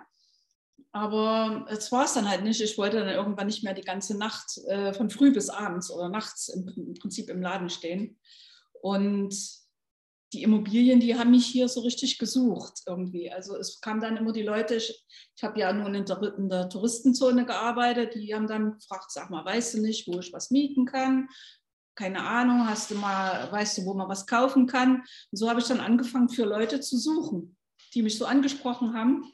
Aber 0.91 1.67
es 1.69 1.91
war 1.91 2.05
es 2.05 2.13
dann 2.13 2.29
halt 2.29 2.43
nicht. 2.43 2.61
Ich 2.61 2.77
wollte 2.77 2.97
dann 2.97 3.09
irgendwann 3.09 3.47
nicht 3.47 3.63
mehr 3.63 3.73
die 3.73 3.83
ganze 3.83 4.17
Nacht 4.17 4.57
äh, 4.67 4.93
von 4.93 5.09
früh 5.09 5.31
bis 5.31 5.49
abends 5.49 5.91
oder 5.91 6.09
nachts 6.09 6.49
im, 6.49 6.67
im, 6.75 6.93
Prinzip 6.95 7.29
im 7.29 7.41
Laden 7.41 7.69
stehen. 7.69 8.17
Und 8.81 9.35
die 10.33 10.43
Immobilien, 10.43 10.99
die 10.99 11.17
haben 11.17 11.31
mich 11.31 11.45
hier 11.45 11.67
so 11.67 11.81
richtig 11.81 12.17
gesucht 12.17 12.81
irgendwie. 12.87 13.31
Also 13.31 13.55
es 13.55 13.81
kamen 13.81 14.01
dann 14.01 14.17
immer 14.17 14.31
die 14.31 14.43
Leute, 14.43 14.75
ich, 14.75 15.05
ich 15.35 15.43
habe 15.43 15.59
ja 15.59 15.71
nun 15.73 15.93
in 15.93 16.05
der, 16.05 16.21
in 16.37 16.49
der 16.49 16.69
Touristenzone 16.69 17.45
gearbeitet, 17.45 18.15
die 18.15 18.33
haben 18.33 18.47
dann 18.47 18.73
gefragt, 18.73 19.11
sag 19.11 19.29
mal, 19.29 19.45
weißt 19.45 19.75
du 19.75 19.81
nicht, 19.81 20.07
wo 20.07 20.19
ich 20.19 20.33
was 20.33 20.51
mieten 20.51 20.85
kann? 20.85 21.29
Keine 21.95 22.23
Ahnung, 22.23 22.67
hast 22.67 22.91
du 22.91 22.95
mal, 22.95 23.51
weißt 23.51 23.79
du, 23.79 23.85
wo 23.85 23.93
man 23.93 24.07
was 24.07 24.25
kaufen 24.25 24.67
kann? 24.67 25.03
Und 25.31 25.37
so 25.37 25.49
habe 25.49 25.59
ich 25.59 25.67
dann 25.67 25.79
angefangen, 25.79 26.29
für 26.29 26.45
Leute 26.45 26.79
zu 26.79 26.97
suchen, 26.97 27.57
die 27.93 28.01
mich 28.01 28.17
so 28.17 28.25
angesprochen 28.25 28.93
haben 28.93 29.31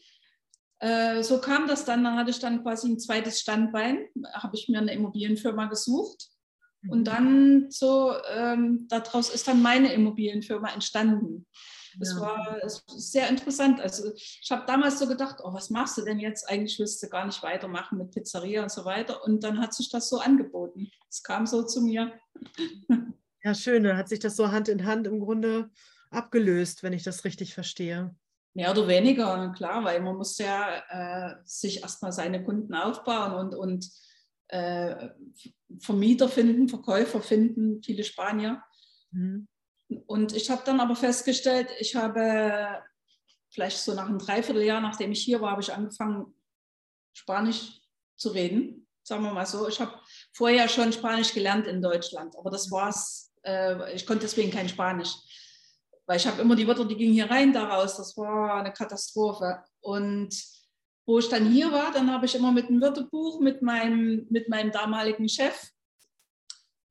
äh, 0.80 1.24
so 1.24 1.40
kam 1.40 1.68
das 1.68 1.86
dann, 1.86 2.04
dann 2.04 2.18
hatte 2.18 2.32
ich 2.32 2.40
dann 2.40 2.64
quasi 2.64 2.90
ein 2.90 3.00
zweites 3.00 3.40
Standbein, 3.40 4.06
habe 4.34 4.56
ich 4.56 4.68
mir 4.70 4.80
eine 4.80 4.94
Immobilienfirma 4.94 5.66
gesucht. 5.66 6.30
Und 6.88 7.00
mhm. 7.00 7.04
dann 7.06 7.72
so, 7.72 8.14
ähm, 8.32 8.88
daraus 8.90 9.30
ist 9.30 9.48
dann 9.48 9.62
meine 9.62 9.92
Immobilienfirma 9.94 10.70
entstanden. 10.70 11.48
Das 11.98 12.14
ja. 12.14 12.22
war 12.22 12.62
sehr 12.88 13.30
interessant. 13.30 13.80
Also 13.80 14.14
ich 14.14 14.48
habe 14.52 14.66
damals 14.68 15.00
so 15.00 15.08
gedacht, 15.08 15.38
oh, 15.44 15.54
was 15.54 15.70
machst 15.70 15.98
du 15.98 16.04
denn 16.04 16.20
jetzt? 16.20 16.48
Eigentlich 16.50 16.78
willst 16.78 17.02
du 17.02 17.08
gar 17.08 17.26
nicht 17.26 17.42
weitermachen 17.42 17.98
mit 17.98 18.12
Pizzeria 18.12 18.64
und 18.64 18.72
so 18.72 18.86
weiter. 18.86 19.24
Und 19.24 19.44
dann 19.44 19.60
hat 19.60 19.74
sich 19.74 19.90
das 19.90 20.10
so 20.10 20.20
angeboten. 20.20 20.92
Es 21.10 21.24
kam 21.24 21.48
so 21.48 21.64
zu 21.64 21.82
mir. 21.82 22.14
Ja, 23.44 23.54
schön. 23.54 23.84
Dann 23.84 23.96
hat 23.96 24.10
sich 24.10 24.20
das 24.20 24.36
so 24.36 24.52
Hand 24.52 24.70
in 24.70 24.86
Hand 24.86 25.08
im 25.08 25.20
Grunde 25.20 25.70
abgelöst, 26.10 26.84
wenn 26.84 26.94
ich 26.94 27.04
das 27.04 27.24
richtig 27.26 27.54
verstehe. 27.54 28.16
Mehr 28.56 28.72
oder 28.72 28.88
weniger, 28.88 29.52
klar, 29.52 29.84
weil 29.84 30.02
man 30.02 30.15
muss 30.15 30.38
ja 30.38 30.78
äh, 30.89 31.36
sich 31.44 31.82
erstmal 31.82 32.13
seine 32.13 32.41
Kunden 32.41 32.74
aufbauen 32.74 33.34
und, 33.34 33.54
und 33.54 33.89
äh, 34.48 35.10
Vermieter 35.80 36.30
finden, 36.30 36.70
Verkäufer 36.70 37.22
finden, 37.22 37.84
viele 37.84 38.06
Spanier. 38.06 38.63
Mhm. 39.12 39.48
Und 40.08 40.34
ich 40.34 40.50
habe 40.50 40.62
dann 40.65 40.80
aber 40.80 40.96
festgestellt, 40.96 41.70
ich 41.80 41.96
habe 41.96 42.82
vielleicht 43.50 43.78
so 43.78 43.94
nach 43.94 44.08
einem 44.08 44.20
Dreivierteljahr, 44.20 44.80
nachdem 44.80 45.12
ich 45.12 45.22
hier 45.22 45.41
war, 45.41 45.52
habe 45.52 45.62
ich 45.62 45.74
angefangen, 45.74 46.34
Spanisch 47.13 47.82
zu 48.15 48.30
reden. 48.30 48.88
Sagen 49.04 49.24
wir 49.24 49.34
mal 49.34 49.46
so. 49.46 49.68
Ich 49.68 49.80
habe 49.80 50.00
vorher 50.34 50.68
schon 50.68 50.91
Spanisch 50.94 51.34
gelernt 51.34 51.68
in 51.68 51.82
Deutschland, 51.82 52.36
aber 52.38 52.50
das 52.50 52.72
war's. 52.72 53.34
Äh, 53.44 53.94
ich 53.94 54.06
konnte 54.06 54.26
deswegen 54.26 54.52
kein 54.52 54.70
Spanisch. 54.70 55.13
Weil 56.08 56.18
ich 56.18 56.28
habe 56.28 56.41
immer 56.41 56.56
die 56.56 56.68
Wörter, 56.68 56.86
die 56.86 56.96
gingen 56.96 57.13
hier 57.13 57.30
rein, 57.30 57.54
daraus. 57.54 57.98
Das 57.98 58.15
war 58.18 58.56
eine 58.56 58.72
Katastrophe. 58.72 59.60
Und 59.82 60.30
wo 61.06 61.20
ich 61.20 61.30
dann 61.30 61.52
hier 61.52 61.72
war, 61.72 61.91
dann 61.91 62.12
habe 62.12 62.26
ich 62.26 62.36
immer 62.36 62.52
mit 62.52 62.68
einem 62.68 62.82
Wörterbuch 62.82 63.39
mit 63.39 63.62
meinem, 63.62 64.26
mit 64.30 64.50
meinem 64.50 64.72
damaligen 64.72 65.30
Chef 65.30 65.72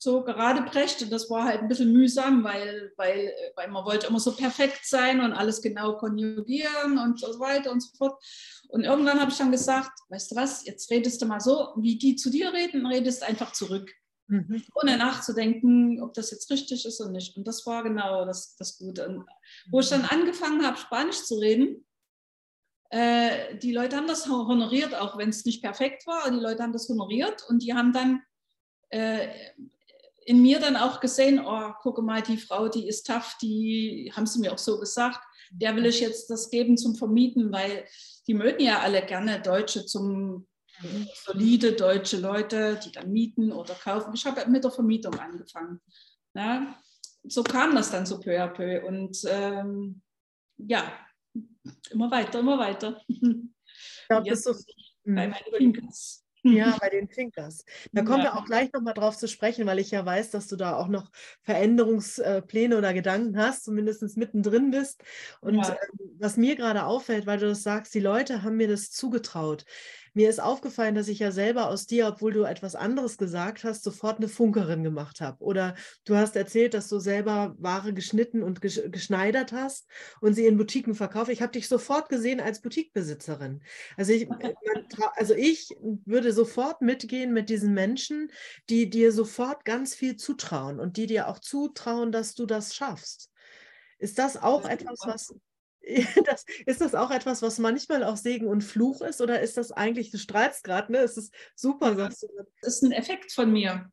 so 0.04 0.22
gerade 0.22 0.62
brecht. 0.62 1.02
Und 1.02 1.10
das 1.10 1.28
war 1.30 1.44
halt 1.44 1.62
ein 1.62 1.68
bisschen 1.68 1.92
mühsam, 1.92 2.44
weil, 2.44 2.92
weil, 2.96 3.32
weil 3.56 3.68
man 3.68 3.84
wollte 3.84 4.06
immer 4.06 4.20
so 4.20 4.32
perfekt 4.32 4.80
sein 4.84 5.20
und 5.20 5.32
alles 5.32 5.62
genau 5.62 5.96
konjugieren 5.96 6.98
und 6.98 7.18
so 7.18 7.40
weiter 7.40 7.72
und 7.72 7.80
so 7.80 7.96
fort. 7.96 8.22
Und 8.68 8.84
irgendwann 8.84 9.20
habe 9.20 9.30
ich 9.30 9.38
dann 9.38 9.50
gesagt, 9.50 9.98
weißt 10.10 10.30
du 10.30 10.36
was, 10.36 10.64
jetzt 10.66 10.90
redest 10.90 11.20
du 11.22 11.26
mal 11.26 11.40
so, 11.40 11.72
wie 11.76 11.96
die 11.96 12.16
zu 12.16 12.30
dir 12.30 12.52
reden, 12.52 12.86
redest 12.86 13.22
einfach 13.22 13.52
zurück. 13.52 13.90
Mhm. 14.26 14.62
Ohne 14.74 14.96
nachzudenken, 14.96 16.02
ob 16.02 16.14
das 16.14 16.30
jetzt 16.30 16.50
richtig 16.50 16.84
ist 16.86 17.00
oder 17.00 17.10
nicht. 17.10 17.36
Und 17.36 17.46
das 17.46 17.66
war 17.66 17.82
genau 17.82 18.24
das, 18.24 18.56
das 18.56 18.78
Gute. 18.78 19.08
Und 19.08 19.26
wo 19.70 19.80
ich 19.80 19.88
dann 19.88 20.04
angefangen 20.04 20.64
habe, 20.66 20.78
Spanisch 20.78 21.24
zu 21.24 21.36
reden, 21.36 21.84
äh, 22.90 23.56
die 23.58 23.72
Leute 23.72 23.96
haben 23.96 24.06
das 24.06 24.26
honoriert, 24.28 24.94
auch 24.94 25.18
wenn 25.18 25.28
es 25.28 25.44
nicht 25.44 25.62
perfekt 25.62 26.06
war. 26.06 26.30
Die 26.30 26.38
Leute 26.40 26.62
haben 26.62 26.72
das 26.72 26.88
honoriert 26.88 27.44
und 27.48 27.62
die 27.62 27.74
haben 27.74 27.92
dann 27.92 28.22
äh, 28.90 29.28
in 30.26 30.40
mir 30.40 30.58
dann 30.58 30.76
auch 30.76 31.00
gesehen, 31.00 31.44
oh, 31.44 31.72
gucke 31.82 32.00
mal, 32.00 32.22
die 32.22 32.38
Frau, 32.38 32.68
die 32.68 32.88
ist 32.88 33.06
tough, 33.06 33.36
die 33.42 34.10
haben 34.14 34.26
sie 34.26 34.40
mir 34.40 34.52
auch 34.52 34.58
so 34.58 34.80
gesagt, 34.80 35.20
der 35.50 35.76
will 35.76 35.86
ich 35.86 36.00
jetzt 36.00 36.30
das 36.30 36.50
geben 36.50 36.78
zum 36.78 36.94
Vermieten, 36.94 37.52
weil 37.52 37.86
die 38.26 38.34
mögen 38.34 38.62
ja 38.62 38.80
alle 38.80 39.04
gerne 39.04 39.40
Deutsche 39.42 39.84
zum 39.84 40.46
solide 41.14 41.72
deutsche 41.72 42.18
Leute, 42.18 42.78
die 42.84 42.92
dann 42.92 43.10
mieten 43.10 43.52
oder 43.52 43.74
kaufen. 43.74 44.12
Ich 44.14 44.24
habe 44.26 44.48
mit 44.50 44.64
der 44.64 44.70
Vermietung 44.70 45.14
angefangen. 45.18 45.80
Ja, 46.34 46.76
so 47.24 47.42
kam 47.42 47.74
das 47.74 47.90
dann 47.90 48.06
so 48.06 48.20
peu 48.20 48.38
à 48.40 48.48
peu. 48.48 48.84
Und 48.84 49.18
ähm, 49.28 50.02
ja, 50.56 50.92
immer 51.90 52.10
weiter, 52.10 52.40
immer 52.40 52.58
weiter. 52.58 53.00
Ich 53.08 53.20
glaube, 54.08 54.28
das 54.28 54.40
ist 54.40 54.44
so, 54.44 54.64
bei 55.04 55.28
meinen 55.28 55.34
Finkers. 55.56 56.24
Ja, 56.44 56.76
bei 56.78 56.90
den 56.90 57.08
Thinkers. 57.08 57.64
Da 57.92 58.02
kommen 58.02 58.18
ja. 58.18 58.24
wir 58.24 58.36
auch 58.36 58.44
gleich 58.44 58.70
nochmal 58.70 58.92
drauf 58.92 59.16
zu 59.16 59.28
sprechen, 59.28 59.64
weil 59.64 59.78
ich 59.78 59.90
ja 59.90 60.04
weiß, 60.04 60.30
dass 60.30 60.46
du 60.46 60.56
da 60.56 60.76
auch 60.76 60.88
noch 60.88 61.10
Veränderungspläne 61.42 62.76
oder 62.76 62.92
Gedanken 62.92 63.38
hast, 63.38 63.64
zumindest 63.64 64.02
mittendrin 64.18 64.70
bist. 64.70 65.02
Und 65.40 65.56
ja. 65.56 65.70
Ähm, 65.70 66.16
was 66.18 66.36
mir 66.36 66.54
gerade 66.54 66.84
auffällt, 66.84 67.26
weil 67.26 67.38
du 67.38 67.46
das 67.48 67.62
sagst, 67.62 67.94
die 67.94 68.00
Leute 68.00 68.42
haben 68.42 68.56
mir 68.56 68.68
das 68.68 68.90
zugetraut. 68.90 69.64
Mir 70.16 70.30
ist 70.30 70.40
aufgefallen, 70.40 70.94
dass 70.94 71.08
ich 71.08 71.18
ja 71.18 71.32
selber 71.32 71.68
aus 71.68 71.86
dir, 71.86 72.06
obwohl 72.06 72.32
du 72.32 72.44
etwas 72.44 72.76
anderes 72.76 73.18
gesagt 73.18 73.64
hast, 73.64 73.82
sofort 73.82 74.18
eine 74.18 74.28
Funkerin 74.28 74.84
gemacht 74.84 75.20
habe. 75.20 75.42
Oder 75.42 75.74
du 76.04 76.14
hast 76.14 76.36
erzählt, 76.36 76.72
dass 76.72 76.88
du 76.88 77.00
selber 77.00 77.56
Ware 77.58 77.92
geschnitten 77.92 78.44
und 78.44 78.60
geschneidert 78.60 79.52
hast 79.52 79.88
und 80.20 80.34
sie 80.34 80.46
in 80.46 80.56
Boutiquen 80.56 80.94
verkauft. 80.94 81.30
Ich 81.30 81.42
habe 81.42 81.50
dich 81.50 81.66
sofort 81.66 82.08
gesehen 82.08 82.40
als 82.40 82.62
Boutiquebesitzerin. 82.62 83.62
Also 83.96 84.12
ich, 84.12 84.28
also 85.16 85.34
ich 85.34 85.76
würde 86.04 86.32
sofort 86.32 86.80
mitgehen 86.80 87.32
mit 87.32 87.48
diesen 87.48 87.74
Menschen, 87.74 88.30
die 88.70 88.88
dir 88.88 89.10
sofort 89.10 89.64
ganz 89.64 89.96
viel 89.96 90.16
zutrauen 90.16 90.78
und 90.78 90.96
die 90.96 91.06
dir 91.06 91.26
auch 91.26 91.40
zutrauen, 91.40 92.12
dass 92.12 92.34
du 92.34 92.46
das 92.46 92.74
schaffst. 92.74 93.30
Ist 93.98 94.18
das 94.18 94.36
auch 94.36 94.64
etwas, 94.64 95.00
was 95.04 95.34
Das, 96.24 96.44
ist 96.66 96.80
das 96.80 96.94
auch 96.94 97.10
etwas, 97.10 97.42
was 97.42 97.58
manchmal 97.58 98.04
auch 98.04 98.16
Segen 98.16 98.48
und 98.48 98.62
Fluch 98.62 99.00
ist 99.02 99.20
oder 99.20 99.40
ist 99.40 99.56
das 99.56 99.72
eigentlich, 99.72 100.10
du 100.10 100.18
strahlst 100.18 100.64
gerade, 100.64 100.90
ne? 100.92 100.98
Es 100.98 101.16
ist 101.16 101.34
super, 101.54 101.94
sagst 101.94 102.22
du. 102.22 102.28
Das 102.62 102.76
ist 102.76 102.82
ein 102.82 102.92
Effekt 102.92 103.32
von 103.32 103.52
mir. 103.52 103.90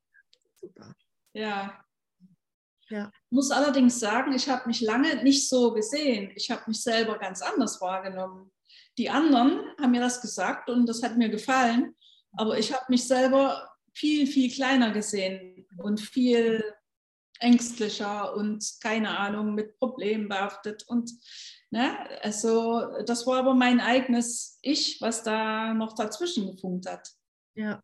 Super. 0.56 0.96
Ja. 1.34 1.84
ja. 2.90 3.12
Ich 3.14 3.32
muss 3.32 3.52
allerdings 3.52 4.00
sagen, 4.00 4.34
ich 4.34 4.48
habe 4.50 4.68
mich 4.68 4.82
lange 4.82 5.24
nicht 5.24 5.50
so 5.50 5.74
gesehen. 5.74 6.32
Ich 6.36 6.50
habe 6.52 6.64
mich 6.68 6.82
selber 6.82 7.18
ganz 7.18 7.42
anders 7.42 7.82
wahrgenommen. 7.82 8.52
Die 8.98 9.10
anderen 9.10 9.62
haben 9.80 9.92
mir 9.92 10.02
das 10.02 10.22
gesagt 10.22 10.70
und 10.70 10.86
das 10.88 11.02
hat 11.02 11.18
mir 11.18 11.30
gefallen, 11.30 11.96
aber 12.34 12.58
ich 12.58 12.74
habe 12.74 12.86
mich 12.90 13.08
selber 13.08 13.70
viel, 13.94 14.28
viel 14.28 14.52
kleiner 14.52 14.92
gesehen 14.92 15.68
und 15.78 16.00
viel 16.00 16.64
ängstlicher 17.40 18.36
und 18.36 18.64
keine 18.82 19.18
Ahnung, 19.18 19.56
mit 19.56 19.78
Problemen 19.78 20.30
behaftet. 20.30 20.84
Und 20.88 21.12
ne, 21.72 21.98
also 22.22 23.02
das 23.06 23.26
war 23.26 23.40
aber 23.40 23.54
mein 23.54 23.80
eigenes 23.80 24.60
Ich, 24.62 25.02
was 25.02 25.24
da 25.24 25.74
noch 25.74 25.96
dazwischen 25.96 26.52
gefunkt 26.52 26.88
hat. 26.88 27.10
Ja. 27.56 27.82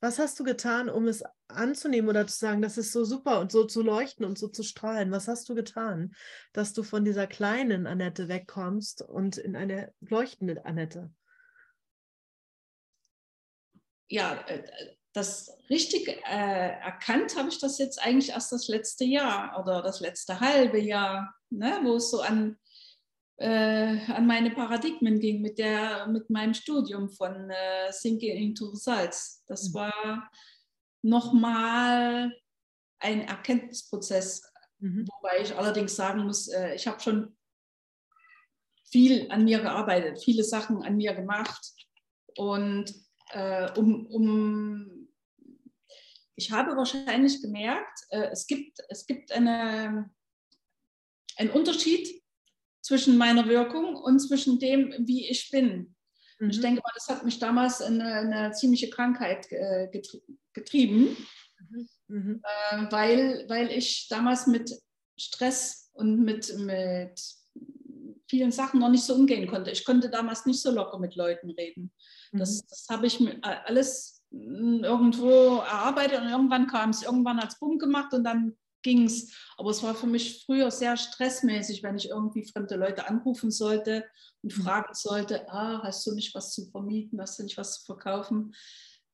Was 0.00 0.18
hast 0.18 0.38
du 0.40 0.44
getan, 0.44 0.90
um 0.90 1.06
es 1.06 1.22
anzunehmen 1.46 2.10
oder 2.10 2.26
zu 2.26 2.36
sagen, 2.36 2.60
das 2.60 2.76
ist 2.76 2.90
so 2.90 3.04
super 3.04 3.38
und 3.38 3.52
so 3.52 3.64
zu 3.64 3.82
leuchten 3.82 4.26
und 4.26 4.36
so 4.36 4.48
zu 4.48 4.64
strahlen? 4.64 5.12
Was 5.12 5.28
hast 5.28 5.48
du 5.48 5.54
getan, 5.54 6.14
dass 6.52 6.72
du 6.72 6.82
von 6.82 7.04
dieser 7.04 7.28
kleinen 7.28 7.86
Annette 7.86 8.26
wegkommst 8.28 9.02
und 9.02 9.36
in 9.36 9.54
eine 9.54 9.94
leuchtende 10.00 10.64
Annette? 10.64 11.12
Ja, 14.08 14.34
äh, 14.48 14.64
das 15.12 15.56
richtig 15.70 16.08
äh, 16.08 16.70
erkannt 16.80 17.36
habe 17.36 17.50
ich 17.50 17.60
das 17.60 17.78
jetzt 17.78 18.02
eigentlich 18.02 18.30
erst 18.30 18.50
das 18.50 18.66
letzte 18.66 19.04
Jahr 19.04 19.60
oder 19.60 19.82
das 19.82 20.00
letzte 20.00 20.40
halbe 20.40 20.80
Jahr, 20.80 21.34
ne, 21.50 21.80
wo 21.84 21.96
es 21.96 22.10
so 22.10 22.22
an 22.22 22.58
äh, 23.36 24.12
an 24.12 24.26
meine 24.26 24.50
Paradigmen 24.50 25.18
ging 25.18 25.40
mit, 25.40 25.58
der, 25.58 26.06
mit 26.06 26.30
meinem 26.30 26.54
Studium 26.54 27.08
von 27.08 27.50
äh, 27.50 27.90
Thinking 27.90 28.36
into 28.36 28.66
Results. 28.70 29.42
Das 29.46 29.70
mhm. 29.70 29.74
war 29.74 30.30
nochmal 31.02 32.32
ein 33.00 33.22
Erkenntnisprozess, 33.22 34.42
mhm. 34.78 35.06
wobei 35.08 35.40
ich 35.40 35.56
allerdings 35.56 35.96
sagen 35.96 36.24
muss, 36.24 36.48
äh, 36.48 36.74
ich 36.74 36.86
habe 36.86 37.00
schon 37.00 37.36
viel 38.84 39.30
an 39.30 39.44
mir 39.44 39.60
gearbeitet, 39.60 40.22
viele 40.22 40.44
Sachen 40.44 40.82
an 40.82 40.96
mir 40.96 41.14
gemacht 41.14 41.72
und 42.36 42.92
äh, 43.30 43.70
um, 43.78 44.06
um 44.06 45.08
ich 46.36 46.50
habe 46.50 46.76
wahrscheinlich 46.76 47.40
gemerkt, 47.40 48.00
äh, 48.10 48.28
es 48.30 48.46
gibt, 48.46 48.78
es 48.88 49.06
gibt 49.06 49.32
eine, 49.32 50.10
einen 51.36 51.50
Unterschied 51.50 52.21
zwischen 52.82 53.16
meiner 53.16 53.46
Wirkung 53.46 53.96
und 53.96 54.18
zwischen 54.18 54.58
dem, 54.58 54.94
wie 54.98 55.28
ich 55.28 55.50
bin. 55.50 55.94
Mhm. 56.38 56.50
Ich 56.50 56.60
denke 56.60 56.82
mal, 56.82 56.92
das 56.94 57.08
hat 57.08 57.24
mich 57.24 57.38
damals 57.38 57.80
in 57.80 58.00
eine, 58.00 58.34
eine 58.34 58.52
ziemliche 58.52 58.90
Krankheit 58.90 59.46
äh, 59.50 59.88
getrieben, 60.52 61.16
mhm. 61.70 61.88
mhm. 62.08 62.42
Äh, 62.42 62.86
weil, 62.90 63.44
weil 63.48 63.70
ich 63.70 64.08
damals 64.08 64.46
mit 64.46 64.70
Stress 65.16 65.90
und 65.94 66.20
mit, 66.24 66.56
mit 66.58 67.20
vielen 68.28 68.50
Sachen 68.50 68.80
noch 68.80 68.88
nicht 68.88 69.04
so 69.04 69.14
umgehen 69.14 69.46
konnte. 69.46 69.70
Ich 69.70 69.84
konnte 69.84 70.10
damals 70.10 70.46
nicht 70.46 70.60
so 70.60 70.70
locker 70.70 70.98
mit 70.98 71.16
Leuten 71.16 71.50
reden. 71.50 71.92
Das, 72.32 72.62
mhm. 72.62 72.66
das 72.68 72.86
habe 72.90 73.06
ich 73.06 73.20
alles 73.42 74.22
hm, 74.30 74.82
irgendwo 74.82 75.58
erarbeitet 75.58 76.22
und 76.22 76.28
irgendwann 76.28 76.66
kam 76.66 76.90
es, 76.90 77.02
irgendwann 77.02 77.38
als 77.38 77.58
Bumm 77.58 77.78
gemacht 77.78 78.12
und 78.14 78.24
dann 78.24 78.56
ging 78.82 79.04
es. 79.04 79.32
Aber 79.56 79.70
es 79.70 79.82
war 79.82 79.94
für 79.94 80.06
mich 80.06 80.44
früher 80.44 80.70
sehr 80.70 80.96
stressmäßig, 80.96 81.82
wenn 81.82 81.96
ich 81.96 82.08
irgendwie 82.08 82.44
fremde 82.44 82.76
Leute 82.76 83.08
anrufen 83.08 83.50
sollte 83.50 84.04
und 84.42 84.56
mhm. 84.56 84.62
fragen 84.62 84.94
sollte, 84.94 85.48
ah, 85.50 85.82
hast 85.82 86.06
du 86.06 86.14
nicht 86.14 86.34
was 86.34 86.52
zu 86.52 86.70
vermieten, 86.70 87.20
hast 87.20 87.38
du 87.38 87.44
nicht 87.44 87.58
was 87.58 87.80
zu 87.80 87.86
verkaufen? 87.86 88.54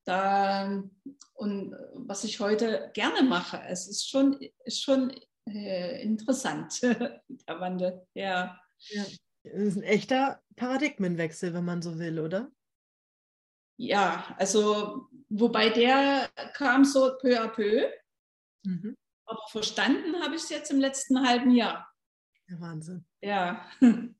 Da, 0.05 0.83
und 1.35 1.77
was 1.95 2.25
ich 2.25 2.41
heute 2.41 2.91
gerne 2.95 3.23
mache, 3.23 3.61
es 3.69 3.89
ist 3.89 4.09
schon, 4.09 4.41
ist 4.65 4.83
schon 4.83 5.13
äh, 5.47 6.03
interessant, 6.03 6.81
der 6.83 7.61
Wandel. 7.61 8.07
Ja. 8.15 8.59
ja. 8.89 9.05
Das 9.45 9.55
ist 9.55 9.77
ein 9.77 9.83
echter 9.83 10.43
Paradigmenwechsel, 10.57 11.53
wenn 11.55 11.65
man 11.65 11.83
so 11.83 11.99
will, 11.99 12.21
oder? 12.21 12.51
Ja, 13.81 14.35
also 14.39 15.09
wobei 15.29 15.71
der 15.71 16.29
kam 16.55 16.85
so 16.85 17.17
peu 17.21 17.41
à 17.41 17.49
peu. 17.49 17.89
Mhm. 18.65 18.97
Aber 19.29 19.43
verstanden 19.49 20.21
habe 20.23 20.35
ich 20.37 20.43
es 20.43 20.49
jetzt 20.49 20.71
im 20.71 20.81
letzten 20.81 21.27
halben 21.27 21.51
Jahr. 21.51 21.87
Ja, 22.49 22.61
Wahnsinn. 22.61 23.05
Ja. 23.21 23.67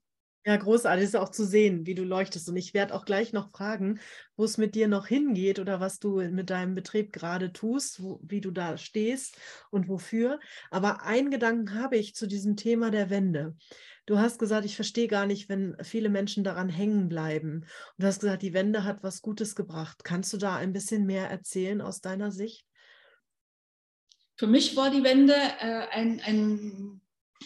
Ja, 0.45 0.55
großartig 0.55 1.03
ist 1.03 1.15
auch 1.17 1.29
zu 1.29 1.45
sehen, 1.45 1.85
wie 1.85 1.95
du 1.95 2.03
leuchtest. 2.03 2.47
Und 2.47 2.55
ich 2.55 2.73
werde 2.73 2.95
auch 2.95 3.03
gleich 3.03 3.33
noch 3.33 3.51
fragen, 3.51 3.99
wo 4.37 4.45
es 4.45 4.57
mit 4.57 4.73
dir 4.73 4.87
noch 4.87 5.05
hingeht 5.05 5.59
oder 5.59 5.81
was 5.81 5.99
du 5.99 6.21
mit 6.31 6.49
deinem 6.49 6.75
Betrieb 6.75 7.11
gerade 7.11 7.51
tust, 7.51 8.01
wo, 8.01 8.21
wie 8.23 8.39
du 8.39 8.49
da 8.49 8.77
stehst 8.77 9.37
und 9.69 9.89
wofür. 9.89 10.39
Aber 10.71 11.03
einen 11.03 11.29
Gedanken 11.29 11.75
habe 11.75 11.97
ich 11.97 12.15
zu 12.15 12.25
diesem 12.25 12.55
Thema 12.55 12.89
der 12.89 13.09
Wende. 13.09 13.57
Du 14.05 14.17
hast 14.17 14.39
gesagt, 14.39 14.65
ich 14.65 14.75
verstehe 14.77 15.09
gar 15.09 15.25
nicht, 15.25 15.49
wenn 15.49 15.75
viele 15.83 16.09
Menschen 16.09 16.45
daran 16.45 16.69
hängen 16.69 17.09
bleiben. 17.09 17.57
Und 17.57 17.67
du 17.97 18.07
hast 18.07 18.21
gesagt, 18.21 18.41
die 18.41 18.53
Wende 18.53 18.85
hat 18.85 19.03
was 19.03 19.21
Gutes 19.21 19.55
gebracht. 19.55 20.05
Kannst 20.05 20.31
du 20.31 20.37
da 20.37 20.55
ein 20.55 20.71
bisschen 20.71 21.05
mehr 21.05 21.29
erzählen 21.29 21.81
aus 21.81 21.99
deiner 21.99 22.31
Sicht? 22.31 22.65
Für 24.39 24.47
mich 24.47 24.77
war 24.77 24.89
die 24.89 25.03
Wende 25.03 25.33
äh, 25.35 25.87
ein, 25.91 26.21
ein, 26.23 27.01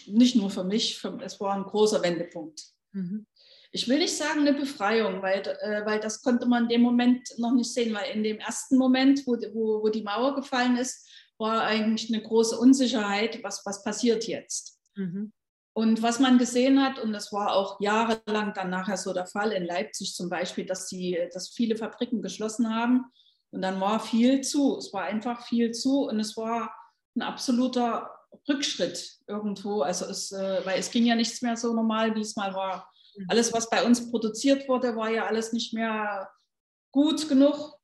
nicht 0.05 0.35
nur 0.35 0.51
für 0.51 0.63
mich, 0.63 0.99
für, 0.99 1.17
es 1.23 1.39
war 1.39 1.55
ein 1.55 1.63
großer 1.63 2.03
Wendepunkt. 2.03 2.67
Mhm. 2.91 3.25
Ich 3.71 3.87
will 3.87 3.97
nicht 3.97 4.15
sagen 4.15 4.41
eine 4.41 4.53
Befreiung, 4.53 5.23
weil, 5.23 5.41
äh, 5.41 5.83
weil 5.87 5.99
das 5.99 6.21
konnte 6.21 6.45
man 6.45 6.63
in 6.63 6.69
dem 6.69 6.81
Moment 6.81 7.27
noch 7.39 7.51
nicht 7.51 7.73
sehen, 7.73 7.95
weil 7.95 8.15
in 8.15 8.23
dem 8.23 8.37
ersten 8.37 8.77
Moment, 8.77 9.25
wo, 9.25 9.31
wo, 9.55 9.81
wo 9.81 9.89
die 9.89 10.03
Mauer 10.03 10.35
gefallen 10.35 10.77
ist, 10.77 11.09
war 11.39 11.63
eigentlich 11.63 12.13
eine 12.13 12.21
große 12.21 12.59
Unsicherheit, 12.59 13.43
was, 13.43 13.65
was 13.65 13.83
passiert 13.83 14.27
jetzt. 14.27 14.79
Mhm. 14.93 15.33
Und 15.75 16.03
was 16.03 16.19
man 16.19 16.37
gesehen 16.37 16.83
hat, 16.83 16.99
und 16.99 17.11
das 17.11 17.33
war 17.33 17.55
auch 17.55 17.81
jahrelang 17.81 18.53
dann 18.53 18.69
nachher 18.69 18.97
so 18.97 19.13
der 19.13 19.25
Fall, 19.25 19.51
in 19.51 19.65
Leipzig 19.65 20.13
zum 20.13 20.29
Beispiel, 20.29 20.67
dass, 20.67 20.85
die, 20.89 21.17
dass 21.33 21.49
viele 21.49 21.75
Fabriken 21.75 22.21
geschlossen 22.21 22.71
haben 22.71 23.05
und 23.49 23.63
dann 23.63 23.81
war 23.81 23.99
viel 23.99 24.41
zu. 24.41 24.77
Es 24.77 24.93
war 24.93 25.05
einfach 25.05 25.47
viel 25.47 25.71
zu 25.71 26.03
und 26.03 26.19
es 26.19 26.37
war 26.37 26.71
ein 27.15 27.21
absoluter 27.21 28.09
Rückschritt 28.47 29.19
irgendwo. 29.27 29.81
Also 29.81 30.05
es, 30.05 30.31
äh, 30.31 30.61
weil 30.65 30.79
es 30.79 30.91
ging 30.91 31.05
ja 31.05 31.15
nichts 31.15 31.41
mehr 31.41 31.55
so 31.55 31.73
normal, 31.73 32.15
wie 32.15 32.21
es 32.21 32.35
mal 32.35 32.53
war. 32.53 32.91
Mhm. 33.15 33.25
Alles, 33.29 33.53
was 33.53 33.69
bei 33.69 33.83
uns 33.85 34.09
produziert 34.09 34.67
wurde, 34.67 34.95
war 34.95 35.09
ja 35.09 35.25
alles 35.25 35.53
nicht 35.53 35.73
mehr 35.73 36.29
gut 36.91 37.27
genug. 37.29 37.79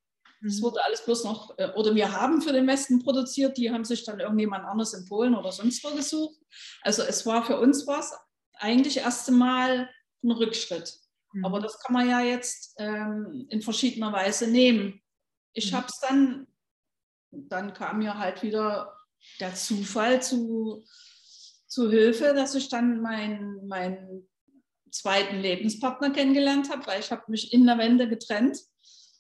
Es 0.45 0.59
mhm. 0.59 0.63
wurde 0.63 0.83
alles 0.83 1.03
bloß 1.03 1.23
noch, 1.25 1.57
äh, 1.57 1.71
oder 1.75 1.93
wir 1.95 2.11
haben 2.11 2.41
für 2.41 2.53
den 2.53 2.67
Westen 2.67 3.03
produziert, 3.03 3.57
die 3.57 3.71
haben 3.71 3.83
sich 3.83 4.03
dann 4.05 4.19
irgendjemand 4.19 4.65
anders 4.65 4.93
in 4.93 5.05
Polen 5.05 5.35
oder 5.35 5.51
sonst 5.51 5.83
wo 5.83 5.95
gesucht. 5.95 6.39
Also 6.81 7.03
es 7.03 7.25
war 7.25 7.45
für 7.45 7.59
uns 7.59 7.85
was 7.87 8.17
eigentlich 8.53 8.97
erst 8.97 9.27
einmal 9.29 9.89
ein 10.23 10.31
Rückschritt. 10.31 10.97
Mhm. 11.33 11.45
Aber 11.45 11.59
das 11.59 11.79
kann 11.79 11.93
man 11.93 12.09
ja 12.09 12.21
jetzt 12.21 12.75
ähm, 12.77 13.47
in 13.49 13.61
verschiedener 13.61 14.13
Weise 14.13 14.47
nehmen. 14.47 15.01
Ich 15.53 15.71
mhm. 15.71 15.77
habe 15.77 15.87
es 15.87 15.99
dann, 15.99 16.47
dann 17.31 17.73
kam 17.73 17.99
mir 17.99 18.17
halt 18.17 18.41
wieder 18.41 18.98
der 19.39 19.55
Zufall 19.55 20.21
zu, 20.21 20.84
zu 21.67 21.89
Hilfe, 21.89 22.34
dass 22.34 22.55
ich 22.55 22.69
dann 22.69 23.01
meinen, 23.01 23.67
meinen 23.67 24.27
zweiten 24.91 25.39
Lebenspartner 25.39 26.12
kennengelernt 26.12 26.69
habe, 26.71 26.86
weil 26.88 26.99
ich 26.99 27.12
habe 27.12 27.23
mich 27.27 27.53
in 27.53 27.65
der 27.65 27.77
Wende 27.77 28.10
getrennt. 28.10 28.60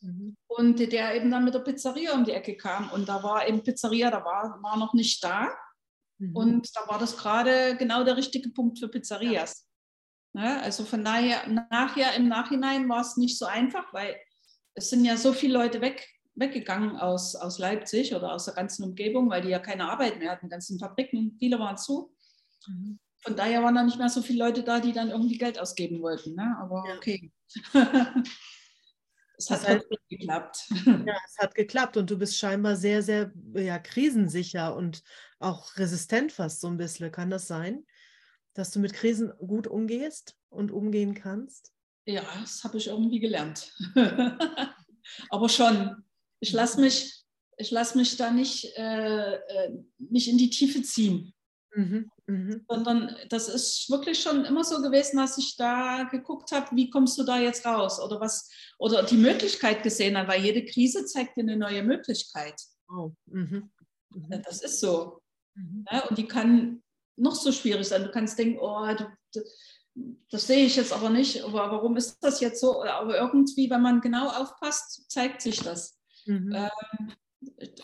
Mhm. 0.01 0.35
Und 0.47 0.79
der 0.79 1.15
eben 1.15 1.29
dann 1.29 1.45
mit 1.45 1.53
der 1.53 1.59
Pizzeria 1.59 2.13
um 2.13 2.23
die 2.23 2.31
Ecke 2.31 2.55
kam. 2.55 2.89
Und 2.91 3.07
da 3.09 3.21
war 3.21 3.47
eben 3.47 3.63
Pizzeria, 3.63 4.09
da 4.09 4.23
war, 4.23 4.59
war 4.61 4.77
noch 4.77 4.93
nicht 4.93 5.23
da. 5.23 5.49
Mhm. 6.17 6.35
Und 6.35 6.75
da 6.75 6.87
war 6.87 6.99
das 6.99 7.17
gerade 7.17 7.75
genau 7.77 8.03
der 8.03 8.17
richtige 8.17 8.49
Punkt 8.49 8.79
für 8.79 8.87
Pizzerias. 8.87 9.61
Ja. 9.61 9.69
Ja, 10.33 10.61
also 10.61 10.85
von 10.85 11.03
daher, 11.03 11.47
nachher 11.47 12.13
im 12.15 12.27
Nachhinein 12.27 12.87
war 12.87 13.01
es 13.01 13.17
nicht 13.17 13.37
so 13.37 13.45
einfach, 13.45 13.91
weil 13.93 14.15
es 14.75 14.89
sind 14.89 15.03
ja 15.03 15.17
so 15.17 15.33
viele 15.33 15.53
Leute 15.53 15.81
weg, 15.81 16.07
weggegangen 16.35 16.95
aus, 16.95 17.35
aus 17.35 17.59
Leipzig 17.59 18.15
oder 18.15 18.33
aus 18.33 18.45
der 18.45 18.53
ganzen 18.53 18.83
Umgebung, 18.83 19.29
weil 19.29 19.41
die 19.41 19.49
ja 19.49 19.59
keine 19.59 19.89
Arbeit 19.89 20.19
mehr 20.19 20.31
hatten. 20.31 20.47
Die 20.47 20.51
ganzen 20.51 20.79
Fabriken, 20.79 21.35
viele 21.39 21.59
waren 21.59 21.77
zu. 21.77 22.13
Mhm. 22.67 22.99
Von 23.21 23.35
daher 23.35 23.63
waren 23.63 23.75
da 23.75 23.83
nicht 23.83 23.97
mehr 23.97 24.09
so 24.09 24.21
viele 24.21 24.45
Leute 24.45 24.63
da, 24.63 24.79
die 24.79 24.93
dann 24.93 25.09
irgendwie 25.09 25.37
Geld 25.37 25.59
ausgeben 25.59 26.01
wollten. 26.01 26.35
Ne? 26.35 26.55
Aber 26.59 26.83
ja. 26.87 26.95
okay. 26.95 27.31
es 29.37 29.49
hat 29.49 29.67
halt, 29.67 29.85
geklappt. 30.09 30.69
Ja, 30.85 31.17
es 31.25 31.37
hat 31.37 31.55
geklappt 31.55 31.97
und 31.97 32.09
du 32.09 32.17
bist 32.17 32.37
scheinbar 32.37 32.77
sehr, 32.77 33.01
sehr 33.01 33.31
ja, 33.53 33.77
krisensicher 33.79 34.75
und 34.75 35.03
auch 35.39 35.75
resistent 35.77 36.31
fast 36.31 36.61
so 36.61 36.67
ein 36.67 36.77
bisschen. 36.77 37.11
Kann 37.11 37.29
das 37.29 37.47
sein, 37.47 37.85
dass 38.53 38.71
du 38.71 38.79
mit 38.79 38.93
Krisen 38.93 39.33
gut 39.39 39.67
umgehst 39.67 40.37
und 40.49 40.71
umgehen 40.71 41.13
kannst? 41.13 41.73
Ja, 42.05 42.23
das 42.39 42.63
habe 42.63 42.77
ich 42.77 42.87
irgendwie 42.87 43.19
gelernt. 43.19 43.73
Aber 45.29 45.49
schon, 45.49 46.03
ich 46.39 46.51
lasse 46.53 46.79
mich, 46.79 47.23
ich 47.57 47.71
lass 47.71 47.95
mich 47.95 48.17
da 48.17 48.31
nicht, 48.31 48.65
äh, 48.77 49.35
äh, 49.35 49.71
nicht 49.97 50.27
in 50.27 50.37
die 50.37 50.49
Tiefe 50.49 50.81
ziehen. 50.81 51.33
Mhm, 51.75 52.09
mh. 52.25 52.61
Sondern 52.67 53.15
das 53.29 53.47
ist 53.47 53.89
wirklich 53.89 54.19
schon 54.21 54.43
immer 54.45 54.63
so 54.63 54.81
gewesen, 54.81 55.17
dass 55.17 55.37
ich 55.37 55.55
da 55.55 56.03
geguckt 56.03 56.51
habe, 56.51 56.75
wie 56.75 56.89
kommst 56.89 57.17
du 57.17 57.23
da 57.23 57.39
jetzt 57.39 57.65
raus? 57.65 57.99
Oder 57.99 58.19
was, 58.19 58.49
oder 58.79 59.03
die 59.03 59.17
Möglichkeit 59.17 59.83
gesehen 59.83 60.17
habe, 60.17 60.29
weil 60.29 60.43
jede 60.43 60.65
Krise 60.65 61.05
zeigt 61.05 61.37
dir 61.37 61.41
eine 61.41 61.57
neue 61.57 61.83
Möglichkeit. 61.83 62.55
Oh, 62.89 63.11
mhm, 63.27 63.69
mh. 64.09 64.37
Das 64.39 64.61
ist 64.61 64.79
so. 64.79 65.21
Mhm. 65.55 65.85
Ja, 65.91 66.07
und 66.07 66.17
die 66.17 66.27
kann 66.27 66.81
noch 67.17 67.35
so 67.35 67.51
schwierig 67.51 67.87
sein. 67.87 68.03
Du 68.03 68.11
kannst 68.11 68.39
denken, 68.39 68.57
oh, 68.59 68.87
du, 68.95 69.41
das 70.31 70.47
sehe 70.47 70.65
ich 70.65 70.75
jetzt 70.75 70.93
aber 70.93 71.09
nicht, 71.09 71.43
aber 71.43 71.71
warum 71.71 71.97
ist 71.97 72.17
das 72.21 72.39
jetzt 72.39 72.61
so? 72.61 72.83
Aber 72.83 73.17
irgendwie, 73.17 73.69
wenn 73.69 73.81
man 73.81 74.01
genau 74.01 74.29
aufpasst, 74.29 75.11
zeigt 75.11 75.41
sich 75.41 75.61
das. 75.61 75.98
Mhm. 76.29 76.53
Ähm, 76.53 77.79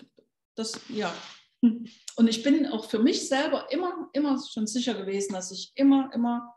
das, 0.54 0.80
ja. 0.90 1.14
Und 1.62 2.28
ich 2.28 2.44
bin 2.44 2.68
auch 2.68 2.86
für 2.86 3.00
mich 3.00 3.28
selber 3.28 3.72
immer, 3.72 4.10
immer 4.14 4.40
schon 4.40 4.68
sicher 4.68 4.94
gewesen, 4.94 5.34
dass 5.34 5.52
ich 5.52 5.72
immer, 5.76 6.12
immer 6.14 6.56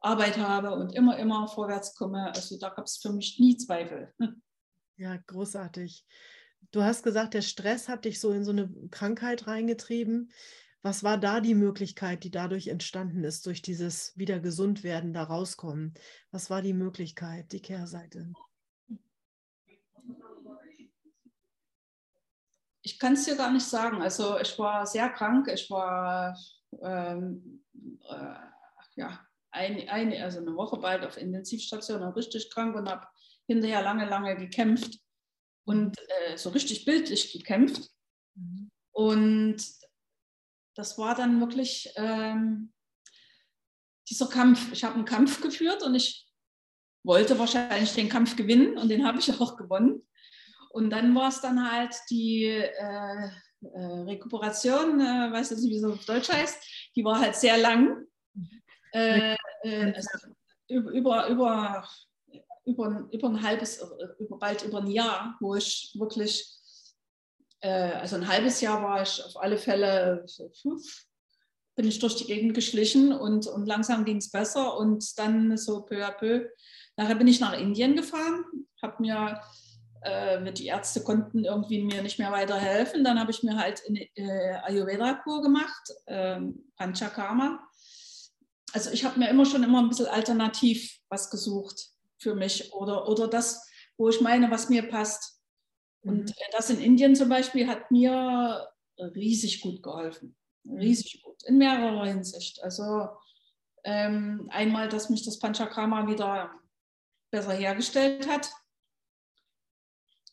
Arbeit 0.00 0.38
habe 0.38 0.70
und 0.72 0.94
immer, 0.94 1.18
immer 1.18 1.48
vorwärts 1.48 1.94
komme. 1.96 2.32
Also 2.32 2.56
da 2.58 2.68
gab 2.68 2.86
es 2.86 2.98
für 2.98 3.12
mich 3.12 3.38
nie 3.40 3.56
Zweifel. 3.56 4.14
Ja, 4.96 5.16
großartig. 5.16 6.04
Du 6.70 6.82
hast 6.82 7.02
gesagt, 7.02 7.34
der 7.34 7.42
Stress 7.42 7.88
hat 7.88 8.04
dich 8.04 8.20
so 8.20 8.32
in 8.32 8.44
so 8.44 8.50
eine 8.50 8.68
Krankheit 8.90 9.46
reingetrieben. 9.46 10.32
Was 10.82 11.02
war 11.02 11.18
da 11.18 11.40
die 11.40 11.54
Möglichkeit, 11.54 12.24
die 12.24 12.30
dadurch 12.30 12.68
entstanden 12.68 13.24
ist, 13.24 13.46
durch 13.46 13.62
dieses 13.62 14.16
wieder 14.16 14.40
gesund 14.40 14.82
werden, 14.82 15.12
da 15.12 15.24
rauskommen? 15.24 15.94
Was 16.30 16.50
war 16.50 16.62
die 16.62 16.74
Möglichkeit, 16.74 17.52
die 17.52 17.62
Kehrseite? 17.62 18.32
Ich 22.88 22.98
kann 22.98 23.12
es 23.12 23.26
dir 23.26 23.36
gar 23.36 23.52
nicht 23.52 23.66
sagen. 23.66 24.00
Also 24.00 24.38
ich 24.38 24.58
war 24.58 24.86
sehr 24.86 25.10
krank. 25.10 25.46
Ich 25.52 25.68
war 25.68 26.34
ähm, 26.80 27.62
äh, 28.08 28.34
ja, 28.96 29.20
ein, 29.50 29.86
ein, 29.90 30.22
also 30.22 30.38
eine 30.38 30.56
Woche 30.56 30.78
bald 30.78 31.04
auf 31.04 31.18
Intensivstation 31.18 32.02
richtig 32.02 32.50
krank 32.50 32.74
und 32.74 32.88
habe 32.88 33.06
hinterher 33.46 33.82
lange, 33.82 34.08
lange 34.08 34.36
gekämpft 34.36 35.00
und 35.66 35.98
äh, 35.98 36.38
so 36.38 36.48
richtig 36.48 36.86
bildlich 36.86 37.30
gekämpft. 37.30 37.90
Mhm. 38.34 38.70
Und 38.92 39.62
das 40.74 40.96
war 40.96 41.14
dann 41.14 41.40
wirklich 41.40 41.92
ähm, 41.96 42.72
dieser 44.08 44.28
Kampf. 44.28 44.72
Ich 44.72 44.82
habe 44.82 44.94
einen 44.94 45.04
Kampf 45.04 45.42
geführt 45.42 45.82
und 45.82 45.94
ich 45.94 46.26
wollte 47.04 47.38
wahrscheinlich 47.38 47.92
den 47.92 48.08
Kampf 48.08 48.34
gewinnen 48.34 48.78
und 48.78 48.88
den 48.88 49.06
habe 49.06 49.18
ich 49.18 49.30
auch 49.38 49.58
gewonnen. 49.58 50.08
Und 50.70 50.90
dann 50.90 51.14
war 51.14 51.28
es 51.28 51.40
dann 51.40 51.70
halt 51.70 51.94
die 52.10 52.44
äh, 52.44 53.30
äh, 53.60 54.00
Rekuperation, 54.06 55.00
äh, 55.00 55.32
weiß 55.32 55.50
jetzt 55.50 55.62
nicht, 55.62 55.72
wie 55.72 55.76
es 55.76 55.84
auf 55.84 56.04
Deutsch 56.04 56.28
heißt, 56.28 56.90
die 56.96 57.04
war 57.04 57.20
halt 57.20 57.34
sehr 57.34 57.58
lang. 57.58 58.04
Äh, 58.92 59.36
äh, 59.62 59.92
also 59.92 60.28
über, 60.68 61.28
über, 61.28 61.88
über, 62.64 63.08
über 63.10 63.28
ein 63.28 63.42
halbes, 63.42 63.82
über, 64.18 64.38
bald 64.38 64.64
über 64.64 64.78
ein 64.78 64.90
Jahr, 64.90 65.36
wo 65.40 65.54
ich 65.54 65.94
wirklich 65.98 66.58
äh, 67.60 67.92
also 67.92 68.16
ein 68.16 68.28
halbes 68.28 68.60
Jahr 68.60 68.82
war 68.82 69.02
ich 69.02 69.22
auf 69.24 69.36
alle 69.36 69.58
Fälle, 69.58 70.24
bin 71.74 71.88
ich 71.88 71.98
durch 71.98 72.16
die 72.16 72.26
Gegend 72.26 72.54
geschlichen 72.54 73.12
und, 73.12 73.46
und 73.46 73.66
langsam 73.66 74.04
ging 74.04 74.18
es 74.18 74.30
besser 74.30 74.76
und 74.76 75.18
dann 75.18 75.56
so 75.56 75.82
peu 75.82 76.04
à 76.04 76.10
peu. 76.10 76.48
Nachher 76.96 77.14
bin 77.14 77.28
ich 77.28 77.40
nach 77.40 77.58
Indien 77.58 77.94
gefahren, 77.94 78.44
habe 78.82 78.96
mir, 79.00 79.40
äh, 80.02 80.52
die 80.52 80.66
Ärzte 80.66 81.02
konnten 81.02 81.44
irgendwie 81.44 81.82
mir 81.82 82.02
nicht 82.02 82.18
mehr 82.18 82.32
weiterhelfen, 82.32 83.04
dann 83.04 83.18
habe 83.18 83.30
ich 83.30 83.42
mir 83.42 83.56
halt 83.56 83.82
eine 83.88 84.02
äh, 84.14 84.54
Ayurveda-Kur 84.62 85.42
gemacht, 85.42 85.92
äh, 86.06 86.40
Panchakarma. 86.76 87.60
Also 88.72 88.90
ich 88.90 89.04
habe 89.04 89.18
mir 89.18 89.30
immer 89.30 89.46
schon 89.46 89.62
immer 89.62 89.80
ein 89.80 89.88
bisschen 89.88 90.06
alternativ 90.06 90.98
was 91.08 91.30
gesucht 91.30 91.90
für 92.18 92.34
mich 92.34 92.72
oder, 92.72 93.08
oder 93.08 93.28
das, 93.28 93.66
wo 93.96 94.08
ich 94.08 94.20
meine, 94.20 94.50
was 94.50 94.68
mir 94.68 94.88
passt. 94.88 95.40
Und 96.02 96.24
mhm. 96.24 96.28
äh, 96.28 96.50
das 96.52 96.70
in 96.70 96.80
Indien 96.80 97.16
zum 97.16 97.28
Beispiel 97.28 97.66
hat 97.66 97.90
mir 97.90 98.68
riesig 98.98 99.60
gut 99.60 99.82
geholfen. 99.82 100.36
Mhm. 100.64 100.78
Riesig 100.78 101.22
gut, 101.22 101.42
in 101.44 101.58
mehrerer 101.58 102.06
Hinsicht. 102.06 102.62
Also 102.62 103.08
ähm, 103.84 104.48
einmal, 104.50 104.88
dass 104.88 105.10
mich 105.10 105.24
das 105.24 105.38
Panchakarma 105.38 106.06
wieder 106.06 106.50
besser 107.30 107.52
hergestellt 107.52 108.28
hat. 108.28 108.50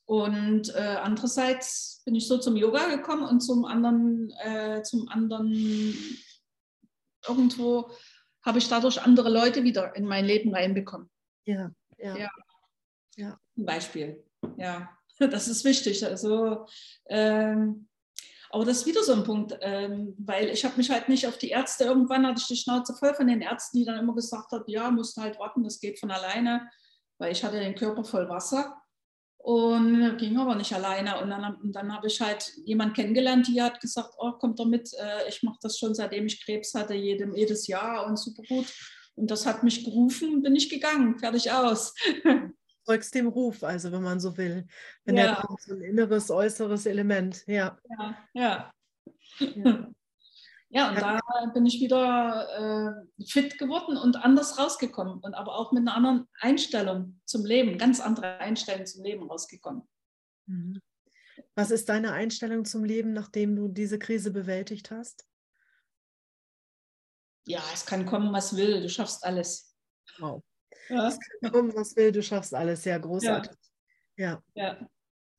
Und 0.05 0.73
äh, 0.75 0.97
andererseits 1.01 2.03
bin 2.05 2.13
ich 2.13 2.27
so 2.27 2.37
zum 2.37 2.55
Yoga 2.55 2.95
gekommen 2.95 3.25
und 3.25 3.41
zum 3.41 3.65
anderen, 3.65 4.31
äh, 4.43 4.83
zum 4.83 5.09
anderen 5.09 5.95
irgendwo 7.27 7.89
habe 8.43 8.59
ich 8.59 8.69
dadurch 8.69 9.01
andere 9.01 9.29
Leute 9.29 9.63
wieder 9.63 9.95
in 9.95 10.05
mein 10.05 10.25
Leben 10.25 10.53
reinbekommen. 10.53 11.09
Ja, 11.45 11.71
ja. 11.97 12.15
ja. 12.17 12.29
ja. 13.15 13.39
Zum 13.55 13.65
Beispiel. 13.65 14.23
Ja. 14.57 14.89
Das 15.17 15.47
ist 15.47 15.63
wichtig. 15.63 16.05
Also, 16.05 16.65
ähm, 17.07 17.87
aber 18.49 18.65
das 18.65 18.79
ist 18.79 18.85
wieder 18.85 19.01
so 19.01 19.13
ein 19.13 19.23
Punkt, 19.23 19.57
ähm, 19.61 20.13
weil 20.17 20.49
ich 20.49 20.65
habe 20.65 20.75
mich 20.75 20.89
halt 20.89 21.07
nicht 21.07 21.25
auf 21.25 21.37
die 21.37 21.51
Ärzte, 21.51 21.85
irgendwann 21.85 22.27
hatte 22.27 22.41
ich 22.41 22.47
die 22.47 22.57
Schnauze 22.57 22.93
voll 22.95 23.13
von 23.15 23.27
den 23.27 23.41
Ärzten, 23.41 23.77
die 23.77 23.85
dann 23.85 23.97
immer 23.97 24.13
gesagt 24.13 24.51
haben, 24.51 24.65
ja, 24.67 24.91
musst 24.91 25.15
halt 25.15 25.39
warten, 25.39 25.63
das 25.63 25.79
geht 25.79 26.01
von 26.01 26.11
alleine, 26.11 26.69
weil 27.17 27.31
ich 27.31 27.45
hatte 27.45 27.61
den 27.61 27.75
Körper 27.75 28.03
voll 28.03 28.27
Wasser 28.27 28.75
und 29.45 30.17
ging 30.17 30.39
aber 30.39 30.55
nicht 30.55 30.73
alleine. 30.73 31.21
Und 31.21 31.29
dann, 31.29 31.59
dann 31.65 31.93
habe 31.93 32.07
ich 32.07 32.19
halt 32.19 32.51
jemanden 32.65 32.95
kennengelernt, 32.95 33.47
die 33.47 33.61
hat 33.61 33.79
gesagt, 33.79 34.09
oh, 34.17 34.31
kommt 34.31 34.59
doch 34.59 34.65
mit, 34.65 34.91
äh, 34.95 35.29
ich 35.29 35.43
mache 35.43 35.59
das 35.61 35.77
schon 35.77 35.93
seitdem 35.93 36.25
ich 36.25 36.43
Krebs 36.43 36.73
hatte, 36.73 36.95
jedem, 36.95 37.35
jedes 37.35 37.67
Jahr 37.67 38.07
und 38.07 38.17
super 38.17 38.41
gut. 38.49 38.65
Und 39.13 39.29
das 39.29 39.45
hat 39.45 39.61
mich 39.61 39.85
gerufen, 39.85 40.41
bin 40.41 40.55
ich 40.55 40.67
gegangen, 40.67 41.19
fertig 41.19 41.51
aus. 41.51 41.93
folgst 42.85 43.13
dem 43.13 43.27
Ruf, 43.27 43.63
also 43.63 43.91
wenn 43.91 44.01
man 44.01 44.19
so 44.19 44.35
will. 44.35 44.65
Wenn 45.03 45.17
ja. 45.17 45.35
der 45.35 45.55
so 45.59 45.75
ein 45.75 45.81
inneres, 45.81 46.31
äußeres 46.31 46.87
Element, 46.87 47.43
ja. 47.45 47.77
Ja, 47.87 48.17
ja. 48.33 48.73
ja. 49.39 49.87
Ja 50.69 50.89
und 50.89 50.99
da 50.99 51.19
bin 51.53 51.65
ich 51.65 51.79
wieder 51.79 53.05
äh, 53.17 53.23
fit 53.25 53.57
geworden 53.57 53.97
und 53.97 54.17
anders 54.17 54.57
rausgekommen 54.57 55.19
und 55.19 55.33
aber 55.33 55.55
auch 55.55 55.71
mit 55.71 55.81
einer 55.81 55.95
anderen 55.95 56.27
Einstellung 56.39 57.19
zum 57.25 57.45
Leben, 57.45 57.77
ganz 57.77 57.99
andere 57.99 58.39
Einstellung 58.39 58.85
zum 58.85 59.03
Leben 59.03 59.29
rausgekommen. 59.29 59.87
Mhm. 60.47 60.81
Was 61.55 61.71
ist 61.71 61.89
deine 61.89 62.11
Einstellung 62.11 62.65
zum 62.65 62.83
Leben, 62.83 63.13
nachdem 63.13 63.55
du 63.55 63.67
diese 63.67 63.99
Krise 63.99 64.31
bewältigt 64.31 64.91
hast? 64.91 65.27
Ja, 67.47 67.61
es 67.73 67.85
kann 67.85 68.05
kommen, 68.05 68.33
was 68.33 68.55
will, 68.55 68.81
du 68.81 68.89
schaffst 68.89 69.23
alles. 69.23 69.75
Wow. 70.17 70.43
Ja. 70.89 71.17
Warum, 71.41 71.73
was 71.75 71.95
will, 71.95 72.11
du 72.11 72.21
schaffst 72.21 72.53
alles. 72.53 72.85
Ja, 72.85 72.97
großartig. 72.97 73.57
Ja. 74.17 74.41
ja. 74.53 74.87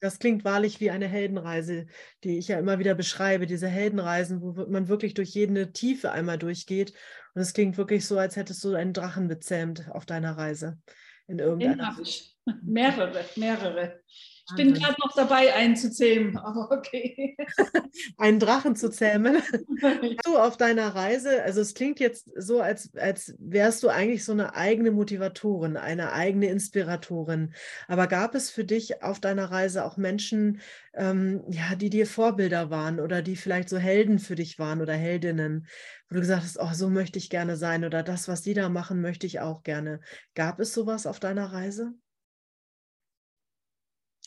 Das 0.01 0.19
klingt 0.19 0.45
wahrlich 0.45 0.81
wie 0.81 0.91
eine 0.91 1.07
Heldenreise, 1.09 1.87
die 2.23 2.39
ich 2.39 2.49
ja 2.49 2.59
immer 2.59 2.79
wieder 2.79 2.95
beschreibe. 2.95 3.47
Diese 3.47 3.69
Heldenreisen, 3.69 4.43
wo 4.43 4.53
man 4.69 4.89
wirklich 4.89 5.15
durch 5.15 5.31
jede 5.31 5.73
Tiefe 5.73 6.13
einmal 6.13 6.39
durchgeht. 6.39 6.93
Und 7.35 7.43
es 7.43 7.55
klingt 7.55 7.79
wirklich 7.79 8.07
so, 8.07 8.19
als 8.19 8.37
hättest 8.37 8.63
du 8.65 8.75
einen 8.75 8.93
Drachen 8.93 9.29
bezähmt 9.29 9.91
auf 9.91 10.05
deiner 10.05 10.37
Reise. 10.37 10.79
In 11.27 11.39
irgendeiner 11.39 11.77
Den 11.77 11.87
habe 11.87 12.03
ich. 12.03 12.37
Mehrere, 12.63 13.25
mehrere. 13.37 14.01
Ich 14.49 14.55
bin 14.55 14.75
gerade 14.75 14.95
noch 15.01 15.13
dabei, 15.15 15.55
einen 15.55 15.75
zu 15.75 15.91
zähmen, 15.91 16.37
aber 16.39 16.71
okay. 16.71 17.37
einen 18.19 18.39
Drachen 18.39 18.77
zu 18.77 18.91
zähmen. 18.91 19.43
du 20.25 20.39
auf 20.39 20.57
deiner 20.57 20.95
Reise, 20.95 21.43
also 21.43 21.61
es 21.61 21.75
klingt 21.75 21.99
jetzt 21.99 22.31
so, 22.37 22.61
als, 22.61 22.95
als 22.97 23.35
wärst 23.39 23.83
du 23.83 23.89
eigentlich 23.89 24.25
so 24.25 24.33
eine 24.33 24.55
eigene 24.55 24.93
Motivatorin, 24.93 25.77
eine 25.77 26.13
eigene 26.13 26.47
Inspiratorin. 26.47 27.55
Aber 27.89 28.07
gab 28.07 28.35
es 28.37 28.51
für 28.51 28.65
dich 28.65 29.03
auf 29.03 29.21
deiner 29.21 29.51
Reise 29.51 29.85
auch 29.85 29.97
Menschen, 29.97 30.61
ähm, 30.95 31.43
ja, 31.49 31.75
die 31.75 31.91
dir 31.91 32.07
Vorbilder 32.07 32.71
waren 32.71 33.01
oder 33.01 33.23
die 33.23 33.37
vielleicht 33.37 33.69
so 33.69 33.79
Helden 33.79 34.21
für 34.21 34.37
dich 34.37 34.59
waren 34.59 34.81
oder 34.81 34.95
Heldinnen, 34.95 35.67
wo 36.09 36.15
du 36.15 36.21
gesagt 36.21 36.45
hast, 36.45 36.59
oh, 36.61 36.73
so 36.73 36.89
möchte 36.89 37.19
ich 37.19 37.31
gerne 37.31 37.57
sein 37.57 37.85
oder 37.85 38.05
das, 38.05 38.29
was 38.29 38.43
die 38.43 38.55
da 38.55 38.69
machen, 38.69 39.01
möchte 39.01 39.27
ich 39.27 39.41
auch 39.41 39.65
gerne. 39.65 40.01
Gab 40.35 40.61
es 40.61 40.73
sowas 40.73 41.07
auf 41.07 41.19
deiner 41.19 41.53
Reise? 41.53 41.95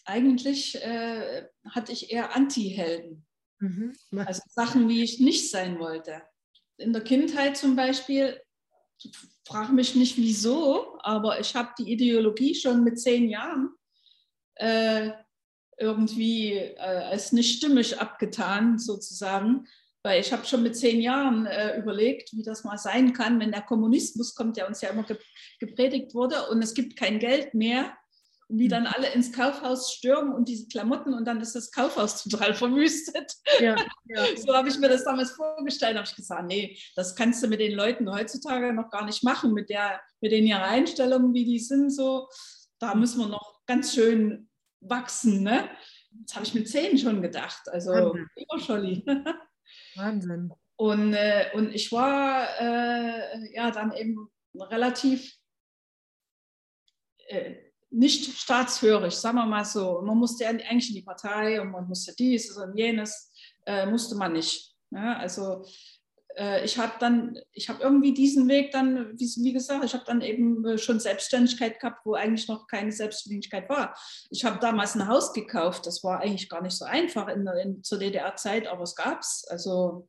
Eigentlich 0.09 0.75
äh, 0.83 1.45
hatte 1.69 1.91
ich 1.91 2.11
eher 2.11 2.35
Anti-Helden. 2.35 3.25
Mhm. 3.59 3.93
Also 4.15 4.41
Sachen, 4.49 4.89
wie 4.89 5.03
ich 5.03 5.19
nicht 5.19 5.49
sein 5.51 5.79
wollte. 5.79 6.21
In 6.77 6.93
der 6.93 7.03
Kindheit 7.03 7.57
zum 7.57 7.75
Beispiel, 7.75 8.41
frage 9.47 9.73
mich 9.73 9.95
nicht 9.95 10.17
wieso, 10.17 10.97
aber 11.01 11.39
ich 11.39 11.55
habe 11.55 11.69
die 11.77 11.91
Ideologie 11.91 12.55
schon 12.55 12.83
mit 12.83 12.99
zehn 12.99 13.29
Jahren 13.29 13.69
äh, 14.55 15.11
irgendwie 15.77 16.53
äh, 16.53 16.77
als 16.77 17.31
nicht 17.31 17.57
stimmig 17.57 17.99
abgetan, 17.99 18.79
sozusagen. 18.79 19.67
Weil 20.01 20.21
ich 20.21 20.31
habe 20.31 20.45
schon 20.45 20.63
mit 20.63 20.77
zehn 20.77 21.01
Jahren 21.01 21.45
äh, 21.45 21.77
überlegt, 21.77 22.31
wie 22.33 22.43
das 22.43 22.63
mal 22.63 22.77
sein 22.77 23.11
kann, 23.11 23.39
wenn 23.39 23.51
der 23.51 23.61
Kommunismus 23.61 24.33
kommt, 24.33 24.55
der 24.55 24.67
uns 24.67 24.81
ja 24.81 24.89
immer 24.89 25.05
gepredigt 25.59 26.13
wurde 26.13 26.47
und 26.49 26.61
es 26.61 26.73
gibt 26.73 26.95
kein 26.95 27.19
Geld 27.19 27.53
mehr 27.53 27.97
und 28.49 28.59
wie 28.59 28.65
hm. 28.65 28.69
dann 28.69 28.87
alle 28.87 29.11
ins 29.13 29.31
Kaufhaus 29.31 29.93
stürmen 29.93 30.33
und 30.33 30.49
diese 30.49 30.67
Klamotten 30.67 31.13
und 31.13 31.25
dann 31.25 31.39
ist 31.39 31.55
das 31.55 31.71
Kaufhaus 31.71 32.23
total 32.29 32.53
verwüstet. 32.53 33.33
Ja, 33.59 33.75
ja. 34.05 34.25
so 34.37 34.53
habe 34.53 34.69
ich 34.69 34.77
mir 34.77 34.89
das 34.89 35.03
damals 35.03 35.31
vorgestellt, 35.31 35.95
habe 35.95 36.07
ich 36.07 36.15
gesagt, 36.15 36.47
nee, 36.47 36.77
das 36.95 37.15
kannst 37.15 37.43
du 37.43 37.47
mit 37.47 37.59
den 37.59 37.73
Leuten 37.73 38.11
heutzutage 38.11 38.73
noch 38.73 38.89
gar 38.89 39.05
nicht 39.05 39.23
machen, 39.23 39.53
mit, 39.53 39.69
der, 39.69 40.01
mit 40.19 40.31
den 40.31 40.45
ihrer 40.45 40.63
Einstellungen, 40.63 41.33
wie 41.33 41.45
die 41.45 41.59
sind, 41.59 41.91
so, 41.91 42.27
da 42.79 42.95
müssen 42.95 43.19
wir 43.19 43.27
noch 43.27 43.61
ganz 43.65 43.93
schön 43.93 44.49
wachsen. 44.81 45.43
Ne? 45.43 45.69
Das 46.11 46.35
habe 46.35 46.45
ich 46.45 46.53
mit 46.53 46.67
zehn 46.67 46.97
schon 46.97 47.21
gedacht, 47.21 47.69
also 47.69 48.15
lieber 48.35 48.59
Scholli. 48.59 49.05
Wahnsinn. 49.95 50.51
Und, 50.75 51.13
äh, 51.13 51.51
und 51.53 51.75
ich 51.75 51.91
war 51.91 52.47
äh, 52.59 53.53
ja 53.53 53.69
dann 53.69 53.91
eben 53.91 54.29
relativ 54.55 55.35
äh, 57.27 57.68
nicht 57.91 58.37
staatshörig, 58.37 59.15
sagen 59.15 59.37
wir 59.37 59.45
mal 59.45 59.65
so. 59.65 60.01
Man 60.01 60.17
musste 60.17 60.47
eigentlich 60.47 60.89
in 60.89 60.95
die 60.95 61.01
Partei 61.01 61.59
und 61.61 61.71
man 61.71 61.87
musste 61.87 62.13
dies 62.15 62.55
und 62.55 62.77
jenes. 62.77 63.31
äh, 63.65 63.85
musste 63.85 64.15
man 64.15 64.33
nicht. 64.33 64.73
Ja, 64.91 65.17
also 65.17 65.65
äh, 66.35 66.63
ich 66.63 66.77
habe 66.77 66.93
dann, 66.99 67.37
ich 67.51 67.69
habe 67.69 67.81
irgendwie 67.83 68.13
diesen 68.13 68.47
Weg 68.47 68.71
dann, 68.71 69.17
wie, 69.19 69.25
wie 69.43 69.53
gesagt, 69.53 69.83
ich 69.83 69.93
habe 69.93 70.05
dann 70.05 70.21
eben 70.21 70.65
äh, 70.65 70.77
schon 70.77 70.99
Selbstständigkeit 70.99 71.79
gehabt, 71.79 72.05
wo 72.05 72.13
eigentlich 72.13 72.47
noch 72.47 72.67
keine 72.67 72.91
Selbstständigkeit 72.91 73.69
war. 73.69 73.95
Ich 74.29 74.45
habe 74.45 74.59
damals 74.59 74.95
ein 74.95 75.07
Haus 75.07 75.33
gekauft, 75.33 75.85
das 75.85 76.03
war 76.03 76.19
eigentlich 76.19 76.49
gar 76.49 76.61
nicht 76.61 76.77
so 76.77 76.85
einfach 76.85 77.27
in, 77.27 77.47
in 77.63 77.83
zur 77.83 77.99
DDR-Zeit, 77.99 78.67
aber 78.67 78.83
es 78.83 78.95
gab 78.95 79.19
es. 79.19 79.45
Also 79.49 80.07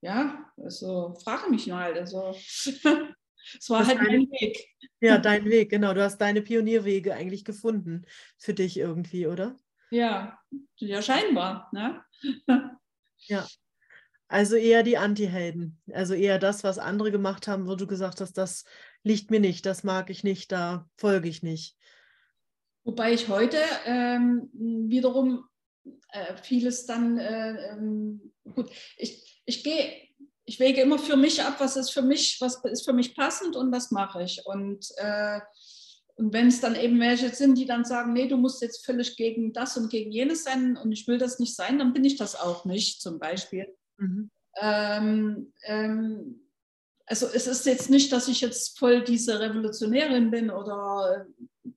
ja, 0.00 0.44
also 0.56 1.14
frage 1.22 1.50
mich 1.50 1.66
mal. 1.66 1.94
Also 1.94 2.34
es 3.58 3.68
war 3.70 3.80
das 3.80 3.88
halt 3.88 3.98
dein 4.00 4.30
Weg. 4.30 4.68
Ja, 5.00 5.18
dein 5.18 5.44
Weg, 5.46 5.70
genau. 5.70 5.94
Du 5.94 6.02
hast 6.02 6.18
deine 6.18 6.42
Pionierwege 6.42 7.14
eigentlich 7.14 7.44
gefunden 7.44 8.06
für 8.38 8.54
dich 8.54 8.78
irgendwie, 8.78 9.26
oder? 9.26 9.56
Ja, 9.90 10.38
ja, 10.76 11.02
scheinbar. 11.02 11.68
Ne? 11.72 12.02
ja. 13.26 13.46
Also 14.28 14.56
eher 14.56 14.82
die 14.82 14.96
Anti-Helden. 14.96 15.78
Also 15.92 16.14
eher 16.14 16.38
das, 16.38 16.64
was 16.64 16.78
andere 16.78 17.12
gemacht 17.12 17.48
haben, 17.48 17.66
wo 17.66 17.74
du 17.74 17.86
gesagt 17.86 18.22
hast, 18.22 18.38
das 18.38 18.64
liegt 19.02 19.30
mir 19.30 19.40
nicht, 19.40 19.66
das 19.66 19.84
mag 19.84 20.08
ich 20.08 20.24
nicht, 20.24 20.50
da 20.52 20.88
folge 20.96 21.28
ich 21.28 21.42
nicht. 21.42 21.76
Wobei 22.84 23.12
ich 23.12 23.28
heute 23.28 23.58
ähm, 23.84 24.48
wiederum 24.54 25.44
äh, 26.08 26.36
vieles 26.36 26.86
dann, 26.86 27.18
äh, 27.18 27.72
ähm, 27.72 28.32
gut, 28.54 28.70
ich, 28.96 29.42
ich 29.44 29.62
gehe, 29.62 29.92
ich 30.44 30.58
wege 30.58 30.82
immer 30.82 30.98
für 30.98 31.16
mich 31.16 31.42
ab, 31.42 31.56
was 31.58 31.76
ist 31.76 31.90
für 31.90 32.02
mich, 32.02 32.40
was 32.40 32.62
ist 32.64 32.84
für 32.84 32.92
mich 32.92 33.14
passend 33.14 33.56
und 33.56 33.70
das 33.72 33.90
mache 33.90 34.22
ich. 34.22 34.44
Und, 34.44 34.86
äh, 34.96 35.40
und 36.16 36.32
wenn 36.32 36.48
es 36.48 36.60
dann 36.60 36.74
eben 36.74 37.00
welche 37.00 37.28
sind, 37.30 37.56
die 37.56 37.66
dann 37.66 37.84
sagen, 37.84 38.12
nee, 38.12 38.28
du 38.28 38.36
musst 38.36 38.60
jetzt 38.60 38.84
völlig 38.84 39.16
gegen 39.16 39.52
das 39.52 39.76
und 39.76 39.90
gegen 39.90 40.10
jenes 40.10 40.44
sein 40.44 40.76
und 40.76 40.92
ich 40.92 41.06
will 41.06 41.18
das 41.18 41.38
nicht 41.38 41.54
sein, 41.54 41.78
dann 41.78 41.92
bin 41.92 42.04
ich 42.04 42.16
das 42.16 42.34
auch 42.34 42.64
nicht, 42.64 43.00
zum 43.00 43.18
Beispiel. 43.18 43.74
Mhm. 43.98 44.30
Ähm, 44.60 45.52
ähm, 45.64 46.40
also 47.06 47.26
es 47.26 47.46
ist 47.46 47.66
jetzt 47.66 47.90
nicht, 47.90 48.12
dass 48.12 48.28
ich 48.28 48.40
jetzt 48.40 48.78
voll 48.78 49.02
diese 49.04 49.40
Revolutionärin 49.40 50.30
bin 50.30 50.50
oder 50.50 51.26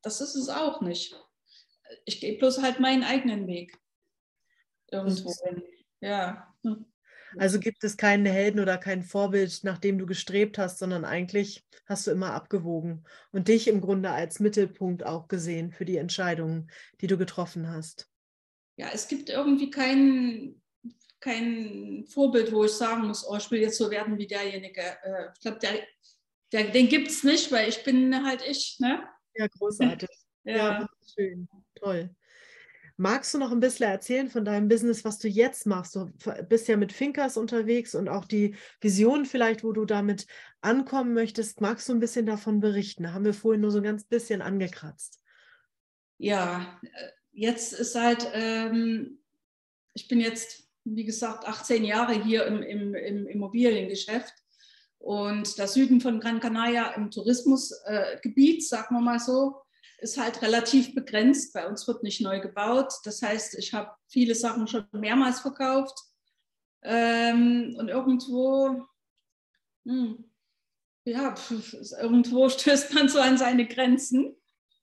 das 0.01 0.22
ist 0.22 0.36
es 0.36 0.49
auch 0.49 0.82
nicht. 0.82 1.16
Ich 2.05 2.20
gehe 2.20 2.38
bloß 2.38 2.61
halt 2.61 2.80
meinen 2.80 3.03
eigenen 3.03 3.47
Weg 3.47 3.78
irgendwo 4.91 5.34
hin. 5.43 5.63
Ja. 6.01 6.53
Also 7.38 7.59
gibt 7.59 7.83
es 7.83 7.97
keinen 7.97 8.25
Helden 8.25 8.59
oder 8.59 8.77
kein 8.77 9.03
Vorbild, 9.03 9.63
nach 9.63 9.77
dem 9.77 9.97
du 9.97 10.05
gestrebt 10.05 10.57
hast, 10.57 10.79
sondern 10.79 11.05
eigentlich 11.05 11.65
hast 11.86 12.07
du 12.07 12.11
immer 12.11 12.33
abgewogen 12.33 13.05
und 13.31 13.47
dich 13.47 13.67
im 13.67 13.81
Grunde 13.81 14.11
als 14.11 14.39
Mittelpunkt 14.39 15.05
auch 15.05 15.27
gesehen 15.27 15.71
für 15.71 15.86
die 15.86 15.97
Entscheidungen, 15.97 16.71
die 17.01 17.07
du 17.07 17.17
getroffen 17.17 17.69
hast. 17.69 18.09
Ja, 18.77 18.89
es 18.93 19.07
gibt 19.07 19.29
irgendwie 19.29 19.69
keinen 19.69 20.61
kein 21.25 22.05
Vorbild, 22.07 22.51
wo 22.51 22.65
ich 22.65 22.71
sagen 22.71 23.07
muss, 23.07 23.27
oh, 23.27 23.36
ich 23.36 23.49
will 23.49 23.59
jetzt 23.59 23.77
so 23.77 23.89
werden 23.89 24.17
wie 24.19 24.27
derjenige. 24.27 24.81
Äh, 24.81 25.31
ich 25.33 25.39
glaube, 25.41 25.57
der, 25.59 25.79
der, 26.51 26.71
den 26.71 26.88
gibt 26.88 27.07
es 27.07 27.23
nicht, 27.23 27.51
weil 27.51 27.67
ich 27.67 27.83
bin 27.83 28.23
halt 28.23 28.43
ich. 28.47 28.77
Ne? 28.79 29.03
Ja, 29.33 29.47
großartig. 29.57 30.09
ja. 30.43 30.55
ja, 30.55 30.88
schön, 31.15 31.47
toll. 31.73 32.15
Magst 32.97 33.33
du 33.33 33.37
noch 33.37 33.51
ein 33.51 33.59
bisschen 33.59 33.89
erzählen 33.89 34.29
von 34.29 34.45
deinem 34.45 34.67
Business, 34.67 35.03
was 35.03 35.19
du 35.19 35.27
jetzt 35.27 35.65
machst? 35.65 35.95
Du 35.95 36.11
bist 36.47 36.67
ja 36.67 36.77
mit 36.77 36.93
Finkers 36.93 37.35
unterwegs 37.35 37.93
und 37.93 38.07
auch 38.07 38.25
die 38.25 38.55
Vision 38.79 39.25
vielleicht, 39.25 39.63
wo 39.63 39.73
du 39.73 39.85
damit 39.85 40.27
ankommen 40.61 41.13
möchtest. 41.13 41.59
Magst 41.59 41.89
du 41.89 41.93
ein 41.93 41.99
bisschen 41.99 42.25
davon 42.25 42.61
berichten? 42.61 43.13
Haben 43.13 43.25
wir 43.25 43.33
vorhin 43.33 43.61
nur 43.61 43.71
so 43.71 43.79
ein 43.79 43.83
ganz 43.83 44.05
bisschen 44.05 44.41
angekratzt. 44.41 45.19
Ja, 46.17 46.79
äh, 46.83 47.09
jetzt 47.33 47.73
ist 47.73 47.95
halt, 47.95 48.29
ähm, 48.33 49.19
ich 49.93 50.07
bin 50.07 50.21
jetzt 50.21 50.65
wie 50.85 51.03
gesagt, 51.03 51.47
18 51.47 51.83
Jahre 51.83 52.13
hier 52.13 52.45
im, 52.45 52.61
im, 52.61 52.95
im 52.95 53.27
Immobiliengeschäft. 53.27 54.33
Und 54.99 55.57
der 55.57 55.67
Süden 55.67 55.99
von 55.99 56.19
Gran 56.19 56.39
Canaria 56.39 56.91
im 56.93 57.11
Tourismusgebiet, 57.11 58.59
äh, 58.59 58.65
sagen 58.65 58.95
wir 58.95 59.01
mal 59.01 59.19
so, 59.19 59.55
ist 60.05 60.19
halt 60.19 60.43
relativ 60.43 60.93
begrenzt. 60.93 61.53
Bei 61.53 61.67
uns 61.67 61.87
wird 61.87 62.03
nicht 62.03 62.21
neu 62.21 62.39
gebaut. 62.39 62.93
Das 63.05 63.23
heißt, 63.23 63.55
ich 63.55 63.73
habe 63.73 63.91
viele 64.07 64.35
Sachen 64.35 64.67
schon 64.67 64.85
mehrmals 64.91 65.39
verkauft. 65.39 65.97
Ähm, 66.83 67.75
und 67.79 67.87
irgendwo, 67.87 68.85
hm, 69.83 70.23
ja, 71.05 71.33
irgendwo 71.99 72.49
stößt 72.49 72.93
man 72.93 73.09
so 73.09 73.19
an 73.19 73.39
seine 73.39 73.67
Grenzen. 73.67 74.35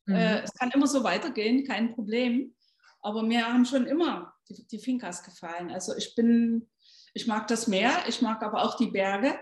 Mhm. 0.07 0.15
Äh, 0.15 0.43
es 0.43 0.53
kann 0.55 0.73
immer 0.73 0.89
so 0.89 1.05
weitergehen, 1.05 1.65
kein 1.65 1.95
Problem. 1.95 2.57
Aber 3.01 3.23
mir 3.23 3.47
haben 3.47 3.65
schon 3.65 3.87
immer 3.87 4.35
die, 4.49 4.67
die 4.67 4.81
Finkas 4.81 5.23
gefallen. 5.23 5.71
Also 5.71 5.97
ich 5.97 6.17
bin, 6.17 6.69
ich 7.15 7.29
mag 7.29 7.47
das 7.47 7.69
Meer, 7.69 7.93
ich 8.09 8.23
mag 8.23 8.43
aber 8.43 8.65
auch 8.65 8.77
die 8.77 8.91
Berge. 8.91 9.39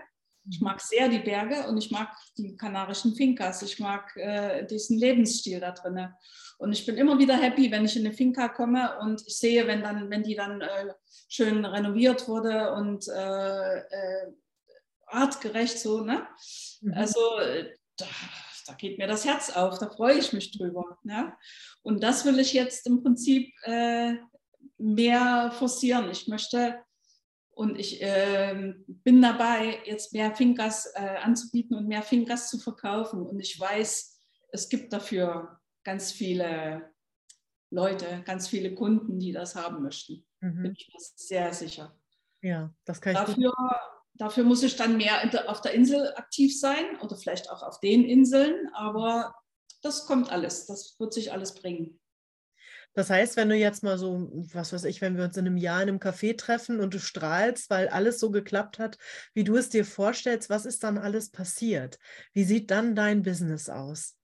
Ich 0.49 0.59
mag 0.59 0.81
sehr 0.81 1.07
die 1.07 1.19
Berge 1.19 1.67
und 1.67 1.77
ich 1.77 1.91
mag 1.91 2.09
die 2.37 2.55
kanarischen 2.57 3.15
Finkas. 3.15 3.61
Ich 3.61 3.79
mag 3.79 4.15
äh, 4.17 4.65
diesen 4.65 4.97
Lebensstil 4.97 5.59
da 5.59 5.71
drin. 5.71 6.07
Und 6.57 6.73
ich 6.73 6.85
bin 6.85 6.97
immer 6.97 7.17
wieder 7.19 7.35
happy, 7.35 7.71
wenn 7.71 7.85
ich 7.85 7.95
in 7.95 8.05
eine 8.05 8.13
Finca 8.13 8.49
komme 8.49 8.97
und 8.99 9.21
ich 9.25 9.37
sehe, 9.37 9.67
wenn, 9.67 9.81
dann, 9.81 10.09
wenn 10.09 10.23
die 10.23 10.35
dann 10.35 10.61
äh, 10.61 10.93
schön 11.27 11.65
renoviert 11.65 12.27
wurde 12.27 12.73
und 12.73 13.07
äh, 13.07 13.77
äh 13.77 14.31
artgerecht 15.11 15.77
so. 15.77 16.01
Ne? 16.01 16.25
Mhm. 16.81 16.93
Also 16.93 17.19
äh, 17.39 17.75
da, 17.97 18.05
da, 18.67 18.73
geht 18.73 18.97
mir 18.97 19.07
das 19.07 19.25
Herz 19.25 19.49
auf, 19.49 19.77
da 19.79 19.89
freue 19.89 20.17
ich 20.17 20.33
mich 20.33 20.57
drüber. 20.57 20.97
Ne? 21.03 21.33
Und 21.83 22.01
das 22.01 22.25
will 22.25 22.39
ich 22.39 22.53
jetzt 22.53 22.87
im 22.87 23.03
Prinzip 23.03 23.53
äh, 23.63 24.13
mehr 24.77 25.51
forcieren. 25.57 26.09
Ich 26.09 26.27
möchte 26.27 26.79
und 27.61 27.77
ich 27.77 28.01
äh, 28.01 28.73
bin 28.87 29.21
dabei, 29.21 29.77
jetzt 29.85 30.13
mehr 30.13 30.35
Finkers 30.35 30.87
äh, 30.95 31.17
anzubieten 31.21 31.77
und 31.77 31.87
mehr 31.87 32.01
Finkers 32.01 32.49
zu 32.49 32.57
verkaufen. 32.57 33.21
Und 33.21 33.39
ich 33.39 33.59
weiß, 33.59 34.19
es 34.51 34.67
gibt 34.67 34.91
dafür 34.91 35.59
ganz 35.83 36.11
viele 36.11 36.91
Leute, 37.69 38.23
ganz 38.25 38.47
viele 38.47 38.73
Kunden, 38.73 39.19
die 39.19 39.31
das 39.31 39.53
haben 39.53 39.83
möchten. 39.83 40.25
Mhm. 40.39 40.63
Bin 40.63 40.71
ich 40.75 40.89
mir 40.91 40.99
sehr 41.15 41.53
sicher. 41.53 41.95
Ja, 42.41 42.73
das 42.83 42.99
kann 42.99 43.13
ich 43.13 43.19
dafür, 43.19 43.53
dafür 44.15 44.43
muss 44.43 44.63
ich 44.63 44.75
dann 44.75 44.97
mehr 44.97 45.21
auf 45.47 45.61
der 45.61 45.75
Insel 45.75 46.15
aktiv 46.15 46.59
sein 46.59 46.99
oder 47.01 47.15
vielleicht 47.15 47.51
auch 47.51 47.61
auf 47.61 47.79
den 47.79 48.03
Inseln, 48.05 48.69
aber 48.73 49.35
das 49.83 50.07
kommt 50.07 50.31
alles, 50.31 50.65
das 50.65 50.95
wird 50.99 51.13
sich 51.13 51.31
alles 51.31 51.53
bringen. 51.53 52.00
Das 52.93 53.09
heißt, 53.09 53.37
wenn 53.37 53.47
du 53.47 53.55
jetzt 53.55 53.83
mal 53.83 53.97
so, 53.97 54.29
was 54.53 54.73
weiß 54.73 54.83
ich, 54.83 54.99
wenn 54.99 55.15
wir 55.15 55.23
uns 55.23 55.37
in 55.37 55.47
einem 55.47 55.57
Jahr 55.57 55.81
in 55.81 55.89
einem 55.89 55.99
Café 55.99 56.37
treffen 56.37 56.81
und 56.81 56.93
du 56.93 56.99
strahlst, 56.99 57.69
weil 57.69 57.87
alles 57.87 58.19
so 58.19 58.31
geklappt 58.31 58.79
hat, 58.79 58.97
wie 59.33 59.45
du 59.45 59.55
es 59.55 59.69
dir 59.69 59.85
vorstellst, 59.85 60.49
was 60.49 60.65
ist 60.65 60.83
dann 60.83 60.97
alles 60.97 61.29
passiert? 61.29 61.99
Wie 62.33 62.43
sieht 62.43 62.69
dann 62.69 62.95
dein 62.95 63.23
Business 63.23 63.69
aus? 63.69 64.17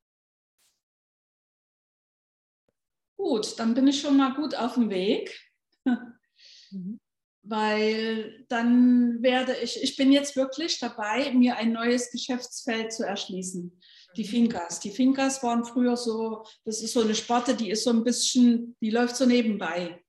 Gut, 3.16 3.58
dann 3.58 3.74
bin 3.74 3.88
ich 3.88 4.02
schon 4.02 4.18
mal 4.18 4.34
gut 4.34 4.54
auf 4.56 4.74
dem 4.74 4.90
Weg. 4.90 5.40
Mhm. 5.86 7.00
Weil 7.50 8.44
dann 8.50 9.24
werde 9.24 9.56
ich, 9.56 9.82
ich 9.82 9.96
bin 9.96 10.12
jetzt 10.12 10.36
wirklich 10.36 10.80
dabei, 10.80 11.32
mir 11.32 11.56
ein 11.56 11.72
neues 11.72 12.12
Geschäftsfeld 12.12 12.92
zu 12.92 13.06
erschließen 13.06 13.72
die 14.16 14.26
Fincas. 14.26 14.80
Die 14.80 14.92
Fincas 14.92 15.44
waren 15.44 15.66
früher 15.66 15.98
so, 15.98 16.46
das 16.66 16.82
ist 16.82 16.94
so 16.94 17.02
eine 17.02 17.16
Sparte, 17.16 17.56
die 17.56 17.70
ist 17.70 17.84
so 17.84 17.92
ein 17.92 18.04
bisschen, 18.04 18.76
die 18.82 18.90
läuft 18.90 19.16
so 19.16 19.26
nebenbei. 19.26 20.04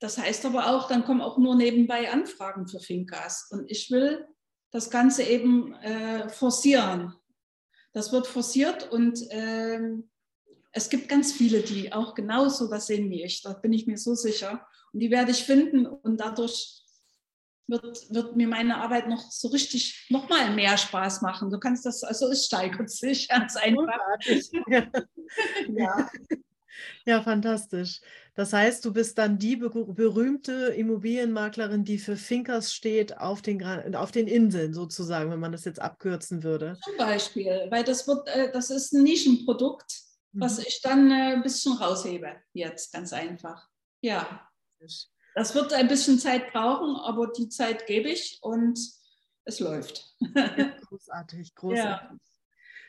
Das 0.00 0.16
heißt 0.16 0.46
aber 0.46 0.68
auch, 0.68 0.88
dann 0.88 1.04
kommen 1.04 1.20
auch 1.20 1.38
nur 1.38 1.56
nebenbei 1.56 2.10
Anfragen 2.10 2.68
für 2.68 2.78
Fincas. 2.78 3.48
Und 3.50 3.68
ich 3.70 3.90
will 3.90 4.26
das 4.70 4.90
Ganze 4.90 5.24
eben 5.24 5.74
äh, 5.74 6.28
forcieren. 6.28 7.14
Das 7.92 8.12
wird 8.12 8.26
forciert 8.26 8.92
und 8.92 9.28
äh, 9.30 9.80
es 10.72 10.88
gibt 10.88 11.08
ganz 11.08 11.32
viele, 11.32 11.62
die 11.62 11.92
auch 11.92 12.14
genauso 12.14 12.70
was 12.70 12.86
sehen 12.86 13.10
wie 13.10 13.24
ich. 13.24 13.42
Da 13.42 13.54
bin 13.54 13.72
ich 13.72 13.86
mir 13.86 13.98
so 13.98 14.14
sicher. 14.14 14.66
Und 14.92 15.00
die 15.00 15.10
werde 15.10 15.32
ich 15.32 15.42
finden 15.42 15.86
und 15.86 16.18
dadurch 16.20 16.77
wird, 17.68 18.12
wird 18.12 18.36
mir 18.36 18.48
meine 18.48 18.78
Arbeit 18.78 19.08
noch 19.08 19.30
so 19.30 19.48
richtig 19.48 20.06
noch 20.08 20.28
mal 20.28 20.54
mehr 20.54 20.76
Spaß 20.76 21.22
machen. 21.22 21.50
Du 21.50 21.58
kannst 21.58 21.84
das, 21.86 22.02
also 22.02 22.28
es 22.30 22.46
steigert 22.46 22.90
sich 22.90 23.28
ganz 23.28 23.56
einfach. 23.56 23.98
ja. 25.68 26.10
ja, 27.04 27.22
fantastisch. 27.22 28.00
Das 28.34 28.52
heißt, 28.52 28.84
du 28.84 28.92
bist 28.92 29.18
dann 29.18 29.38
die 29.38 29.56
berühmte 29.56 30.52
Immobilienmaklerin, 30.68 31.84
die 31.84 31.98
für 31.98 32.16
Finkers 32.16 32.72
steht 32.72 33.18
auf 33.18 33.42
den, 33.42 33.62
auf 33.94 34.12
den 34.12 34.28
Inseln 34.28 34.72
sozusagen, 34.72 35.30
wenn 35.30 35.40
man 35.40 35.52
das 35.52 35.64
jetzt 35.64 35.80
abkürzen 35.80 36.42
würde. 36.42 36.78
Zum 36.84 36.96
Beispiel, 36.96 37.66
weil 37.70 37.84
das 37.84 38.06
wird, 38.08 38.28
äh, 38.28 38.50
das 38.50 38.70
ist 38.70 38.92
ein 38.92 39.02
Nischenprodukt, 39.02 39.92
was 40.32 40.58
mhm. 40.58 40.64
ich 40.66 40.80
dann 40.80 41.10
äh, 41.10 41.34
ein 41.34 41.42
bisschen 41.42 41.74
raushebe 41.74 42.36
jetzt, 42.54 42.92
ganz 42.92 43.12
einfach. 43.12 43.68
Ja. 44.00 44.48
Das 45.38 45.54
wird 45.54 45.72
ein 45.72 45.86
bisschen 45.86 46.18
Zeit 46.18 46.52
brauchen, 46.52 46.96
aber 46.96 47.28
die 47.28 47.48
Zeit 47.48 47.86
gebe 47.86 48.08
ich 48.08 48.40
und 48.42 48.76
es 49.44 49.60
läuft. 49.60 50.16
großartig, 50.88 51.54
großartig. 51.54 52.10
Ja. 52.10 52.18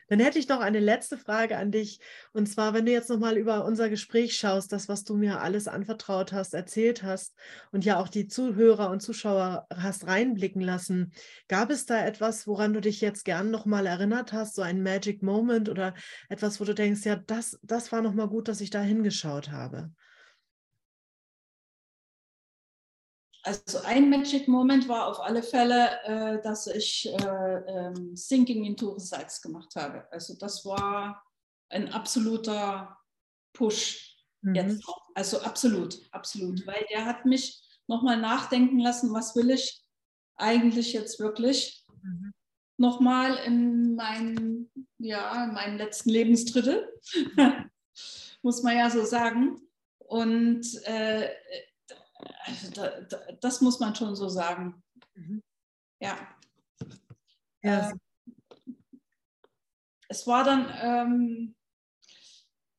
Dann 0.08 0.18
hätte 0.18 0.40
ich 0.40 0.48
noch 0.48 0.58
eine 0.58 0.80
letzte 0.80 1.16
Frage 1.16 1.56
an 1.56 1.70
dich. 1.70 2.00
Und 2.32 2.48
zwar, 2.48 2.74
wenn 2.74 2.86
du 2.86 2.90
jetzt 2.90 3.08
nochmal 3.08 3.36
über 3.36 3.64
unser 3.64 3.88
Gespräch 3.88 4.36
schaust, 4.36 4.72
das, 4.72 4.88
was 4.88 5.04
du 5.04 5.14
mir 5.14 5.40
alles 5.40 5.68
anvertraut 5.68 6.32
hast, 6.32 6.52
erzählt 6.52 7.04
hast 7.04 7.36
und 7.70 7.84
ja 7.84 8.00
auch 8.00 8.08
die 8.08 8.26
Zuhörer 8.26 8.90
und 8.90 9.00
Zuschauer 9.00 9.68
hast 9.72 10.08
reinblicken 10.08 10.60
lassen, 10.60 11.12
gab 11.46 11.70
es 11.70 11.86
da 11.86 12.04
etwas, 12.04 12.48
woran 12.48 12.72
du 12.72 12.80
dich 12.80 13.00
jetzt 13.00 13.24
gern 13.24 13.52
nochmal 13.52 13.86
erinnert 13.86 14.32
hast, 14.32 14.56
so 14.56 14.62
ein 14.62 14.82
Magic 14.82 15.22
Moment 15.22 15.68
oder 15.68 15.94
etwas, 16.28 16.58
wo 16.58 16.64
du 16.64 16.74
denkst, 16.74 17.04
ja, 17.04 17.14
das, 17.14 17.60
das 17.62 17.92
war 17.92 18.02
nochmal 18.02 18.26
gut, 18.26 18.48
dass 18.48 18.60
ich 18.60 18.70
da 18.70 18.80
hingeschaut 18.80 19.52
habe? 19.52 19.92
Also 23.42 23.78
ein 23.84 24.10
Magic 24.10 24.48
Moment 24.48 24.88
war 24.88 25.06
auf 25.06 25.20
alle 25.20 25.42
Fälle, 25.42 26.02
äh, 26.04 26.42
dass 26.42 26.66
ich 26.66 27.08
äh, 27.08 27.56
ähm, 27.66 28.14
Sinking 28.14 28.64
into 28.64 28.98
Sights 28.98 29.40
gemacht 29.40 29.74
habe. 29.76 30.06
Also 30.12 30.34
das 30.38 30.64
war 30.64 31.22
ein 31.70 31.90
absoluter 31.92 32.98
Push 33.54 34.16
mhm. 34.42 34.54
jetzt. 34.54 34.84
Also 35.14 35.40
absolut, 35.40 35.98
absolut. 36.12 36.60
Mhm. 36.60 36.66
Weil 36.66 36.84
der 36.90 37.06
hat 37.06 37.24
mich 37.24 37.62
nochmal 37.86 38.20
nachdenken 38.20 38.78
lassen, 38.78 39.12
was 39.12 39.34
will 39.34 39.50
ich 39.50 39.82
eigentlich 40.36 40.92
jetzt 40.92 41.18
wirklich 41.18 41.84
mhm. 42.02 42.32
nochmal 42.76 43.36
in 43.46 43.94
meinen, 43.94 44.70
ja, 44.98 45.44
in 45.44 45.54
meinen 45.54 45.78
letzten 45.78 46.10
Lebensdrittel, 46.10 46.88
muss 48.42 48.62
man 48.62 48.76
ja 48.76 48.90
so 48.90 49.04
sagen. 49.04 49.60
Und 49.98 50.66
äh, 50.84 51.30
also 52.44 52.70
da, 52.70 53.00
da, 53.02 53.18
das 53.40 53.60
muss 53.60 53.80
man 53.80 53.94
schon 53.94 54.14
so 54.16 54.28
sagen. 54.28 54.82
Mhm. 55.14 55.42
Ja. 56.00 56.16
ja. 57.62 57.90
Äh, 57.90 57.94
es 60.08 60.26
war 60.26 60.42
dann, 60.44 60.72
ähm, 60.82 61.54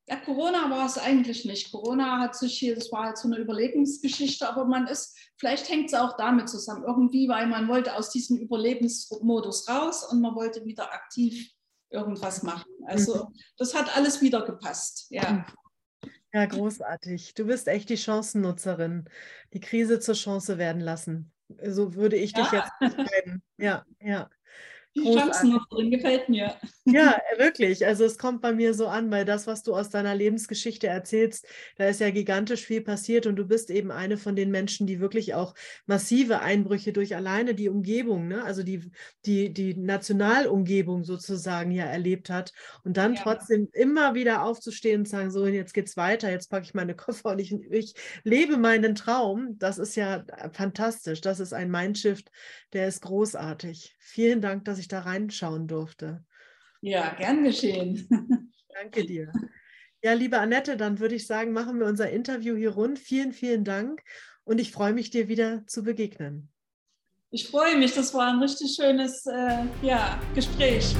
ja, 0.07 0.17
Corona 0.17 0.69
war 0.69 0.85
es 0.85 0.97
eigentlich 0.97 1.45
nicht. 1.45 1.71
Corona 1.71 2.19
hat 2.19 2.35
sich 2.35 2.57
hier, 2.57 2.75
das 2.75 2.91
war 2.91 3.05
halt 3.05 3.17
so 3.17 3.29
eine 3.29 3.37
Überlebensgeschichte, 3.37 4.49
aber 4.49 4.65
man 4.65 4.87
ist, 4.87 5.17
vielleicht 5.37 5.69
hängt 5.69 5.87
es 5.87 5.93
auch 5.93 6.17
damit 6.17 6.49
zusammen, 6.49 6.83
irgendwie, 6.85 7.29
weil 7.29 7.47
man 7.47 7.69
wollte 7.69 7.95
aus 7.95 8.09
diesem 8.09 8.37
Überlebensmodus 8.37 9.69
raus 9.69 10.03
und 10.11 10.19
man 10.19 10.35
wollte 10.35 10.65
wieder 10.65 10.93
aktiv 10.93 11.49
irgendwas 11.89 12.43
machen. 12.43 12.69
Also 12.87 13.25
mhm. 13.25 13.35
das 13.57 13.73
hat 13.73 13.95
alles 13.95 14.21
wieder 14.21 14.45
gepasst, 14.45 15.07
ja. 15.09 15.45
Ja, 16.33 16.45
großartig. 16.45 17.33
Du 17.33 17.45
bist 17.45 17.67
echt 17.67 17.89
die 17.89 17.97
Chancennutzerin. 17.97 19.09
Die 19.53 19.59
Krise 19.59 19.99
zur 19.99 20.15
Chance 20.15 20.57
werden 20.57 20.81
lassen. 20.81 21.33
So 21.65 21.93
würde 21.95 22.15
ich 22.15 22.33
dich 22.33 22.49
jetzt 22.51 22.71
beschreiben. 22.79 23.41
Ja, 23.57 23.85
ja. 23.99 24.29
Die 24.95 25.13
Chancennutzerin 25.13 25.91
gefällt 25.91 26.27
mir. 26.27 26.55
Ja, 26.85 27.21
wirklich. 27.37 27.85
Also 27.85 28.03
es 28.03 28.17
kommt 28.17 28.41
bei 28.41 28.51
mir 28.51 28.73
so 28.73 28.87
an, 28.87 29.11
weil 29.11 29.23
das, 29.23 29.47
was 29.47 29.63
du 29.63 29.73
aus 29.73 29.89
deiner 29.89 30.15
Lebensgeschichte 30.15 30.87
erzählst, 30.87 31.45
da 31.77 31.85
ist 31.85 32.01
ja 32.01 32.09
gigantisch 32.09 32.65
viel 32.65 32.81
passiert 32.81 33.25
und 33.27 33.35
du 33.37 33.45
bist 33.45 33.69
eben 33.69 33.91
eine 33.91 34.17
von 34.17 34.35
den 34.35 34.51
Menschen, 34.51 34.87
die 34.87 34.99
wirklich 34.99 35.33
auch 35.33 35.53
massive 35.85 36.41
Einbrüche 36.41 36.91
durch 36.91 37.15
alleine 37.15 37.55
die 37.55 37.69
Umgebung, 37.69 38.27
ne? 38.27 38.43
also 38.43 38.63
die, 38.63 38.91
die, 39.25 39.53
die 39.53 39.75
Nationalumgebung 39.75 41.03
sozusagen 41.03 41.71
ja 41.71 41.85
erlebt 41.85 42.29
hat 42.29 42.51
und 42.83 42.97
dann 42.97 43.13
ja. 43.13 43.21
trotzdem 43.21 43.69
immer 43.71 44.13
wieder 44.13 44.43
aufzustehen 44.43 45.01
und 45.01 45.07
sagen, 45.07 45.31
so 45.31 45.47
jetzt 45.47 45.73
geht's 45.73 45.95
weiter, 45.95 46.29
jetzt 46.29 46.49
packe 46.49 46.65
ich 46.65 46.73
meine 46.73 46.95
Koffer 46.95 47.29
und 47.29 47.39
ich, 47.39 47.53
ich 47.69 47.93
lebe 48.23 48.57
meinen 48.57 48.95
Traum. 48.95 49.57
Das 49.59 49.77
ist 49.77 49.95
ja 49.95 50.25
fantastisch. 50.51 51.21
Das 51.21 51.39
ist 51.39 51.53
ein 51.53 51.71
Mindshift, 51.71 52.29
der 52.73 52.87
ist 52.87 53.01
großartig. 53.01 53.95
Vielen 53.99 54.41
Dank, 54.41 54.65
dass 54.65 54.80
ich 54.81 54.87
da 54.87 54.99
reinschauen 54.99 55.67
durfte. 55.67 56.25
Ja, 56.81 57.13
gern 57.13 57.43
geschehen. 57.43 58.07
Danke 58.73 59.05
dir. 59.05 59.31
Ja, 60.03 60.13
liebe 60.13 60.39
Annette, 60.39 60.77
dann 60.77 60.99
würde 60.99 61.15
ich 61.15 61.27
sagen, 61.27 61.53
machen 61.53 61.79
wir 61.79 61.85
unser 61.85 62.09
Interview 62.09 62.55
hier 62.55 62.71
rund. 62.71 62.97
Vielen, 62.97 63.33
vielen 63.33 63.63
Dank 63.63 64.01
und 64.43 64.59
ich 64.59 64.71
freue 64.71 64.93
mich, 64.93 65.11
dir 65.11 65.27
wieder 65.27 65.65
zu 65.67 65.83
begegnen. 65.83 66.49
Ich 67.29 67.47
freue 67.47 67.77
mich, 67.77 67.93
das 67.93 68.13
war 68.13 68.33
ein 68.33 68.39
richtig 68.39 68.75
schönes 68.75 69.25
äh, 69.25 69.63
ja, 69.81 70.19
Gespräch. 70.35 70.95